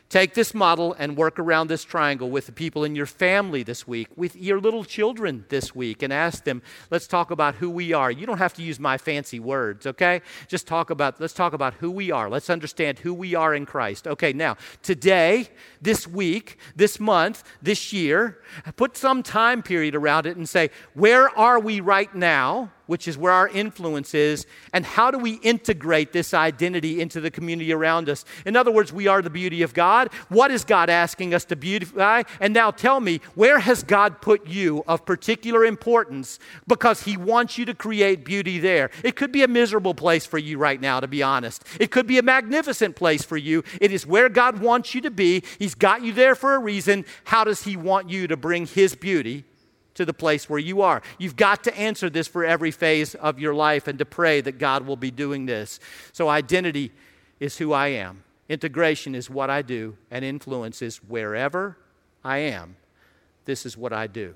Take 0.09 0.35
this 0.35 0.53
model 0.53 0.95
and 0.97 1.17
work 1.17 1.37
around 1.37 1.67
this 1.67 1.83
triangle 1.83 2.29
with 2.29 2.45
the 2.45 2.53
people 2.53 2.85
in 2.85 2.95
your 2.95 3.05
family 3.05 3.61
this 3.61 3.85
week, 3.85 4.07
with 4.15 4.37
your 4.37 4.61
little 4.61 4.85
children 4.85 5.43
this 5.49 5.75
week, 5.75 6.01
and 6.01 6.13
ask 6.13 6.45
them, 6.45 6.61
let's 6.89 7.07
talk 7.07 7.29
about 7.29 7.55
who 7.55 7.69
we 7.69 7.91
are. 7.91 8.09
You 8.09 8.25
don't 8.25 8.37
have 8.37 8.53
to 8.53 8.61
use 8.63 8.79
my 8.79 8.97
fancy 8.97 9.39
words, 9.41 9.85
okay? 9.85 10.21
Just 10.47 10.65
talk 10.65 10.89
about, 10.91 11.19
let's 11.19 11.33
talk 11.33 11.51
about 11.51 11.73
who 11.73 11.91
we 11.91 12.09
are. 12.09 12.29
Let's 12.29 12.49
understand 12.49 12.99
who 12.99 13.13
we 13.13 13.35
are 13.35 13.53
in 13.53 13.65
Christ. 13.65 14.07
Okay, 14.07 14.31
now, 14.31 14.55
today, 14.81 15.49
this 15.81 16.07
week, 16.07 16.57
this 16.73 17.01
month, 17.01 17.43
this 17.61 17.91
year, 17.91 18.39
put 18.77 18.95
some 18.95 19.23
time 19.23 19.61
period 19.61 19.93
around 19.93 20.25
it 20.25 20.37
and 20.37 20.47
say, 20.47 20.69
where 20.93 21.29
are 21.37 21.59
we 21.59 21.81
right 21.81 22.15
now? 22.15 22.71
Which 22.87 23.07
is 23.07 23.17
where 23.17 23.31
our 23.31 23.47
influence 23.47 24.13
is, 24.13 24.45
and 24.73 24.85
how 24.85 25.11
do 25.11 25.17
we 25.17 25.33
integrate 25.35 26.13
this 26.13 26.33
identity 26.33 26.99
into 26.99 27.21
the 27.21 27.29
community 27.29 27.71
around 27.71 28.09
us? 28.09 28.25
In 28.45 28.55
other 28.55 28.71
words, 28.71 28.91
we 28.91 29.07
are 29.07 29.21
the 29.21 29.29
beauty 29.29 29.61
of 29.61 29.73
God. 29.73 30.11
What 30.29 30.51
is 30.51 30.63
God 30.63 30.89
asking 30.89 31.33
us 31.33 31.45
to 31.45 31.55
beautify? 31.55 32.23
And 32.39 32.53
now 32.53 32.71
tell 32.71 32.99
me, 32.99 33.21
where 33.35 33.59
has 33.59 33.83
God 33.83 34.21
put 34.21 34.47
you 34.47 34.83
of 34.87 35.05
particular 35.05 35.65
importance 35.65 36.39
because 36.67 37.03
He 37.03 37.17
wants 37.17 37.57
you 37.57 37.65
to 37.65 37.73
create 37.73 38.25
beauty 38.25 38.59
there? 38.59 38.89
It 39.03 39.15
could 39.15 39.31
be 39.31 39.43
a 39.43 39.47
miserable 39.47 39.93
place 39.93 40.25
for 40.25 40.37
you 40.37 40.57
right 40.57 40.81
now, 40.81 40.99
to 40.99 41.07
be 41.07 41.21
honest. 41.21 41.63
It 41.79 41.91
could 41.91 42.07
be 42.07 42.17
a 42.17 42.23
magnificent 42.23 42.95
place 42.95 43.23
for 43.23 43.37
you. 43.37 43.63
It 43.79 43.91
is 43.91 44.05
where 44.05 44.29
God 44.29 44.59
wants 44.59 44.95
you 44.95 45.01
to 45.01 45.11
be. 45.11 45.43
He's 45.59 45.75
got 45.75 46.01
you 46.01 46.13
there 46.13 46.35
for 46.35 46.55
a 46.55 46.59
reason. 46.59 47.05
How 47.25 47.43
does 47.43 47.63
He 47.63 47.75
want 47.75 48.09
you 48.09 48.27
to 48.27 48.37
bring 48.37 48.65
His 48.65 48.95
beauty 48.95 49.43
to 49.97 50.05
the 50.05 50.13
place 50.13 50.49
where 50.49 50.59
you 50.59 50.81
are. 50.81 51.01
You've 51.17 51.35
got 51.35 51.63
to 51.65 51.77
answer 51.77 52.09
this 52.09 52.27
for 52.27 52.45
every 52.45 52.71
phase 52.71 53.13
of 53.15 53.39
your 53.39 53.53
life 53.53 53.87
and 53.87 53.99
to 53.99 54.05
pray 54.05 54.41
that 54.41 54.57
God 54.57 54.87
will 54.87 54.95
be 54.95 55.11
doing 55.11 55.45
this. 55.45 55.79
So, 56.13 56.29
identity 56.29 56.91
is 57.39 57.57
who 57.57 57.73
I 57.73 57.87
am, 57.87 58.23
integration 58.47 59.13
is 59.13 59.29
what 59.29 59.49
I 59.49 59.61
do, 59.61 59.97
and 60.09 60.23
influence 60.23 60.81
is 60.81 60.97
wherever 60.97 61.77
I 62.23 62.37
am. 62.37 62.77
This 63.45 63.65
is 63.65 63.77
what 63.77 63.93
I 63.93 64.07
do. 64.07 64.35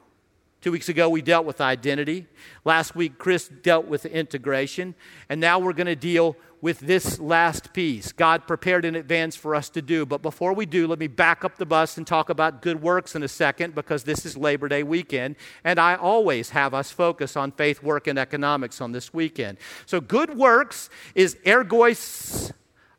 Two 0.61 0.71
weeks 0.71 0.89
ago, 0.89 1.09
we 1.09 1.23
dealt 1.23 1.45
with 1.45 1.59
identity. 1.59 2.27
Last 2.63 2.95
week, 2.95 3.17
Chris 3.17 3.47
dealt 3.47 3.87
with 3.87 4.05
integration. 4.05 4.93
And 5.27 5.41
now 5.41 5.57
we're 5.57 5.73
going 5.73 5.87
to 5.87 5.95
deal 5.95 6.35
with 6.61 6.79
this 6.79 7.19
last 7.19 7.73
piece 7.73 8.11
God 8.11 8.47
prepared 8.47 8.85
in 8.85 8.95
advance 8.95 9.35
for 9.35 9.55
us 9.55 9.69
to 9.71 9.81
do. 9.81 10.05
But 10.05 10.21
before 10.21 10.53
we 10.53 10.65
do, 10.65 10.87
let 10.87 10.99
me 10.99 11.07
back 11.07 11.43
up 11.43 11.57
the 11.57 11.65
bus 11.65 11.97
and 11.97 12.05
talk 12.05 12.29
about 12.29 12.61
good 12.61 12.81
works 12.81 13.15
in 13.15 13.23
a 13.23 13.27
second 13.27 13.75
because 13.75 14.03
this 14.03 14.25
is 14.25 14.37
Labor 14.37 14.67
Day 14.67 14.83
weekend. 14.83 15.35
And 15.63 15.79
I 15.79 15.95
always 15.95 16.51
have 16.51 16.73
us 16.73 16.91
focus 16.91 17.35
on 17.35 17.51
faith, 17.51 17.81
work, 17.81 18.07
and 18.07 18.19
economics 18.19 18.79
on 18.79 18.91
this 18.91 19.13
weekend. 19.13 19.57
So, 19.85 19.99
good 19.99 20.37
works 20.37 20.89
is 21.15 21.35
ergois 21.45 22.51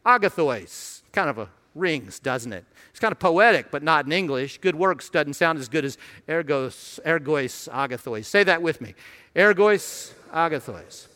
agathos. 0.04 1.02
Kind 1.12 1.30
of 1.30 1.38
a 1.38 1.48
rings, 1.74 2.18
doesn't 2.18 2.52
it? 2.52 2.64
It's 2.90 3.00
kind 3.00 3.12
of 3.12 3.18
poetic, 3.18 3.70
but 3.70 3.82
not 3.82 4.06
in 4.06 4.12
English. 4.12 4.58
Good 4.58 4.74
works 4.74 5.08
doesn't 5.08 5.34
sound 5.34 5.58
as 5.58 5.68
good 5.68 5.84
as 5.84 5.96
ergos, 6.28 7.00
ergois 7.04 7.68
agathos. 7.70 8.26
Say 8.26 8.44
that 8.44 8.60
with 8.60 8.80
me. 8.80 8.94
Ergois 9.34 10.12
agathos. 10.32 11.06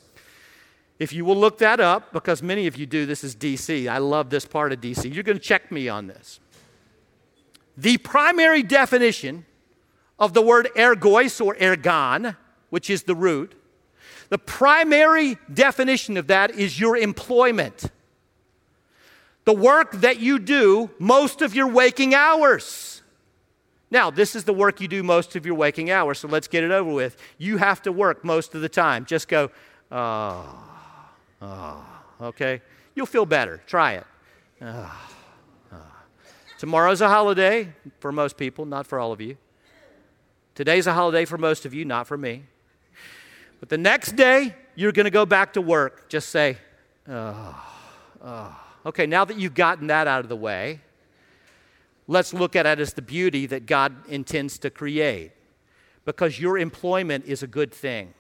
If 0.99 1.13
you 1.13 1.25
will 1.25 1.37
look 1.37 1.59
that 1.59 1.79
up, 1.79 2.13
because 2.13 2.43
many 2.43 2.67
of 2.67 2.77
you 2.77 2.87
do, 2.87 3.05
this 3.05 3.23
is 3.23 3.37
DC. 3.37 3.87
I 3.87 3.99
love 3.99 4.31
this 4.31 4.47
part 4.47 4.73
of 4.73 4.81
DC. 4.81 5.13
You're 5.13 5.23
going 5.23 5.39
to 5.39 5.45
check 5.45 5.71
me 5.71 5.89
on 5.89 6.07
this. 6.07 6.41
The 7.77 7.99
primary 7.99 8.63
definition 8.63 9.45
of 10.19 10.33
the 10.33 10.41
word 10.41 10.69
ergois 10.75 11.45
or 11.45 11.55
ergon, 11.57 12.37
which 12.71 12.89
is 12.89 13.03
the 13.03 13.15
root, 13.15 13.55
the 14.31 14.39
primary 14.39 15.37
definition 15.53 16.17
of 16.17 16.27
that 16.29 16.53
is 16.53 16.81
your 16.81 16.97
employment. 16.97 17.91
The 19.45 19.53
work 19.53 19.93
that 20.01 20.19
you 20.19 20.39
do 20.39 20.91
most 20.99 21.43
of 21.43 21.55
your 21.55 21.69
waking 21.69 22.15
hours. 22.15 23.03
Now, 23.91 24.11
this 24.11 24.35
is 24.35 24.45
the 24.45 24.53
work 24.53 24.81
you 24.81 24.89
do 24.89 25.05
most 25.05 25.37
of 25.37 25.47
your 25.47 25.55
waking 25.55 25.91
hours, 25.91 26.19
so 26.19 26.27
let's 26.27 26.49
get 26.49 26.65
it 26.65 26.73
over 26.73 26.93
with. 26.93 27.17
You 27.39 27.59
have 27.59 27.83
to 27.83 27.93
work 27.93 28.25
most 28.25 28.55
of 28.57 28.61
the 28.63 28.69
time. 28.69 29.05
Just 29.05 29.29
go, 29.29 29.51
oh, 29.93 30.66
oh, 31.43 31.85
okay? 32.21 32.63
You'll 32.95 33.07
feel 33.07 33.27
better. 33.27 33.61
Try 33.67 33.95
it. 33.95 34.05
Oh, 34.63 35.09
oh. 35.73 35.93
Tomorrow's 36.59 37.01
a 37.01 37.09
holiday 37.09 37.73
for 38.01 38.11
most 38.13 38.37
people, 38.37 38.65
not 38.65 38.87
for 38.87 38.99
all 38.99 39.13
of 39.13 39.21
you. 39.21 39.37
Today's 40.55 40.87
a 40.87 40.95
holiday 40.95 41.27
for 41.27 41.37
most 41.37 41.67
of 41.67 41.75
you, 41.75 41.85
not 41.85 42.07
for 42.07 42.17
me. 42.17 42.45
But 43.61 43.69
the 43.69 43.79
next 43.79 44.17
day, 44.17 44.55
you're 44.75 44.93
going 44.93 45.05
to 45.05 45.11
go 45.11 45.27
back 45.27 45.53
to 45.55 45.61
work. 45.61 46.09
Just 46.09 46.31
say. 46.31 46.59
Okay, 47.09 49.07
now 49.07 49.25
that 49.25 49.39
you've 49.39 49.55
gotten 49.55 49.89
that 49.89 50.07
out 50.07 50.21
of 50.21 50.29
the 50.29 50.37
way, 50.37 50.81
let's 52.07 52.33
look 52.33 52.57
at 52.57 52.65
it 52.67 52.81
as 52.81 52.95
the 52.95 53.03
beauty 53.03 53.47
that 53.47 53.67
God 53.67 53.95
intends 54.09 54.59
to 54.61 54.71
create. 54.71 55.33
Because 56.05 56.41
your 56.41 56.57
employment 56.57 57.27
is 57.27 57.43
a 57.43 57.47
good 57.47 57.73
thing. 57.73 58.15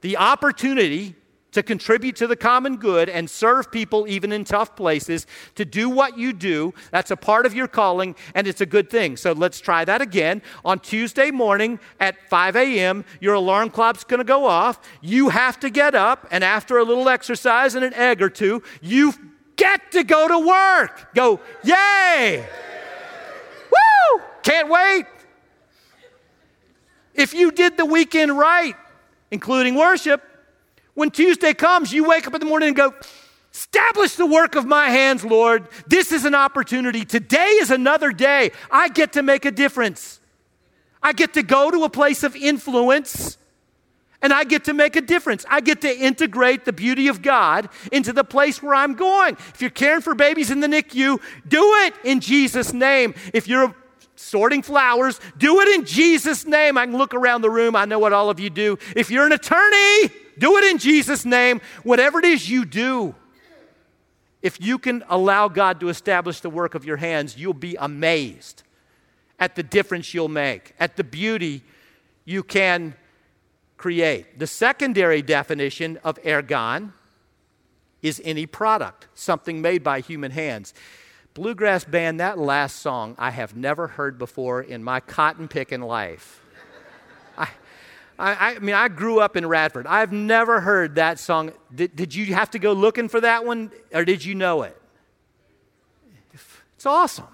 The 0.00 0.16
opportunity 0.16 1.14
to 1.54 1.62
contribute 1.62 2.16
to 2.16 2.26
the 2.26 2.36
common 2.36 2.76
good 2.76 3.08
and 3.08 3.28
serve 3.28 3.72
people 3.72 4.06
even 4.06 4.30
in 4.32 4.44
tough 4.44 4.76
places, 4.76 5.26
to 5.54 5.64
do 5.64 5.88
what 5.88 6.18
you 6.18 6.32
do. 6.32 6.74
That's 6.90 7.10
a 7.10 7.16
part 7.16 7.46
of 7.46 7.54
your 7.54 7.66
calling, 7.66 8.14
and 8.34 8.46
it's 8.46 8.60
a 8.60 8.66
good 8.66 8.90
thing. 8.90 9.16
So 9.16 9.32
let's 9.32 9.60
try 9.60 9.84
that 9.84 10.02
again. 10.02 10.42
On 10.64 10.78
Tuesday 10.78 11.30
morning 11.30 11.80
at 11.98 12.28
5 12.28 12.56
a.m., 12.56 13.04
your 13.20 13.34
alarm 13.34 13.70
clock's 13.70 14.04
going 14.04 14.18
to 14.18 14.24
go 14.24 14.46
off. 14.46 14.80
You 15.00 15.30
have 15.30 15.58
to 15.60 15.70
get 15.70 15.94
up, 15.94 16.26
and 16.30 16.44
after 16.44 16.78
a 16.78 16.84
little 16.84 17.08
exercise 17.08 17.74
and 17.74 17.84
an 17.84 17.94
egg 17.94 18.20
or 18.20 18.28
two, 18.28 18.62
you 18.82 19.14
get 19.56 19.92
to 19.92 20.04
go 20.04 20.28
to 20.28 20.38
work. 20.38 21.14
Go, 21.14 21.40
yay! 21.62 22.46
Woo! 23.70 24.22
Can't 24.42 24.68
wait. 24.68 25.06
If 27.14 27.32
you 27.32 27.52
did 27.52 27.76
the 27.76 27.84
weekend 27.84 28.36
right, 28.36 28.74
including 29.30 29.76
worship, 29.76 30.22
when 30.94 31.10
Tuesday 31.10 31.54
comes, 31.54 31.92
you 31.92 32.08
wake 32.08 32.26
up 32.26 32.34
in 32.34 32.40
the 32.40 32.46
morning 32.46 32.68
and 32.68 32.76
go, 32.76 32.94
Establish 33.54 34.16
the 34.16 34.26
work 34.26 34.56
of 34.56 34.66
my 34.66 34.88
hands, 34.88 35.24
Lord. 35.24 35.68
This 35.86 36.10
is 36.10 36.24
an 36.24 36.34
opportunity. 36.34 37.04
Today 37.04 37.58
is 37.60 37.70
another 37.70 38.10
day. 38.10 38.50
I 38.68 38.88
get 38.88 39.12
to 39.12 39.22
make 39.22 39.44
a 39.44 39.52
difference. 39.52 40.18
I 41.00 41.12
get 41.12 41.34
to 41.34 41.44
go 41.44 41.70
to 41.70 41.84
a 41.84 41.88
place 41.88 42.24
of 42.24 42.34
influence 42.34 43.38
and 44.20 44.32
I 44.32 44.42
get 44.42 44.64
to 44.64 44.72
make 44.72 44.96
a 44.96 45.00
difference. 45.00 45.46
I 45.48 45.60
get 45.60 45.82
to 45.82 45.96
integrate 45.96 46.64
the 46.64 46.72
beauty 46.72 47.06
of 47.06 47.22
God 47.22 47.68
into 47.92 48.12
the 48.12 48.24
place 48.24 48.60
where 48.60 48.74
I'm 48.74 48.94
going. 48.94 49.36
If 49.54 49.60
you're 49.60 49.70
caring 49.70 50.00
for 50.00 50.16
babies 50.16 50.50
in 50.50 50.58
the 50.58 50.66
NICU, 50.66 51.20
do 51.46 51.74
it 51.84 51.94
in 52.02 52.18
Jesus' 52.18 52.72
name. 52.72 53.14
If 53.32 53.46
you're 53.46 53.72
sorting 54.16 54.62
flowers, 54.62 55.20
do 55.38 55.60
it 55.60 55.68
in 55.68 55.84
Jesus' 55.84 56.44
name. 56.44 56.76
I 56.76 56.86
can 56.86 56.96
look 56.96 57.14
around 57.14 57.42
the 57.42 57.50
room, 57.50 57.76
I 57.76 57.84
know 57.84 58.00
what 58.00 58.12
all 58.12 58.30
of 58.30 58.40
you 58.40 58.50
do. 58.50 58.78
If 58.96 59.10
you're 59.10 59.26
an 59.26 59.32
attorney, 59.32 60.10
do 60.38 60.56
it 60.56 60.64
in 60.64 60.78
Jesus' 60.78 61.24
name. 61.24 61.60
Whatever 61.82 62.18
it 62.18 62.24
is 62.24 62.48
you 62.48 62.64
do, 62.64 63.14
if 64.42 64.60
you 64.60 64.78
can 64.78 65.02
allow 65.08 65.48
God 65.48 65.80
to 65.80 65.88
establish 65.88 66.40
the 66.40 66.50
work 66.50 66.74
of 66.74 66.84
your 66.84 66.98
hands, 66.98 67.36
you'll 67.38 67.54
be 67.54 67.76
amazed 67.76 68.62
at 69.38 69.56
the 69.56 69.62
difference 69.62 70.12
you'll 70.12 70.28
make, 70.28 70.74
at 70.78 70.96
the 70.96 71.04
beauty 71.04 71.62
you 72.24 72.42
can 72.42 72.94
create. 73.76 74.38
The 74.38 74.46
secondary 74.46 75.22
definition 75.22 75.98
of 76.04 76.22
ergon 76.22 76.92
is 78.02 78.20
any 78.24 78.46
product, 78.46 79.08
something 79.14 79.62
made 79.62 79.82
by 79.82 80.00
human 80.00 80.30
hands. 80.30 80.74
Bluegrass 81.32 81.84
band, 81.84 82.20
that 82.20 82.38
last 82.38 82.76
song 82.76 83.16
I 83.18 83.30
have 83.30 83.56
never 83.56 83.88
heard 83.88 84.18
before 84.18 84.62
in 84.62 84.84
my 84.84 85.00
cotton 85.00 85.48
picking 85.48 85.80
life. 85.80 86.40
I, 87.36 87.48
I, 88.18 88.54
I, 88.54 88.58
mean, 88.60 88.74
I 88.74 88.88
grew 88.88 89.20
up 89.20 89.36
in 89.36 89.46
Radford. 89.46 89.86
I've 89.86 90.12
never 90.12 90.60
heard 90.60 90.96
that 90.96 91.18
song. 91.18 91.52
Did, 91.74 91.96
did 91.96 92.14
you 92.14 92.34
have 92.34 92.50
to 92.52 92.58
go 92.58 92.72
looking 92.72 93.08
for 93.08 93.20
that 93.20 93.44
one, 93.44 93.72
or 93.92 94.04
did 94.04 94.24
you 94.24 94.34
know 94.34 94.62
it? 94.62 94.80
It's 96.76 96.86
awesome. 96.86 97.26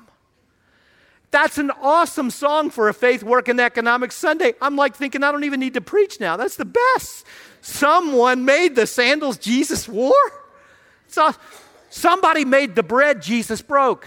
That's 1.30 1.58
an 1.58 1.70
awesome 1.82 2.30
song 2.30 2.70
for 2.70 2.88
a 2.88 2.94
faith, 2.94 3.22
work, 3.22 3.48
and 3.48 3.60
economics 3.60 4.16
Sunday. 4.16 4.54
I'm 4.60 4.76
like 4.76 4.96
thinking, 4.96 5.22
I 5.22 5.30
don't 5.30 5.44
even 5.44 5.60
need 5.60 5.74
to 5.74 5.80
preach 5.80 6.18
now. 6.18 6.36
That's 6.36 6.56
the 6.56 6.64
best. 6.64 7.24
Someone 7.60 8.44
made 8.44 8.74
the 8.74 8.86
sandals 8.86 9.38
Jesus 9.38 9.88
wore. 9.88 10.14
So, 11.06 11.32
somebody 11.88 12.44
made 12.44 12.74
the 12.74 12.82
bread 12.82 13.22
Jesus 13.22 13.62
broke. 13.62 14.06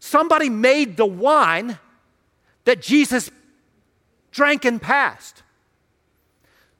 Somebody 0.00 0.50
made 0.50 0.96
the 0.96 1.06
wine 1.06 1.78
that 2.64 2.82
Jesus 2.82 3.30
drank 4.30 4.64
and 4.64 4.80
passed. 4.80 5.42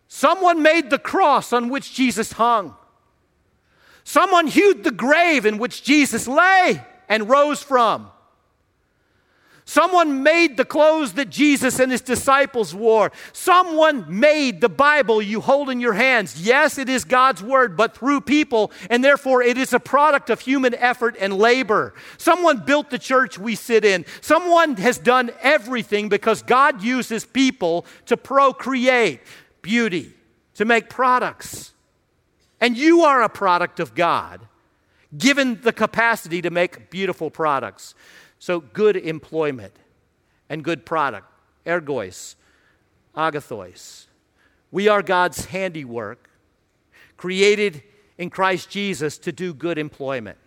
Someone 0.08 0.62
made 0.62 0.90
the 0.90 0.98
cross 0.98 1.52
on 1.52 1.68
which 1.68 1.94
Jesus 1.94 2.32
hung. 2.32 2.74
Someone 4.04 4.46
hewed 4.46 4.84
the 4.84 4.90
grave 4.90 5.44
in 5.44 5.58
which 5.58 5.82
Jesus 5.82 6.26
lay 6.26 6.82
and 7.08 7.28
rose 7.28 7.62
from. 7.62 8.10
Someone 9.68 10.22
made 10.22 10.56
the 10.56 10.64
clothes 10.64 11.12
that 11.12 11.28
Jesus 11.28 11.78
and 11.78 11.92
his 11.92 12.00
disciples 12.00 12.74
wore. 12.74 13.12
Someone 13.34 14.06
made 14.08 14.62
the 14.62 14.68
Bible 14.70 15.20
you 15.20 15.42
hold 15.42 15.68
in 15.68 15.78
your 15.78 15.92
hands. 15.92 16.40
Yes, 16.40 16.78
it 16.78 16.88
is 16.88 17.04
God's 17.04 17.42
word, 17.42 17.76
but 17.76 17.94
through 17.94 18.22
people, 18.22 18.72
and 18.88 19.04
therefore 19.04 19.42
it 19.42 19.58
is 19.58 19.74
a 19.74 19.78
product 19.78 20.30
of 20.30 20.40
human 20.40 20.74
effort 20.74 21.16
and 21.20 21.36
labor. 21.36 21.92
Someone 22.16 22.64
built 22.64 22.88
the 22.88 22.98
church 22.98 23.38
we 23.38 23.54
sit 23.54 23.84
in. 23.84 24.06
Someone 24.22 24.74
has 24.76 24.96
done 24.96 25.30
everything 25.42 26.08
because 26.08 26.40
God 26.40 26.82
uses 26.82 27.26
people 27.26 27.84
to 28.06 28.16
procreate 28.16 29.20
beauty, 29.60 30.14
to 30.54 30.64
make 30.64 30.88
products. 30.88 31.74
And 32.58 32.74
you 32.74 33.02
are 33.02 33.20
a 33.20 33.28
product 33.28 33.80
of 33.80 33.94
God, 33.94 34.40
given 35.18 35.60
the 35.60 35.74
capacity 35.74 36.40
to 36.40 36.48
make 36.48 36.88
beautiful 36.88 37.30
products. 37.30 37.94
So, 38.38 38.60
good 38.60 38.96
employment 38.96 39.74
and 40.48 40.62
good 40.62 40.86
product, 40.86 41.26
ergois, 41.66 42.36
agathos. 43.16 44.06
We 44.70 44.88
are 44.88 45.02
God's 45.02 45.46
handiwork, 45.46 46.30
created 47.16 47.82
in 48.16 48.30
Christ 48.30 48.70
Jesus 48.70 49.18
to 49.18 49.32
do 49.32 49.54
good 49.54 49.78
employment, 49.78 50.38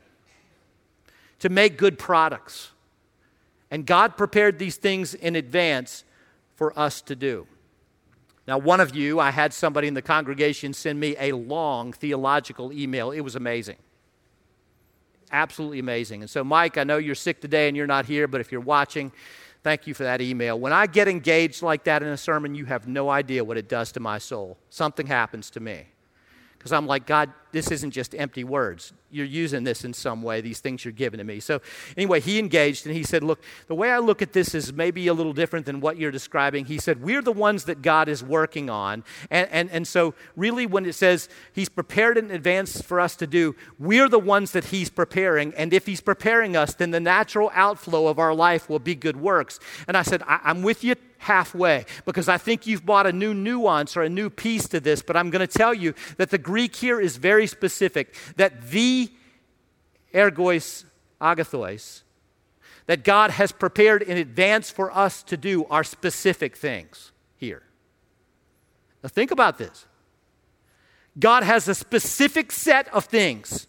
to 1.39 1.49
make 1.49 1.77
good 1.77 1.99
products. 1.99 2.71
And 3.69 3.85
God 3.85 4.17
prepared 4.17 4.59
these 4.59 4.75
things 4.75 5.13
in 5.13 5.35
advance 5.35 6.03
for 6.55 6.77
us 6.77 7.01
to 7.01 7.15
do. 7.15 7.47
Now, 8.47 8.57
one 8.57 8.79
of 8.79 8.95
you, 8.95 9.19
I 9.19 9.31
had 9.31 9.53
somebody 9.53 9.87
in 9.87 9.93
the 9.93 10.01
congregation 10.01 10.73
send 10.73 10.99
me 10.99 11.15
a 11.19 11.31
long 11.31 11.93
theological 11.93 12.73
email. 12.73 13.11
It 13.11 13.21
was 13.21 13.35
amazing 13.35 13.77
absolutely 15.31 15.79
amazing. 15.79 16.21
And 16.21 16.29
so, 16.29 16.43
Mike, 16.43 16.77
I 16.77 16.83
know 16.83 16.97
you're 16.97 17.15
sick 17.15 17.41
today 17.41 17.67
and 17.67 17.77
you're 17.77 17.87
not 17.87 18.05
here, 18.05 18.27
but 18.27 18.41
if 18.41 18.51
you're 18.51 18.61
watching, 18.61 19.11
thank 19.63 19.87
you 19.87 19.93
for 19.93 20.03
that 20.03 20.21
email. 20.21 20.59
When 20.59 20.73
I 20.73 20.87
get 20.87 21.07
engaged 21.07 21.61
like 21.61 21.83
that 21.85 22.03
in 22.03 22.09
a 22.09 22.17
sermon, 22.17 22.55
you 22.55 22.65
have 22.65 22.87
no 22.87 23.09
idea 23.09 23.43
what 23.43 23.57
it 23.57 23.69
does 23.69 23.91
to 23.93 23.99
my 23.99 24.17
soul. 24.17 24.57
Something 24.69 25.07
happens 25.07 25.49
to 25.51 25.59
me. 25.59 25.90
Because 26.61 26.73
I'm 26.73 26.85
like, 26.85 27.07
God, 27.07 27.33
this 27.51 27.71
isn't 27.71 27.89
just 27.89 28.13
empty 28.13 28.43
words. 28.43 28.93
You're 29.09 29.25
using 29.25 29.63
this 29.63 29.83
in 29.83 29.93
some 29.93 30.21
way, 30.21 30.41
these 30.41 30.59
things 30.59 30.85
you're 30.85 30.91
giving 30.91 31.17
to 31.17 31.23
me. 31.23 31.39
So, 31.39 31.59
anyway, 31.97 32.19
he 32.19 32.37
engaged 32.37 32.85
and 32.85 32.95
he 32.95 33.01
said, 33.01 33.23
Look, 33.23 33.41
the 33.65 33.73
way 33.73 33.89
I 33.89 33.97
look 33.97 34.21
at 34.21 34.31
this 34.31 34.53
is 34.53 34.71
maybe 34.71 35.07
a 35.07 35.13
little 35.15 35.33
different 35.33 35.65
than 35.65 35.81
what 35.81 35.97
you're 35.97 36.11
describing. 36.11 36.65
He 36.65 36.77
said, 36.77 37.01
We're 37.01 37.23
the 37.23 37.31
ones 37.31 37.63
that 37.65 37.81
God 37.81 38.09
is 38.09 38.23
working 38.23 38.69
on. 38.69 39.03
And, 39.31 39.49
and, 39.51 39.71
and 39.71 39.87
so, 39.87 40.13
really, 40.35 40.67
when 40.67 40.85
it 40.85 40.93
says 40.93 41.29
He's 41.51 41.67
prepared 41.67 42.19
in 42.19 42.29
advance 42.29 42.79
for 42.79 42.99
us 42.99 43.15
to 43.15 43.25
do, 43.25 43.55
we're 43.79 44.07
the 44.07 44.19
ones 44.19 44.51
that 44.51 44.65
He's 44.65 44.91
preparing. 44.91 45.51
And 45.55 45.73
if 45.73 45.87
He's 45.87 46.01
preparing 46.01 46.55
us, 46.55 46.75
then 46.75 46.91
the 46.91 46.99
natural 46.99 47.49
outflow 47.55 48.05
of 48.05 48.19
our 48.19 48.35
life 48.35 48.69
will 48.69 48.79
be 48.79 48.93
good 48.93 49.17
works. 49.17 49.59
And 49.87 49.97
I 49.97 50.03
said, 50.03 50.21
I, 50.27 50.41
I'm 50.43 50.61
with 50.61 50.83
you 50.83 50.93
halfway 51.21 51.85
because 52.05 52.27
I 52.27 52.37
think 52.37 52.65
you've 52.65 52.85
bought 52.85 53.05
a 53.05 53.11
new 53.11 53.33
nuance 53.33 53.95
or 53.95 54.01
a 54.01 54.09
new 54.09 54.29
piece 54.29 54.67
to 54.69 54.79
this, 54.79 55.01
but 55.01 55.15
I'm 55.15 55.29
going 55.29 55.47
to 55.47 55.57
tell 55.57 55.73
you 55.73 55.93
that 56.17 56.31
the 56.31 56.37
Greek 56.37 56.75
here 56.75 56.99
is 56.99 57.17
very 57.17 57.47
specific, 57.47 58.15
that 58.37 58.69
the 58.69 59.11
ergois 60.13 60.83
agathos 61.21 62.01
that 62.87 63.03
God 63.03 63.31
has 63.31 63.51
prepared 63.51 64.01
in 64.01 64.17
advance 64.17 64.69
for 64.69 64.91
us 64.91 65.23
to 65.23 65.37
do 65.37 65.65
are 65.65 65.83
specific 65.83 66.57
things 66.57 67.11
here. 67.37 67.63
Now 69.03 69.09
think 69.09 69.31
about 69.31 69.57
this. 69.57 69.85
God 71.17 71.43
has 71.43 71.67
a 71.67 71.75
specific 71.75 72.51
set 72.51 72.87
of 72.93 73.05
things 73.05 73.67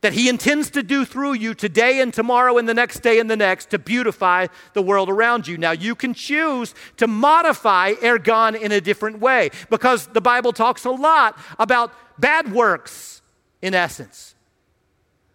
that 0.00 0.12
He 0.12 0.28
intends 0.28 0.70
to 0.70 0.82
do 0.82 1.04
through 1.04 1.34
you 1.34 1.54
today 1.54 2.00
and 2.00 2.12
tomorrow 2.12 2.58
and 2.58 2.68
the 2.68 2.74
next 2.74 3.00
day 3.00 3.18
and 3.18 3.30
the 3.30 3.36
next 3.36 3.70
to 3.70 3.78
beautify 3.78 4.46
the 4.74 4.82
world 4.82 5.08
around 5.08 5.48
you. 5.48 5.56
Now, 5.58 5.72
you 5.72 5.94
can 5.94 6.14
choose 6.14 6.74
to 6.96 7.06
modify 7.06 7.94
ergon 7.94 8.60
in 8.60 8.72
a 8.72 8.80
different 8.80 9.20
way 9.20 9.50
because 9.70 10.06
the 10.08 10.20
Bible 10.20 10.52
talks 10.52 10.84
a 10.84 10.90
lot 10.90 11.38
about 11.58 11.92
bad 12.18 12.52
works, 12.52 13.22
in 13.62 13.74
essence, 13.74 14.34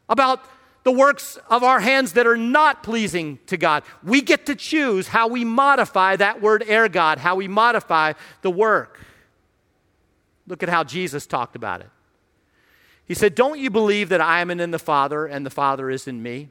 about 0.07 0.43
the 0.84 0.91
works 0.91 1.38
of 1.49 1.64
our 1.64 1.80
hands 1.80 2.14
that 2.14 2.26
are 2.26 2.38
not 2.38 2.82
pleasing 2.82 3.39
to 3.45 3.57
God. 3.57 3.84
We 4.03 4.22
get 4.22 4.47
to 4.47 4.55
choose 4.55 5.07
how 5.07 5.28
we 5.28 5.45
modify 5.45 6.16
that 6.16 6.41
word 6.41 6.64
ergon, 6.68 7.18
how 7.18 7.36
we 7.36 7.47
modify 7.47 8.14
the 8.41 8.49
work. 8.49 8.99
Look 10.47 10.64
at 10.64 10.70
how 10.70 10.84
Jesus 10.84 11.28
talked 11.28 11.55
about 11.55 11.82
it. 11.82 11.89
He 13.12 13.16
said, 13.16 13.36
Don't 13.36 13.59
you 13.59 13.70
believe 13.70 14.07
that 14.07 14.22
I 14.22 14.39
am 14.39 14.49
in 14.49 14.72
the 14.72 14.80
Father 14.80 15.26
and 15.26 15.45
the 15.45 15.49
Father 15.49 15.89
is 15.89 16.07
in 16.07 16.24
me? 16.24 16.47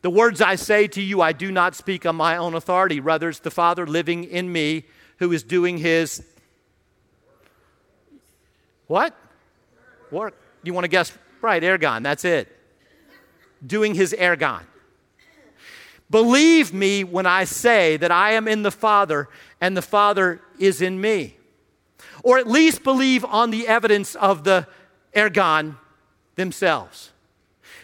The 0.00 0.08
words 0.08 0.40
I 0.40 0.54
say 0.54 0.86
to 0.86 1.02
you, 1.02 1.20
I 1.20 1.32
do 1.32 1.52
not 1.52 1.74
speak 1.74 2.06
on 2.06 2.16
my 2.16 2.38
own 2.38 2.54
authority. 2.54 2.98
Rather, 2.98 3.28
it's 3.28 3.40
the 3.40 3.50
Father 3.50 3.86
living 3.86 4.24
in 4.24 4.50
me 4.50 4.86
who 5.18 5.32
is 5.32 5.42
doing 5.42 5.76
his 5.76 6.24
what? 8.86 9.14
Work. 10.10 10.34
You 10.62 10.72
want 10.72 10.84
to 10.84 10.88
guess? 10.88 11.12
Right, 11.42 11.62
ergon, 11.62 12.02
that's 12.02 12.24
it. 12.24 12.48
Doing 13.66 13.94
his 13.94 14.14
ergon. 14.18 14.62
Believe 16.08 16.72
me 16.72 17.04
when 17.04 17.26
I 17.26 17.44
say 17.44 17.98
that 17.98 18.10
I 18.10 18.32
am 18.32 18.48
in 18.48 18.62
the 18.62 18.70
Father 18.70 19.28
and 19.60 19.76
the 19.76 19.82
Father 19.82 20.40
is 20.58 20.80
in 20.80 20.98
me. 20.98 21.36
Or 22.22 22.38
at 22.38 22.48
least 22.48 22.82
believe 22.82 23.26
on 23.26 23.50
the 23.50 23.68
evidence 23.68 24.14
of 24.14 24.44
the 24.44 24.66
ergon 25.14 25.76
themselves. 26.36 27.10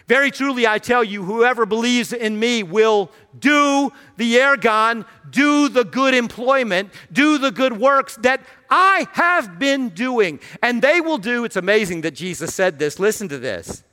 Very 0.07 0.33
truly, 0.33 0.67
I 0.67 0.79
tell 0.79 1.05
you, 1.05 1.23
whoever 1.23 1.65
believes 1.65 2.13
in 2.13 2.37
me 2.41 2.65
will 2.65 3.13
do 3.39 3.93
the 4.17 4.35
ergon, 4.35 5.05
do 5.31 5.69
the 5.69 5.85
good 5.85 6.15
employment, 6.15 6.93
do 7.13 7.39
the 7.39 7.53
good 7.53 7.79
works 7.79 8.17
that 8.23 8.45
I 8.69 9.07
have 9.13 9.61
been 9.61 9.91
doing. 9.91 10.41
And 10.65 10.83
they 10.83 11.01
will 11.01 11.19
do, 11.19 11.45
it's 11.45 11.55
amazing 11.55 12.01
that 12.01 12.17
Jesus 12.17 12.53
said 12.53 12.81
this. 12.81 12.99
Listen 12.99 13.29
to 13.29 13.39
this. 13.39 13.85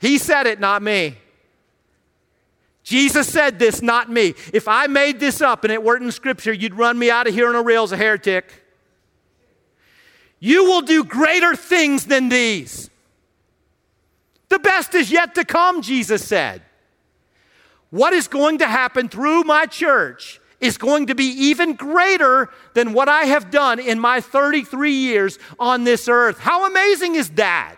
He 0.00 0.18
said 0.18 0.48
it, 0.48 0.58
not 0.58 0.82
me. 0.82 1.16
Jesus 2.82 3.28
said 3.28 3.60
this, 3.60 3.82
not 3.82 4.10
me. 4.10 4.34
If 4.52 4.66
I 4.66 4.88
made 4.88 5.20
this 5.20 5.40
up 5.40 5.62
and 5.62 5.72
it 5.72 5.82
weren't 5.82 6.02
in 6.02 6.10
Scripture, 6.10 6.52
you'd 6.52 6.74
run 6.74 6.98
me 6.98 7.08
out 7.08 7.28
of 7.28 7.34
here 7.34 7.48
on 7.48 7.54
a 7.54 7.62
rail 7.62 7.84
as 7.84 7.92
a 7.92 7.96
heretic. 7.96 8.64
You 10.40 10.64
will 10.64 10.82
do 10.82 11.04
greater 11.04 11.56
things 11.56 12.06
than 12.06 12.28
these. 12.28 12.90
The 14.48 14.58
best 14.58 14.94
is 14.94 15.10
yet 15.10 15.34
to 15.34 15.44
come, 15.44 15.82
Jesus 15.82 16.26
said. 16.26 16.62
What 17.90 18.12
is 18.12 18.28
going 18.28 18.58
to 18.58 18.66
happen 18.66 19.08
through 19.08 19.44
my 19.44 19.66
church 19.66 20.40
is 20.60 20.76
going 20.76 21.06
to 21.06 21.14
be 21.14 21.24
even 21.24 21.74
greater 21.74 22.48
than 22.74 22.92
what 22.92 23.08
I 23.08 23.24
have 23.24 23.50
done 23.50 23.78
in 23.78 24.00
my 24.00 24.20
33 24.20 24.92
years 24.92 25.38
on 25.58 25.84
this 25.84 26.08
earth. 26.08 26.38
How 26.38 26.66
amazing 26.66 27.14
is 27.14 27.30
that? 27.30 27.76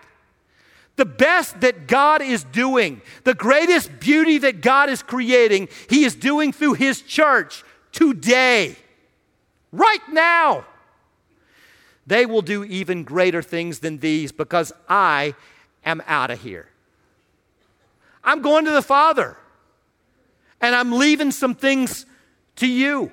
The 0.97 1.05
best 1.05 1.61
that 1.61 1.87
God 1.87 2.21
is 2.21 2.45
doing, 2.45 3.01
the 3.25 3.35
greatest 3.35 4.01
beauty 4.01 4.39
that 4.39 4.61
God 4.61 4.91
is 4.91 5.03
creating, 5.03 5.69
He 5.89 6.05
is 6.05 6.15
doing 6.15 6.53
through 6.53 6.75
His 6.75 7.01
church 7.03 7.65
today, 7.93 8.77
right 9.73 10.03
now 10.11 10.67
they 12.07 12.27
will 12.27 12.43
do 12.43 12.65
even 12.65 13.05
greater 13.05 13.43
things 13.43 13.81
than 13.81 13.99
these 13.99 14.33
because 14.33 14.73
I 14.89 15.35
am 15.85 16.03
out 16.07 16.31
of 16.31 16.43
here. 16.43 16.69
I'm 18.23 18.43
going 18.43 18.65
to 18.67 18.71
the 18.71 18.83
Father, 18.83 19.37
and 20.61 20.75
I'm 20.75 20.93
leaving 20.93 21.31
some 21.31 21.55
things 21.55 22.07
to 22.57 22.67
you. 22.67 23.13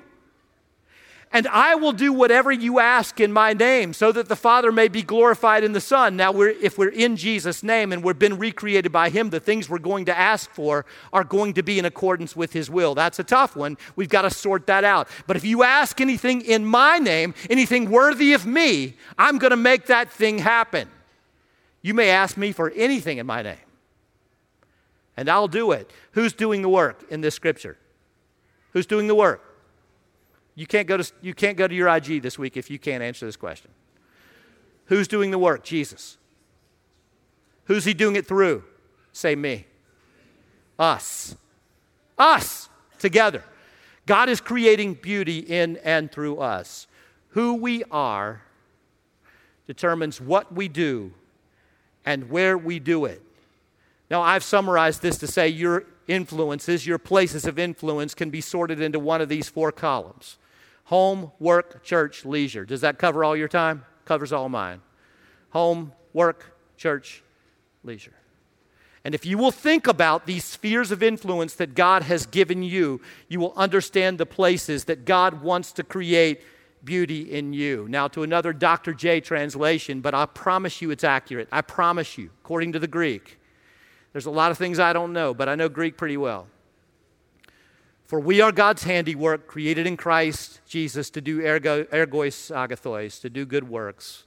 And 1.30 1.46
I 1.48 1.74
will 1.74 1.92
do 1.92 2.10
whatever 2.10 2.50
you 2.50 2.78
ask 2.78 3.20
in 3.20 3.32
my 3.32 3.52
name 3.52 3.92
so 3.92 4.12
that 4.12 4.30
the 4.30 4.36
Father 4.36 4.72
may 4.72 4.88
be 4.88 5.02
glorified 5.02 5.62
in 5.62 5.72
the 5.72 5.80
Son. 5.80 6.16
Now, 6.16 6.32
we're, 6.32 6.48
if 6.48 6.78
we're 6.78 6.88
in 6.88 7.16
Jesus' 7.16 7.62
name 7.62 7.92
and 7.92 8.02
we've 8.02 8.18
been 8.18 8.38
recreated 8.38 8.92
by 8.92 9.10
Him, 9.10 9.28
the 9.28 9.38
things 9.38 9.68
we're 9.68 9.78
going 9.78 10.06
to 10.06 10.16
ask 10.16 10.50
for 10.50 10.86
are 11.12 11.24
going 11.24 11.52
to 11.54 11.62
be 11.62 11.78
in 11.78 11.84
accordance 11.84 12.34
with 12.34 12.54
His 12.54 12.70
will. 12.70 12.94
That's 12.94 13.18
a 13.18 13.24
tough 13.24 13.56
one. 13.56 13.76
We've 13.94 14.08
got 14.08 14.22
to 14.22 14.30
sort 14.30 14.66
that 14.68 14.84
out. 14.84 15.06
But 15.26 15.36
if 15.36 15.44
you 15.44 15.64
ask 15.64 16.00
anything 16.00 16.40
in 16.40 16.64
my 16.64 16.98
name, 16.98 17.34
anything 17.50 17.90
worthy 17.90 18.32
of 18.32 18.46
me, 18.46 18.96
I'm 19.18 19.36
going 19.36 19.50
to 19.50 19.56
make 19.56 19.86
that 19.86 20.10
thing 20.10 20.38
happen. 20.38 20.88
You 21.82 21.92
may 21.92 22.08
ask 22.08 22.38
me 22.38 22.52
for 22.52 22.72
anything 22.74 23.18
in 23.18 23.26
my 23.26 23.42
name, 23.42 23.56
and 25.14 25.28
I'll 25.28 25.46
do 25.46 25.72
it. 25.72 25.90
Who's 26.12 26.32
doing 26.32 26.62
the 26.62 26.68
work 26.70 27.04
in 27.10 27.20
this 27.20 27.34
scripture? 27.34 27.76
Who's 28.72 28.86
doing 28.86 29.08
the 29.08 29.14
work? 29.14 29.44
You 30.58 30.66
can't, 30.66 30.88
go 30.88 30.96
to, 30.96 31.12
you 31.22 31.34
can't 31.34 31.56
go 31.56 31.68
to 31.68 31.74
your 31.74 31.86
IG 31.86 32.20
this 32.20 32.36
week 32.36 32.56
if 32.56 32.68
you 32.68 32.80
can't 32.80 33.00
answer 33.00 33.24
this 33.24 33.36
question. 33.36 33.70
Who's 34.86 35.06
doing 35.06 35.30
the 35.30 35.38
work? 35.38 35.62
Jesus. 35.62 36.18
Who's 37.66 37.84
he 37.84 37.94
doing 37.94 38.16
it 38.16 38.26
through? 38.26 38.64
Say 39.12 39.36
me. 39.36 39.66
Us. 40.76 41.36
Us 42.18 42.68
together. 42.98 43.44
God 44.04 44.28
is 44.28 44.40
creating 44.40 44.94
beauty 44.94 45.38
in 45.38 45.76
and 45.84 46.10
through 46.10 46.38
us. 46.38 46.88
Who 47.28 47.54
we 47.54 47.84
are 47.92 48.42
determines 49.68 50.20
what 50.20 50.52
we 50.52 50.66
do 50.66 51.12
and 52.04 52.30
where 52.30 52.58
we 52.58 52.80
do 52.80 53.04
it. 53.04 53.22
Now, 54.10 54.22
I've 54.22 54.42
summarized 54.42 55.02
this 55.02 55.18
to 55.18 55.28
say 55.28 55.46
your 55.46 55.84
influences, 56.08 56.84
your 56.84 56.98
places 56.98 57.44
of 57.44 57.60
influence, 57.60 58.12
can 58.12 58.30
be 58.30 58.40
sorted 58.40 58.80
into 58.80 58.98
one 58.98 59.20
of 59.20 59.28
these 59.28 59.48
four 59.48 59.70
columns 59.70 60.36
Home, 60.88 61.32
work, 61.38 61.84
church, 61.84 62.24
leisure. 62.24 62.64
Does 62.64 62.80
that 62.80 62.98
cover 62.98 63.22
all 63.22 63.36
your 63.36 63.46
time? 63.46 63.84
Covers 64.06 64.32
all 64.32 64.48
mine. 64.48 64.80
Home, 65.50 65.92
work, 66.14 66.56
church, 66.78 67.22
leisure. 67.84 68.14
And 69.04 69.14
if 69.14 69.26
you 69.26 69.36
will 69.36 69.50
think 69.50 69.86
about 69.86 70.24
these 70.24 70.46
spheres 70.46 70.90
of 70.90 71.02
influence 71.02 71.52
that 71.56 71.74
God 71.74 72.04
has 72.04 72.24
given 72.24 72.62
you, 72.62 73.02
you 73.28 73.38
will 73.38 73.52
understand 73.54 74.16
the 74.16 74.24
places 74.24 74.84
that 74.84 75.04
God 75.04 75.42
wants 75.42 75.72
to 75.72 75.82
create 75.82 76.40
beauty 76.82 77.32
in 77.32 77.52
you. 77.52 77.86
Now, 77.90 78.08
to 78.08 78.22
another 78.22 78.54
Dr. 78.54 78.94
J 78.94 79.20
translation, 79.20 80.00
but 80.00 80.14
I 80.14 80.24
promise 80.24 80.80
you 80.80 80.90
it's 80.90 81.04
accurate. 81.04 81.48
I 81.52 81.60
promise 81.60 82.16
you, 82.16 82.30
according 82.42 82.72
to 82.72 82.78
the 82.78 82.88
Greek. 82.88 83.38
There's 84.12 84.24
a 84.24 84.30
lot 84.30 84.50
of 84.50 84.56
things 84.56 84.78
I 84.78 84.94
don't 84.94 85.12
know, 85.12 85.34
but 85.34 85.50
I 85.50 85.54
know 85.54 85.68
Greek 85.68 85.98
pretty 85.98 86.16
well. 86.16 86.46
For 88.08 88.18
we 88.18 88.40
are 88.40 88.52
God's 88.52 88.84
handiwork, 88.84 89.46
created 89.46 89.86
in 89.86 89.98
Christ 89.98 90.62
Jesus 90.66 91.10
to 91.10 91.20
do 91.20 91.42
ergo, 91.42 91.84
ergois 91.84 92.50
agathos, 92.50 93.20
to 93.20 93.28
do 93.28 93.44
good 93.44 93.68
works, 93.68 94.24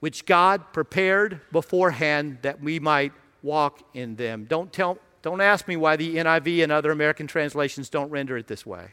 which 0.00 0.26
God 0.26 0.72
prepared 0.72 1.40
beforehand 1.52 2.38
that 2.42 2.60
we 2.60 2.80
might 2.80 3.12
walk 3.44 3.80
in 3.94 4.16
them. 4.16 4.44
Don't, 4.44 4.72
tell, 4.72 4.98
don't 5.22 5.40
ask 5.40 5.68
me 5.68 5.76
why 5.76 5.94
the 5.94 6.16
NIV 6.16 6.64
and 6.64 6.72
other 6.72 6.90
American 6.90 7.28
translations 7.28 7.88
don't 7.88 8.10
render 8.10 8.36
it 8.36 8.48
this 8.48 8.66
way. 8.66 8.88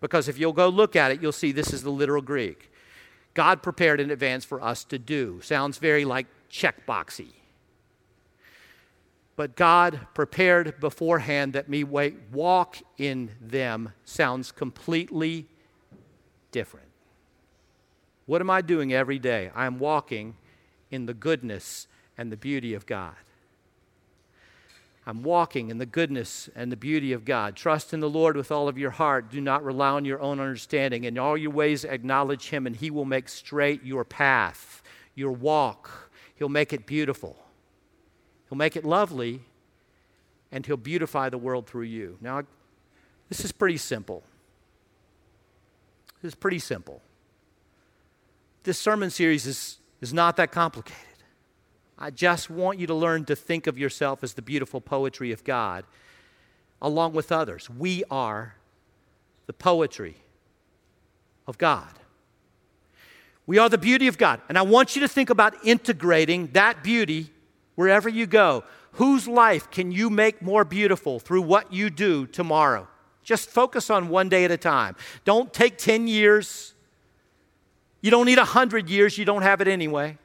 Because 0.00 0.26
if 0.26 0.36
you'll 0.36 0.52
go 0.52 0.68
look 0.68 0.96
at 0.96 1.12
it, 1.12 1.22
you'll 1.22 1.30
see 1.30 1.52
this 1.52 1.72
is 1.72 1.84
the 1.84 1.90
literal 1.90 2.20
Greek. 2.20 2.72
God 3.32 3.62
prepared 3.62 4.00
in 4.00 4.10
advance 4.10 4.44
for 4.44 4.60
us 4.60 4.82
to 4.86 4.98
do. 4.98 5.40
Sounds 5.40 5.78
very 5.78 6.04
like 6.04 6.26
checkboxy 6.50 7.28
but 9.36 9.56
God 9.56 10.06
prepared 10.14 10.78
beforehand 10.80 11.54
that 11.54 11.68
me 11.68 11.84
walk 11.84 12.76
in 12.98 13.30
them 13.40 13.92
sounds 14.04 14.52
completely 14.52 15.46
different. 16.50 16.88
What 18.26 18.40
am 18.40 18.50
I 18.50 18.60
doing 18.60 18.92
every 18.92 19.18
day? 19.18 19.50
I'm 19.54 19.78
walking 19.78 20.36
in 20.90 21.06
the 21.06 21.14
goodness 21.14 21.86
and 22.16 22.30
the 22.30 22.36
beauty 22.36 22.74
of 22.74 22.86
God. 22.86 23.14
I'm 25.04 25.24
walking 25.24 25.70
in 25.70 25.78
the 25.78 25.86
goodness 25.86 26.48
and 26.54 26.70
the 26.70 26.76
beauty 26.76 27.12
of 27.12 27.24
God. 27.24 27.56
Trust 27.56 27.92
in 27.92 27.98
the 27.98 28.08
Lord 28.08 28.36
with 28.36 28.52
all 28.52 28.68
of 28.68 28.78
your 28.78 28.92
heart. 28.92 29.30
Do 29.30 29.40
not 29.40 29.64
rely 29.64 29.88
on 29.88 30.04
your 30.04 30.20
own 30.20 30.38
understanding. 30.38 31.02
In 31.02 31.18
all 31.18 31.36
your 31.36 31.50
ways, 31.50 31.84
acknowledge 31.84 32.50
Him, 32.50 32.68
and 32.68 32.76
He 32.76 32.88
will 32.88 33.04
make 33.04 33.28
straight 33.28 33.82
your 33.82 34.04
path, 34.04 34.80
your 35.16 35.32
walk. 35.32 36.12
He'll 36.36 36.48
make 36.48 36.72
it 36.72 36.86
beautiful. 36.86 37.36
He'll 38.52 38.58
make 38.58 38.76
it 38.76 38.84
lovely, 38.84 39.40
and 40.50 40.66
He'll 40.66 40.76
beautify 40.76 41.30
the 41.30 41.38
world 41.38 41.66
through 41.66 41.84
you. 41.84 42.18
Now, 42.20 42.42
this 43.30 43.46
is 43.46 43.50
pretty 43.50 43.78
simple. 43.78 44.22
This 46.20 46.32
is 46.32 46.34
pretty 46.34 46.58
simple. 46.58 47.00
This 48.64 48.78
sermon 48.78 49.08
series 49.08 49.46
is, 49.46 49.78
is 50.02 50.12
not 50.12 50.36
that 50.36 50.52
complicated. 50.52 50.98
I 51.98 52.10
just 52.10 52.50
want 52.50 52.78
you 52.78 52.86
to 52.88 52.94
learn 52.94 53.24
to 53.24 53.36
think 53.36 53.66
of 53.66 53.78
yourself 53.78 54.22
as 54.22 54.34
the 54.34 54.42
beautiful 54.42 54.82
poetry 54.82 55.32
of 55.32 55.44
God 55.44 55.86
along 56.82 57.14
with 57.14 57.32
others. 57.32 57.70
We 57.70 58.04
are 58.10 58.56
the 59.46 59.54
poetry 59.54 60.16
of 61.46 61.56
God. 61.56 61.88
We 63.46 63.56
are 63.56 63.70
the 63.70 63.78
beauty 63.78 64.08
of 64.08 64.18
God. 64.18 64.42
And 64.50 64.58
I 64.58 64.62
want 64.62 64.94
you 64.94 65.00
to 65.00 65.08
think 65.08 65.30
about 65.30 65.54
integrating 65.64 66.48
that 66.48 66.84
beauty 66.84 67.30
wherever 67.74 68.08
you 68.08 68.26
go. 68.26 68.64
Whose 68.92 69.26
life 69.26 69.70
can 69.70 69.90
you 69.90 70.10
make 70.10 70.42
more 70.42 70.64
beautiful 70.64 71.18
through 71.18 71.42
what 71.42 71.72
you 71.72 71.90
do 71.90 72.26
tomorrow? 72.26 72.88
Just 73.22 73.48
focus 73.48 73.88
on 73.88 74.08
one 74.08 74.28
day 74.28 74.44
at 74.44 74.50
a 74.50 74.56
time. 74.56 74.96
Don't 75.24 75.52
take 75.52 75.78
10 75.78 76.08
years. 76.08 76.74
You 78.00 78.10
don't 78.10 78.26
need 78.26 78.38
100 78.38 78.90
years, 78.90 79.16
you 79.16 79.24
don't 79.24 79.42
have 79.42 79.60
it 79.60 79.68
anyway. 79.68 80.18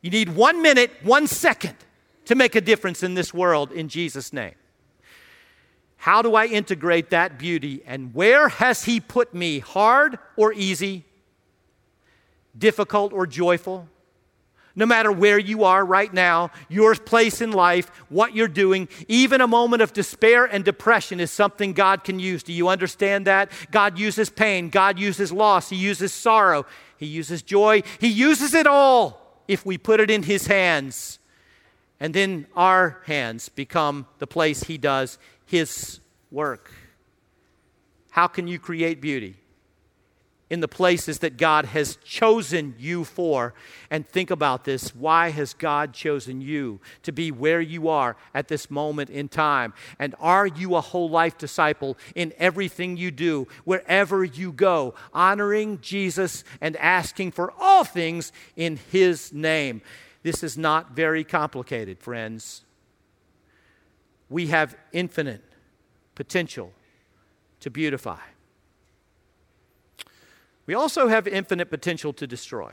You 0.00 0.10
need 0.10 0.30
one 0.30 0.62
minute, 0.62 0.90
one 1.02 1.26
second 1.26 1.76
to 2.24 2.34
make 2.34 2.54
a 2.54 2.60
difference 2.60 3.02
in 3.02 3.14
this 3.14 3.34
world 3.34 3.72
in 3.72 3.88
Jesus' 3.88 4.32
name. 4.32 4.54
How 5.96 6.22
do 6.22 6.34
I 6.34 6.46
integrate 6.46 7.10
that 7.10 7.38
beauty? 7.38 7.82
And 7.86 8.12
where 8.14 8.48
has 8.48 8.84
He 8.84 8.98
put 8.98 9.34
me? 9.34 9.60
Hard 9.60 10.18
or 10.36 10.52
easy? 10.52 11.04
Difficult 12.58 13.12
or 13.12 13.26
joyful? 13.26 13.88
No 14.74 14.86
matter 14.86 15.12
where 15.12 15.38
you 15.38 15.64
are 15.64 15.84
right 15.84 16.12
now, 16.12 16.50
your 16.68 16.94
place 16.94 17.40
in 17.40 17.52
life, 17.52 17.88
what 18.08 18.34
you're 18.34 18.48
doing, 18.48 18.88
even 19.06 19.40
a 19.40 19.46
moment 19.46 19.82
of 19.82 19.92
despair 19.92 20.44
and 20.46 20.64
depression 20.64 21.20
is 21.20 21.30
something 21.30 21.74
God 21.74 22.04
can 22.04 22.18
use. 22.18 22.42
Do 22.42 22.52
you 22.52 22.68
understand 22.68 23.26
that? 23.26 23.50
God 23.70 23.98
uses 23.98 24.30
pain, 24.30 24.70
God 24.70 24.98
uses 24.98 25.30
loss, 25.30 25.68
He 25.68 25.76
uses 25.76 26.12
sorrow, 26.12 26.64
He 26.96 27.06
uses 27.06 27.42
joy, 27.42 27.82
He 27.98 28.08
uses 28.08 28.54
it 28.54 28.66
all 28.66 29.42
if 29.46 29.66
we 29.66 29.76
put 29.76 30.00
it 30.00 30.10
in 30.10 30.22
His 30.22 30.46
hands. 30.46 31.18
And 32.00 32.14
then 32.14 32.46
our 32.56 33.02
hands 33.04 33.50
become 33.50 34.06
the 34.18 34.26
place 34.26 34.62
He 34.64 34.78
does 34.78 35.18
His 35.44 36.00
work. 36.30 36.72
How 38.10 38.26
can 38.26 38.48
you 38.48 38.58
create 38.58 39.00
beauty? 39.00 39.36
In 40.52 40.60
the 40.60 40.68
places 40.68 41.20
that 41.20 41.38
God 41.38 41.64
has 41.64 41.96
chosen 42.04 42.74
you 42.78 43.04
for. 43.04 43.54
And 43.90 44.06
think 44.06 44.30
about 44.30 44.64
this 44.64 44.94
why 44.94 45.30
has 45.30 45.54
God 45.54 45.94
chosen 45.94 46.42
you 46.42 46.78
to 47.04 47.10
be 47.10 47.30
where 47.30 47.62
you 47.62 47.88
are 47.88 48.18
at 48.34 48.48
this 48.48 48.70
moment 48.70 49.08
in 49.08 49.30
time? 49.30 49.72
And 49.98 50.14
are 50.20 50.46
you 50.46 50.74
a 50.76 50.82
whole 50.82 51.08
life 51.08 51.38
disciple 51.38 51.96
in 52.14 52.34
everything 52.36 52.98
you 52.98 53.10
do, 53.10 53.48
wherever 53.64 54.24
you 54.24 54.52
go, 54.52 54.92
honoring 55.14 55.80
Jesus 55.80 56.44
and 56.60 56.76
asking 56.76 57.30
for 57.30 57.50
all 57.58 57.82
things 57.82 58.30
in 58.54 58.78
His 58.90 59.32
name? 59.32 59.80
This 60.22 60.42
is 60.42 60.58
not 60.58 60.90
very 60.90 61.24
complicated, 61.24 61.98
friends. 61.98 62.60
We 64.28 64.48
have 64.48 64.76
infinite 64.92 65.42
potential 66.14 66.74
to 67.60 67.70
beautify. 67.70 68.20
We 70.66 70.74
also 70.74 71.08
have 71.08 71.26
infinite 71.26 71.70
potential 71.70 72.12
to 72.14 72.26
destroy. 72.26 72.72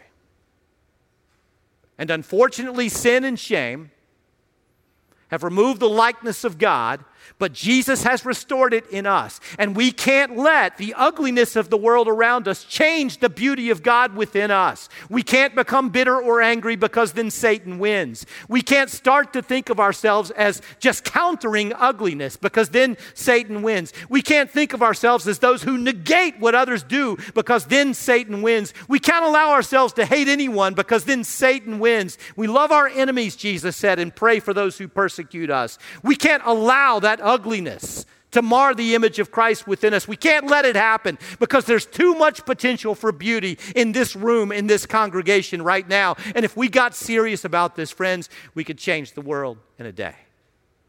And 1.97 2.09
unfortunately, 2.09 2.87
sin 2.89 3.23
and 3.23 3.37
shame 3.37 3.91
have 5.29 5.43
removed 5.43 5.79
the 5.79 5.89
likeness 5.89 6.43
of 6.43 6.57
God 6.57 7.03
but 7.37 7.53
Jesus 7.53 8.03
has 8.03 8.25
restored 8.25 8.73
it 8.73 8.87
in 8.89 9.05
us. 9.05 9.39
And 9.57 9.75
we 9.75 9.91
can't 9.91 10.37
let 10.37 10.77
the 10.77 10.93
ugliness 10.95 11.55
of 11.55 11.69
the 11.69 11.77
world 11.77 12.07
around 12.07 12.47
us 12.47 12.63
change 12.63 13.19
the 13.19 13.29
beauty 13.29 13.69
of 13.69 13.83
God 13.83 14.15
within 14.15 14.51
us. 14.51 14.89
We 15.09 15.23
can't 15.23 15.55
become 15.55 15.89
bitter 15.89 16.19
or 16.19 16.41
angry 16.41 16.75
because 16.75 17.13
then 17.13 17.31
Satan 17.31 17.79
wins. 17.79 18.25
We 18.47 18.61
can't 18.61 18.89
start 18.89 19.33
to 19.33 19.41
think 19.41 19.69
of 19.69 19.79
ourselves 19.79 20.31
as 20.31 20.61
just 20.79 21.03
countering 21.03 21.73
ugliness 21.73 22.35
because 22.35 22.69
then 22.69 22.97
Satan 23.13 23.61
wins. 23.61 23.93
We 24.09 24.21
can't 24.21 24.49
think 24.49 24.73
of 24.73 24.81
ourselves 24.81 25.27
as 25.27 25.39
those 25.39 25.63
who 25.63 25.77
negate 25.77 26.39
what 26.39 26.55
others 26.55 26.83
do 26.83 27.17
because 27.33 27.65
then 27.65 27.93
Satan 27.93 28.41
wins. 28.41 28.73
We 28.87 28.99
can't 28.99 29.25
allow 29.25 29.51
ourselves 29.51 29.93
to 29.93 30.05
hate 30.05 30.27
anyone 30.27 30.73
because 30.73 31.05
then 31.05 31.23
Satan 31.23 31.79
wins. 31.79 32.17
We 32.35 32.47
love 32.47 32.71
our 32.71 32.87
enemies, 32.87 33.35
Jesus 33.35 33.75
said, 33.75 33.99
and 33.99 34.15
pray 34.15 34.39
for 34.39 34.53
those 34.53 34.77
who 34.77 34.87
persecute 34.87 35.49
us. 35.49 35.77
We 36.03 36.15
can't 36.15 36.43
allow 36.45 36.99
that 37.09 37.25
ugliness 37.25 38.05
to 38.31 38.43
mar 38.43 38.75
the 38.75 38.93
image 38.93 39.17
of 39.17 39.31
Christ 39.31 39.65
within 39.65 39.95
us. 39.95 40.07
We 40.07 40.15
can't 40.15 40.45
let 40.45 40.63
it 40.63 40.75
happen 40.75 41.17
because 41.39 41.65
there's 41.65 41.87
too 41.87 42.13
much 42.13 42.45
potential 42.45 42.93
for 42.93 43.11
beauty 43.11 43.57
in 43.75 43.91
this 43.91 44.15
room, 44.15 44.51
in 44.51 44.67
this 44.67 44.85
congregation 44.85 45.63
right 45.63 45.87
now. 45.87 46.15
And 46.35 46.45
if 46.45 46.55
we 46.55 46.69
got 46.69 46.93
serious 46.93 47.43
about 47.43 47.75
this, 47.75 47.89
friends, 47.89 48.29
we 48.53 48.63
could 48.63 48.77
change 48.77 49.13
the 49.13 49.21
world 49.21 49.57
in 49.79 49.87
a 49.87 49.91
day. 49.91 50.13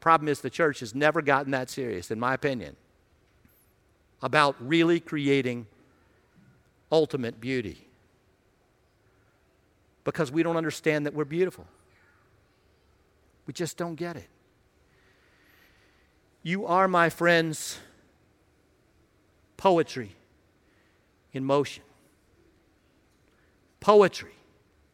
Problem 0.01 0.29
is, 0.29 0.43
the 0.43 0.51
church 0.51 0.81
has 0.81 0.95
never 0.95 1.23
gotten 1.23 1.53
that 1.53 1.71
serious, 1.71 2.11
in 2.11 2.21
my 2.21 2.35
opinion, 2.35 2.77
about 4.23 4.57
really 4.61 5.01
creating 5.01 5.67
ultimate 6.93 7.41
beauty 7.41 7.87
because 10.05 10.31
we 10.31 10.43
don't 10.43 10.57
understand 10.59 11.07
that 11.07 11.15
we're 11.15 11.25
beautiful. 11.25 11.67
We 13.47 13.55
just 13.55 13.79
don't 13.79 13.95
get 13.95 14.17
it. 14.17 14.29
You 16.43 16.67
are, 16.67 16.89
my 16.89 17.11
friends, 17.11 17.79
poetry 19.57 20.17
in 21.33 21.45
motion. 21.45 21.83
Poetry 23.81 24.33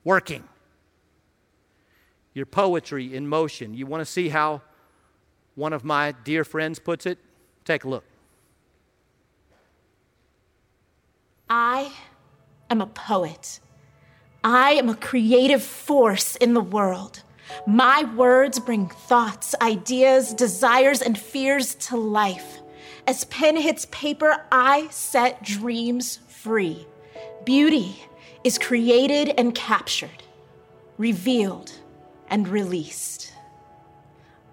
working. 0.03 0.45
You're 2.35 2.47
poetry 2.47 3.15
in 3.15 3.29
motion. 3.29 3.75
You 3.75 3.87
want 3.87 4.01
to 4.01 4.05
see 4.05 4.29
how 4.29 4.63
one 5.55 5.73
of 5.73 5.85
my 5.85 6.13
dear 6.25 6.45
friends 6.45 6.79
puts 6.79 7.07
it? 7.07 7.19
Take 7.65 7.85
a 7.85 7.89
look. 7.89 8.05
I 11.49 11.93
am 12.69 12.81
a 12.81 12.87
poet. 12.87 13.61
I 14.43 14.73
am 14.73 14.89
a 14.89 14.97
creative 14.97 15.63
force 15.63 16.37
in 16.37 16.55
the 16.55 16.61
world. 16.61 17.23
My 17.67 18.05
words 18.15 18.59
bring 18.59 18.89
thoughts, 18.89 19.55
ideas, 19.61 20.35
desires, 20.35 21.03
and 21.03 21.19
fears 21.19 21.75
to 21.87 21.97
life. 21.97 22.59
As 23.07 23.25
pen 23.25 23.57
hits 23.57 23.87
paper, 23.91 24.45
I 24.51 24.89
set 24.91 25.43
dreams 25.43 26.19
free. 26.29 26.87
Beauty 27.45 28.03
is 28.45 28.59
created 28.59 29.35
and 29.39 29.55
captured, 29.55 30.23
revealed 30.99 31.73
and 32.29 32.49
released. 32.49 33.33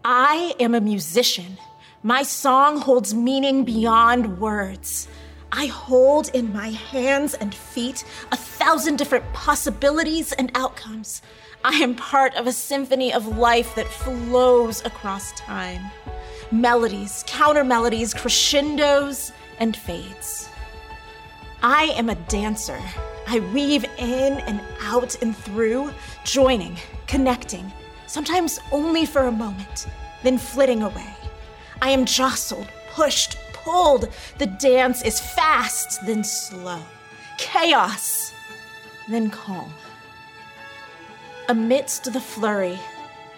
I 0.06 0.54
am 0.60 0.76
a 0.76 0.82
musician. 0.82 1.58
My 2.04 2.24
song 2.24 2.80
holds 2.80 3.14
meaning 3.14 3.64
beyond 3.64 4.40
words. 4.40 5.08
I 5.52 5.68
hold 5.68 6.30
in 6.30 6.52
my 6.52 6.70
hands 6.70 7.36
and 7.36 7.54
feet 7.54 8.04
a 8.32 8.36
thousand 8.36 8.98
different 8.98 9.32
possibilities 9.34 10.32
and 10.34 10.52
outcomes. 10.56 11.22
I 11.66 11.76
am 11.76 11.96
part 11.96 12.36
of 12.36 12.46
a 12.46 12.52
symphony 12.52 13.14
of 13.14 13.38
life 13.38 13.74
that 13.76 13.88
flows 13.88 14.84
across 14.86 15.32
time. 15.34 15.82
Melodies, 16.52 17.24
counter 17.26 17.64
melodies, 17.64 18.14
crescendos, 18.14 19.32
and 19.60 19.74
fades. 19.74 20.50
I 21.62 21.86
am 21.96 22.10
a 22.10 22.16
dancer. 22.16 22.82
I 23.28 23.40
weave 23.54 23.86
in 23.98 24.40
and 24.40 24.60
out 24.82 25.22
and 25.22 25.34
through, 25.38 25.94
joining, 26.26 26.76
connecting, 27.08 27.72
sometimes 28.08 28.60
only 28.74 29.06
for 29.06 29.22
a 29.22 29.32
moment, 29.32 29.88
then 30.22 30.38
flitting 30.38 30.84
away. 30.84 31.16
I 31.82 31.92
am 31.92 32.04
jostled, 32.04 32.68
pushed, 32.92 33.38
pulled. 33.54 34.10
The 34.38 34.48
dance 34.48 35.02
is 35.02 35.22
fast, 35.22 36.06
then 36.06 36.26
slow. 36.26 36.82
Chaos, 37.38 38.34
then 39.08 39.30
calm. 39.30 39.74
Amidst 41.54 42.12
the 42.12 42.20
flurry, 42.20 42.80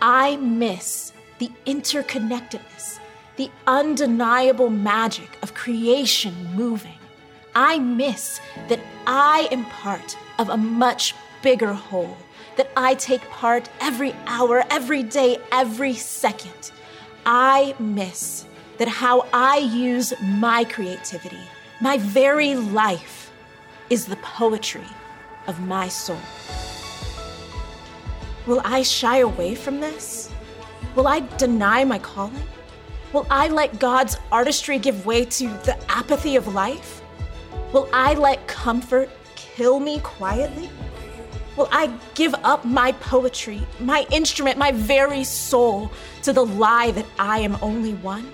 I 0.01 0.37
miss 0.37 1.11
the 1.37 1.51
interconnectedness, 1.65 2.99
the 3.35 3.51
undeniable 3.67 4.69
magic 4.69 5.37
of 5.43 5.53
creation 5.53 6.33
moving. 6.55 6.97
I 7.53 7.77
miss 7.77 8.39
that 8.69 8.79
I 9.05 9.49
am 9.51 9.65
part 9.65 10.17
of 10.39 10.47
a 10.47 10.55
much 10.55 11.13
bigger 11.41 11.73
whole, 11.73 12.15
that 12.55 12.71
I 12.77 12.95
take 12.95 13.29
part 13.31 13.67
every 13.81 14.15
hour, 14.27 14.63
every 14.69 15.03
day, 15.03 15.37
every 15.51 15.93
second. 15.93 16.71
I 17.25 17.75
miss 17.79 18.45
that 18.77 18.87
how 18.87 19.27
I 19.33 19.57
use 19.57 20.13
my 20.21 20.63
creativity, 20.63 21.45
my 21.81 21.97
very 21.97 22.55
life, 22.55 23.29
is 23.89 24.05
the 24.05 24.15
poetry 24.15 24.87
of 25.47 25.59
my 25.59 25.89
soul. 25.89 26.21
Will 28.47 28.61
I 28.63 28.83
shy 28.83 29.17
away 29.19 29.55
from 29.55 29.79
this? 29.79 30.31
Will 30.95 31.07
I 31.07 31.21
deny 31.37 31.83
my 31.83 31.97
calling? 31.97 32.43
Will 33.11 33.25
I 33.29 33.47
let 33.47 33.79
God's 33.79 34.17
artistry 34.31 34.77
give 34.77 35.05
way 35.05 35.25
to 35.25 35.47
the 35.47 35.77
apathy 35.89 36.35
of 36.35 36.53
life? 36.53 37.01
Will 37.73 37.89
I 37.91 38.13
let 38.13 38.47
comfort 38.47 39.09
kill 39.35 39.79
me 39.79 39.99
quietly? 39.99 40.69
Will 41.57 41.69
I 41.71 41.91
give 42.13 42.35
up 42.43 42.65
my 42.65 42.91
poetry, 42.91 43.65
my 43.79 44.05
instrument, 44.11 44.57
my 44.57 44.71
very 44.71 45.23
soul 45.23 45.91
to 46.23 46.33
the 46.33 46.45
lie 46.45 46.91
that 46.91 47.05
I 47.17 47.39
am 47.39 47.57
only 47.61 47.93
one? 47.95 48.31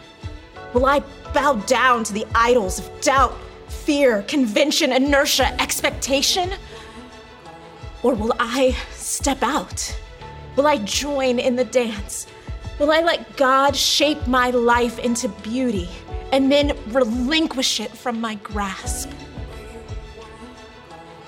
Will 0.73 0.85
I 0.85 0.99
bow 1.33 1.53
down 1.67 2.03
to 2.05 2.13
the 2.13 2.25
idols 2.35 2.79
of 2.79 3.01
doubt, 3.01 3.37
fear, 3.67 4.23
convention, 4.23 4.91
inertia, 4.91 5.53
expectation? 5.61 6.51
Or 8.03 8.15
will 8.15 8.33
I 8.39 8.75
step 8.93 9.43
out? 9.43 9.95
Will 10.55 10.67
I 10.67 10.77
join 10.77 11.39
in 11.39 11.55
the 11.55 11.65
dance? 11.65 12.27
Will 12.79 12.91
I 12.91 13.01
let 13.01 13.37
God 13.37 13.75
shape 13.75 14.25
my 14.25 14.49
life 14.49 14.97
into 14.99 15.29
beauty 15.29 15.87
and 16.31 16.51
then 16.51 16.75
relinquish 16.87 17.79
it 17.79 17.91
from 17.91 18.19
my 18.19 18.35
grasp? 18.35 19.11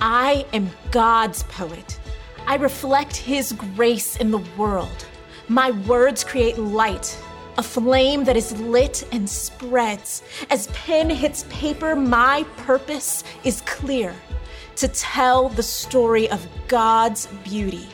I 0.01 0.45
am 0.51 0.71
God's 0.89 1.43
poet. 1.43 1.99
I 2.47 2.55
reflect 2.55 3.15
His 3.15 3.53
grace 3.53 4.17
in 4.17 4.31
the 4.31 4.43
world. 4.57 5.05
My 5.47 5.71
words 5.71 6.23
create 6.23 6.57
light, 6.57 7.17
a 7.57 7.63
flame 7.63 8.23
that 8.23 8.35
is 8.35 8.59
lit 8.59 9.07
and 9.11 9.29
spreads. 9.29 10.23
As 10.49 10.67
pen 10.67 11.09
hits 11.09 11.45
paper, 11.49 11.95
my 11.95 12.43
purpose 12.57 13.23
is 13.43 13.61
clear 13.61 14.15
to 14.75 14.87
tell 14.87 15.49
the 15.49 15.63
story 15.63 16.29
of 16.29 16.47
God's 16.67 17.27
beauty 17.43 17.87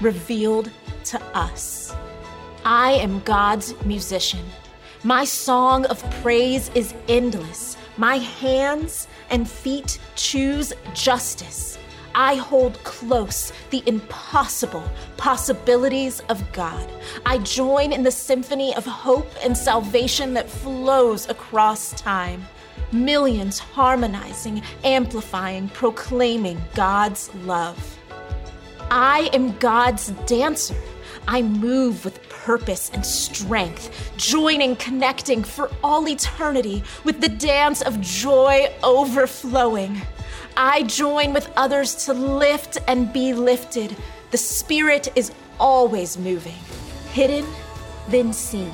revealed 0.00 0.70
to 1.04 1.22
us. 1.36 1.94
I 2.64 2.92
am 2.92 3.20
God's 3.20 3.74
musician. 3.84 4.44
My 5.02 5.24
song 5.24 5.86
of 5.86 6.02
praise 6.22 6.70
is 6.74 6.94
endless. 7.08 7.76
My 7.96 8.18
hands 8.18 9.08
and 9.30 9.48
feet 9.48 9.98
choose 10.14 10.72
justice. 10.94 11.78
I 12.14 12.34
hold 12.34 12.82
close 12.84 13.52
the 13.70 13.82
impossible 13.86 14.84
possibilities 15.16 16.20
of 16.28 16.52
God. 16.52 16.86
I 17.24 17.38
join 17.38 17.92
in 17.92 18.02
the 18.02 18.10
symphony 18.10 18.74
of 18.74 18.84
hope 18.84 19.30
and 19.42 19.56
salvation 19.56 20.34
that 20.34 20.50
flows 20.50 21.28
across 21.28 21.92
time. 21.92 22.46
Millions 22.92 23.58
harmonizing, 23.58 24.62
amplifying, 24.84 25.68
proclaiming 25.68 26.60
God's 26.74 27.32
love. 27.36 27.98
I 28.90 29.30
am 29.32 29.56
God's 29.58 30.08
dancer. 30.26 30.74
I 31.28 31.42
move 31.42 32.04
with 32.04 32.28
purpose 32.28 32.90
and 32.92 33.06
strength, 33.06 34.12
joining, 34.16 34.74
connecting 34.76 35.44
for 35.44 35.70
all 35.84 36.08
eternity 36.08 36.82
with 37.04 37.20
the 37.20 37.28
dance 37.28 37.82
of 37.82 38.00
joy 38.00 38.72
overflowing. 38.82 40.00
I 40.56 40.82
join 40.82 41.32
with 41.32 41.48
others 41.56 42.06
to 42.06 42.12
lift 42.12 42.78
and 42.88 43.12
be 43.12 43.32
lifted. 43.32 43.94
The 44.32 44.38
Spirit 44.38 45.12
is 45.14 45.30
always 45.60 46.18
moving, 46.18 46.58
hidden, 47.12 47.46
then 48.08 48.32
seen. 48.32 48.72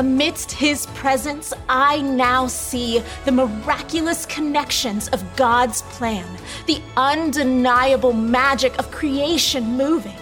Amidst 0.00 0.50
His 0.52 0.86
presence, 0.94 1.52
I 1.68 2.00
now 2.00 2.46
see 2.46 3.02
the 3.26 3.32
miraculous 3.32 4.24
connections 4.24 5.08
of 5.08 5.36
God's 5.36 5.82
plan, 5.82 6.26
the 6.66 6.80
undeniable 6.96 8.14
magic 8.14 8.78
of 8.78 8.90
creation 8.90 9.76
moving. 9.76 10.16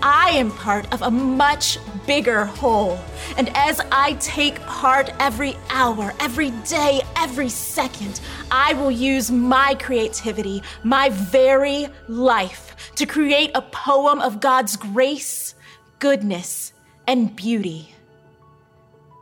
I 0.00 0.30
am 0.30 0.50
part 0.52 0.90
of 0.94 1.02
a 1.02 1.10
much 1.10 1.76
bigger 2.06 2.46
whole. 2.46 2.98
And 3.36 3.54
as 3.54 3.82
I 3.92 4.14
take 4.14 4.60
part 4.60 5.10
every 5.20 5.58
hour, 5.68 6.14
every 6.20 6.52
day, 6.66 7.02
every 7.14 7.50
second, 7.50 8.22
I 8.50 8.72
will 8.72 8.90
use 8.90 9.30
my 9.30 9.74
creativity, 9.74 10.62
my 10.84 11.10
very 11.10 11.88
life, 12.08 12.94
to 12.94 13.04
create 13.04 13.50
a 13.54 13.60
poem 13.60 14.20
of 14.22 14.40
God's 14.40 14.78
grace, 14.78 15.54
goodness, 15.98 16.72
and 17.06 17.36
beauty. 17.36 17.92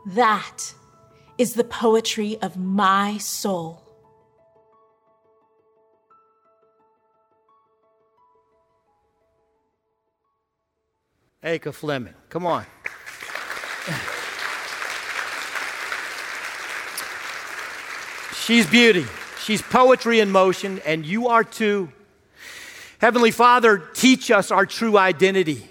That 0.07 0.73
is 1.37 1.53
the 1.53 1.65
poetry 1.65 2.37
of 2.41 2.55
my 2.55 3.17
soul. 3.17 3.83
Aka 11.43 11.71
Fleming, 11.73 12.13
come 12.29 12.45
on. 12.45 12.65
She's 18.33 18.65
beauty. 18.65 19.05
She's 19.43 19.61
poetry 19.61 20.21
in 20.21 20.31
motion, 20.31 20.79
and 20.85 21.05
you 21.05 21.27
are 21.27 21.43
too. 21.43 21.91
Heavenly 22.99 23.31
Father, 23.31 23.77
teach 23.93 24.31
us 24.31 24.51
our 24.51 24.65
true 24.65 24.97
identity 24.97 25.67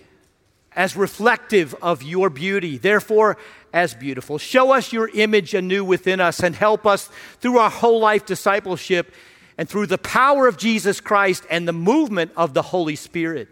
as 0.73 0.95
reflective 0.95 1.75
of 1.81 2.03
your 2.03 2.29
beauty, 2.29 2.77
therefore, 2.77 3.39
as 3.73 3.95
beautiful. 3.95 4.39
Show 4.39 4.73
us 4.73 4.93
your 4.93 5.09
image 5.09 5.55
anew 5.55 5.85
within 5.85 6.21
us 6.21 6.41
and 6.41 6.55
help 6.55 6.87
us 6.87 7.11
through 7.41 7.59
our 7.59 7.71
whole 7.71 8.01
life 8.01 8.27
discipleship 8.27 9.13
and 9.59 9.69
through 9.69 9.87
the 9.87 9.99
power 9.99 10.47
of 10.47 10.57
Jesus 10.57 11.01
Christ 11.01 11.45
and 11.51 11.67
the 11.67 11.73
movement 11.73 12.33
of 12.37 12.55
the 12.55 12.63
Holy 12.63 12.97
Spirit 12.97 13.49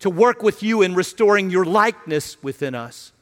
to 0.00 0.10
work 0.10 0.42
with 0.42 0.62
you 0.62 0.82
in 0.82 0.94
restoring 0.94 1.50
your 1.50 1.64
likeness 1.64 2.42
within 2.42 2.74
us. 2.74 3.12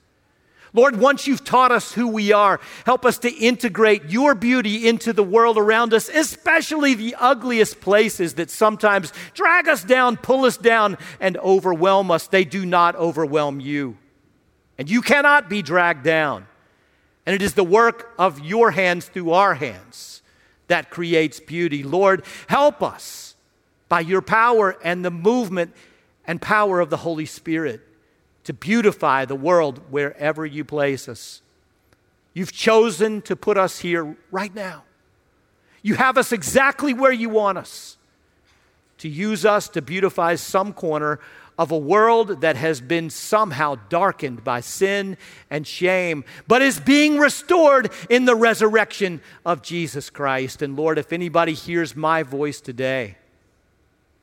Lord, 0.74 0.96
once 0.96 1.26
you've 1.26 1.44
taught 1.44 1.72
us 1.72 1.92
who 1.92 2.08
we 2.08 2.32
are, 2.32 2.60
help 2.84 3.06
us 3.06 3.18
to 3.18 3.30
integrate 3.30 4.04
your 4.04 4.34
beauty 4.34 4.86
into 4.86 5.12
the 5.12 5.22
world 5.22 5.56
around 5.56 5.94
us, 5.94 6.08
especially 6.10 6.94
the 6.94 7.14
ugliest 7.18 7.80
places 7.80 8.34
that 8.34 8.50
sometimes 8.50 9.12
drag 9.34 9.66
us 9.66 9.82
down, 9.82 10.18
pull 10.18 10.44
us 10.44 10.58
down, 10.58 10.98
and 11.20 11.36
overwhelm 11.38 12.10
us. 12.10 12.26
They 12.26 12.44
do 12.44 12.66
not 12.66 12.96
overwhelm 12.96 13.60
you. 13.60 13.96
And 14.78 14.88
you 14.88 15.02
cannot 15.02 15.48
be 15.50 15.60
dragged 15.60 16.04
down. 16.04 16.46
And 17.26 17.34
it 17.34 17.42
is 17.42 17.54
the 17.54 17.64
work 17.64 18.14
of 18.18 18.40
your 18.40 18.70
hands 18.70 19.06
through 19.06 19.32
our 19.32 19.54
hands 19.54 20.22
that 20.68 20.90
creates 20.90 21.40
beauty. 21.40 21.82
Lord, 21.82 22.24
help 22.46 22.82
us 22.82 23.34
by 23.88 24.00
your 24.00 24.22
power 24.22 24.76
and 24.82 25.04
the 25.04 25.10
movement 25.10 25.74
and 26.26 26.40
power 26.40 26.80
of 26.80 26.90
the 26.90 26.98
Holy 26.98 27.26
Spirit 27.26 27.80
to 28.44 28.52
beautify 28.52 29.24
the 29.24 29.34
world 29.34 29.80
wherever 29.90 30.46
you 30.46 30.64
place 30.64 31.08
us. 31.08 31.42
You've 32.32 32.52
chosen 32.52 33.20
to 33.22 33.34
put 33.34 33.58
us 33.58 33.80
here 33.80 34.16
right 34.30 34.54
now. 34.54 34.84
You 35.82 35.94
have 35.94 36.16
us 36.16 36.32
exactly 36.32 36.94
where 36.94 37.12
you 37.12 37.28
want 37.28 37.58
us 37.58 37.96
to 38.98 39.08
use 39.08 39.44
us 39.44 39.68
to 39.70 39.82
beautify 39.82 40.34
some 40.34 40.72
corner 40.72 41.20
of 41.58 41.72
a 41.72 41.78
world 41.78 42.40
that 42.40 42.56
has 42.56 42.80
been 42.80 43.10
somehow 43.10 43.74
darkened 43.88 44.44
by 44.44 44.60
sin 44.60 45.16
and 45.50 45.66
shame, 45.66 46.24
but 46.46 46.62
is 46.62 46.78
being 46.78 47.18
restored 47.18 47.90
in 48.08 48.24
the 48.24 48.36
resurrection 48.36 49.20
of 49.44 49.60
Jesus 49.60 50.08
Christ. 50.08 50.62
And 50.62 50.76
Lord, 50.76 50.98
if 50.98 51.12
anybody 51.12 51.54
hears 51.54 51.96
my 51.96 52.22
voice 52.22 52.60
today, 52.60 53.16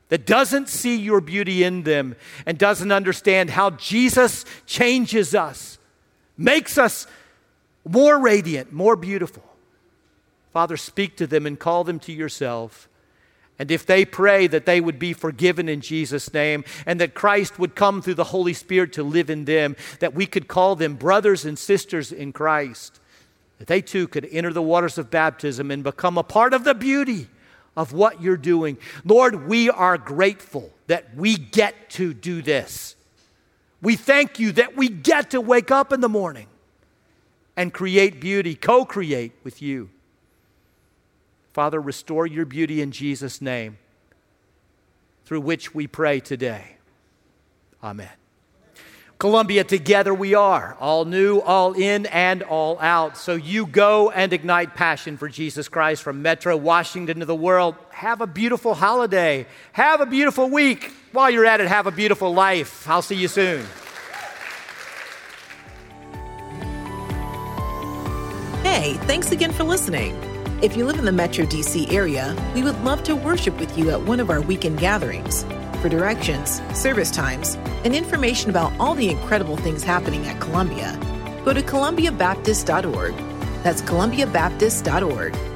that 0.08 0.24
doesn't 0.24 0.68
see 0.68 0.96
your 0.96 1.20
beauty 1.20 1.62
in 1.62 1.82
them 1.82 2.16
and 2.46 2.56
doesn't 2.56 2.92
understand 2.92 3.50
how 3.50 3.70
Jesus 3.70 4.44
changes 4.64 5.34
us, 5.34 5.78
makes 6.38 6.78
us 6.78 7.06
more 7.84 8.18
radiant, 8.18 8.72
more 8.72 8.96
beautiful. 8.96 9.42
Father, 10.52 10.76
speak 10.76 11.16
to 11.16 11.26
them 11.26 11.44
and 11.44 11.58
call 11.58 11.84
them 11.84 11.98
to 12.00 12.12
yourself. 12.12 12.88
And 13.58 13.70
if 13.70 13.86
they 13.86 14.04
pray 14.04 14.46
that 14.48 14.66
they 14.66 14.80
would 14.80 14.98
be 14.98 15.12
forgiven 15.12 15.68
in 15.68 15.80
Jesus' 15.80 16.32
name 16.32 16.64
and 16.84 17.00
that 17.00 17.14
Christ 17.14 17.58
would 17.58 17.74
come 17.74 18.02
through 18.02 18.14
the 18.14 18.24
Holy 18.24 18.52
Spirit 18.52 18.92
to 18.94 19.02
live 19.02 19.30
in 19.30 19.46
them, 19.46 19.76
that 20.00 20.14
we 20.14 20.26
could 20.26 20.46
call 20.46 20.76
them 20.76 20.94
brothers 20.94 21.44
and 21.44 21.58
sisters 21.58 22.12
in 22.12 22.32
Christ, 22.32 23.00
that 23.58 23.66
they 23.66 23.80
too 23.80 24.08
could 24.08 24.28
enter 24.30 24.52
the 24.52 24.62
waters 24.62 24.98
of 24.98 25.10
baptism 25.10 25.70
and 25.70 25.82
become 25.82 26.18
a 26.18 26.22
part 26.22 26.52
of 26.52 26.64
the 26.64 26.74
beauty 26.74 27.28
of 27.76 27.92
what 27.92 28.20
you're 28.20 28.36
doing. 28.36 28.76
Lord, 29.04 29.46
we 29.46 29.70
are 29.70 29.96
grateful 29.96 30.70
that 30.86 31.14
we 31.16 31.36
get 31.36 31.90
to 31.90 32.12
do 32.12 32.42
this. 32.42 32.94
We 33.82 33.96
thank 33.96 34.38
you 34.38 34.52
that 34.52 34.76
we 34.76 34.88
get 34.88 35.30
to 35.30 35.40
wake 35.40 35.70
up 35.70 35.92
in 35.92 36.00
the 36.00 36.08
morning 36.08 36.46
and 37.56 37.72
create 37.72 38.20
beauty, 38.20 38.54
co 38.54 38.84
create 38.84 39.32
with 39.44 39.62
you. 39.62 39.90
Father, 41.56 41.80
restore 41.80 42.26
your 42.26 42.44
beauty 42.44 42.82
in 42.82 42.90
Jesus' 42.90 43.40
name, 43.40 43.78
through 45.24 45.40
which 45.40 45.74
we 45.74 45.86
pray 45.86 46.20
today. 46.20 46.76
Amen. 47.82 48.10
Columbia, 49.18 49.64
together 49.64 50.12
we 50.12 50.34
are, 50.34 50.76
all 50.78 51.06
new, 51.06 51.40
all 51.40 51.72
in, 51.72 52.04
and 52.04 52.42
all 52.42 52.78
out. 52.78 53.16
So 53.16 53.36
you 53.36 53.64
go 53.64 54.10
and 54.10 54.34
ignite 54.34 54.74
passion 54.74 55.16
for 55.16 55.30
Jesus 55.30 55.66
Christ 55.66 56.02
from 56.02 56.20
Metro 56.20 56.58
Washington 56.58 57.20
to 57.20 57.24
the 57.24 57.34
world. 57.34 57.74
Have 57.88 58.20
a 58.20 58.26
beautiful 58.26 58.74
holiday. 58.74 59.46
Have 59.72 60.02
a 60.02 60.06
beautiful 60.06 60.50
week. 60.50 60.92
While 61.12 61.30
you're 61.30 61.46
at 61.46 61.62
it, 61.62 61.68
have 61.68 61.86
a 61.86 61.90
beautiful 61.90 62.34
life. 62.34 62.86
I'll 62.86 63.00
see 63.00 63.16
you 63.16 63.28
soon. 63.28 63.64
Hey, 68.62 68.98
thanks 69.06 69.32
again 69.32 69.52
for 69.52 69.64
listening. 69.64 70.35
If 70.62 70.74
you 70.74 70.86
live 70.86 70.98
in 70.98 71.04
the 71.04 71.12
Metro 71.12 71.44
DC 71.44 71.92
area, 71.92 72.34
we 72.54 72.62
would 72.62 72.82
love 72.82 73.02
to 73.04 73.14
worship 73.14 73.60
with 73.60 73.76
you 73.76 73.90
at 73.90 74.00
one 74.00 74.20
of 74.20 74.30
our 74.30 74.40
weekend 74.40 74.78
gatherings. 74.78 75.44
For 75.82 75.90
directions, 75.90 76.62
service 76.72 77.10
times, 77.10 77.56
and 77.84 77.94
information 77.94 78.48
about 78.48 78.72
all 78.80 78.94
the 78.94 79.10
incredible 79.10 79.58
things 79.58 79.82
happening 79.84 80.26
at 80.26 80.40
Columbia, 80.40 80.98
go 81.44 81.52
to 81.52 81.60
columbiabaptist.org. 81.60 83.14
That's 83.62 83.82
columbiabaptist.org 83.82 85.55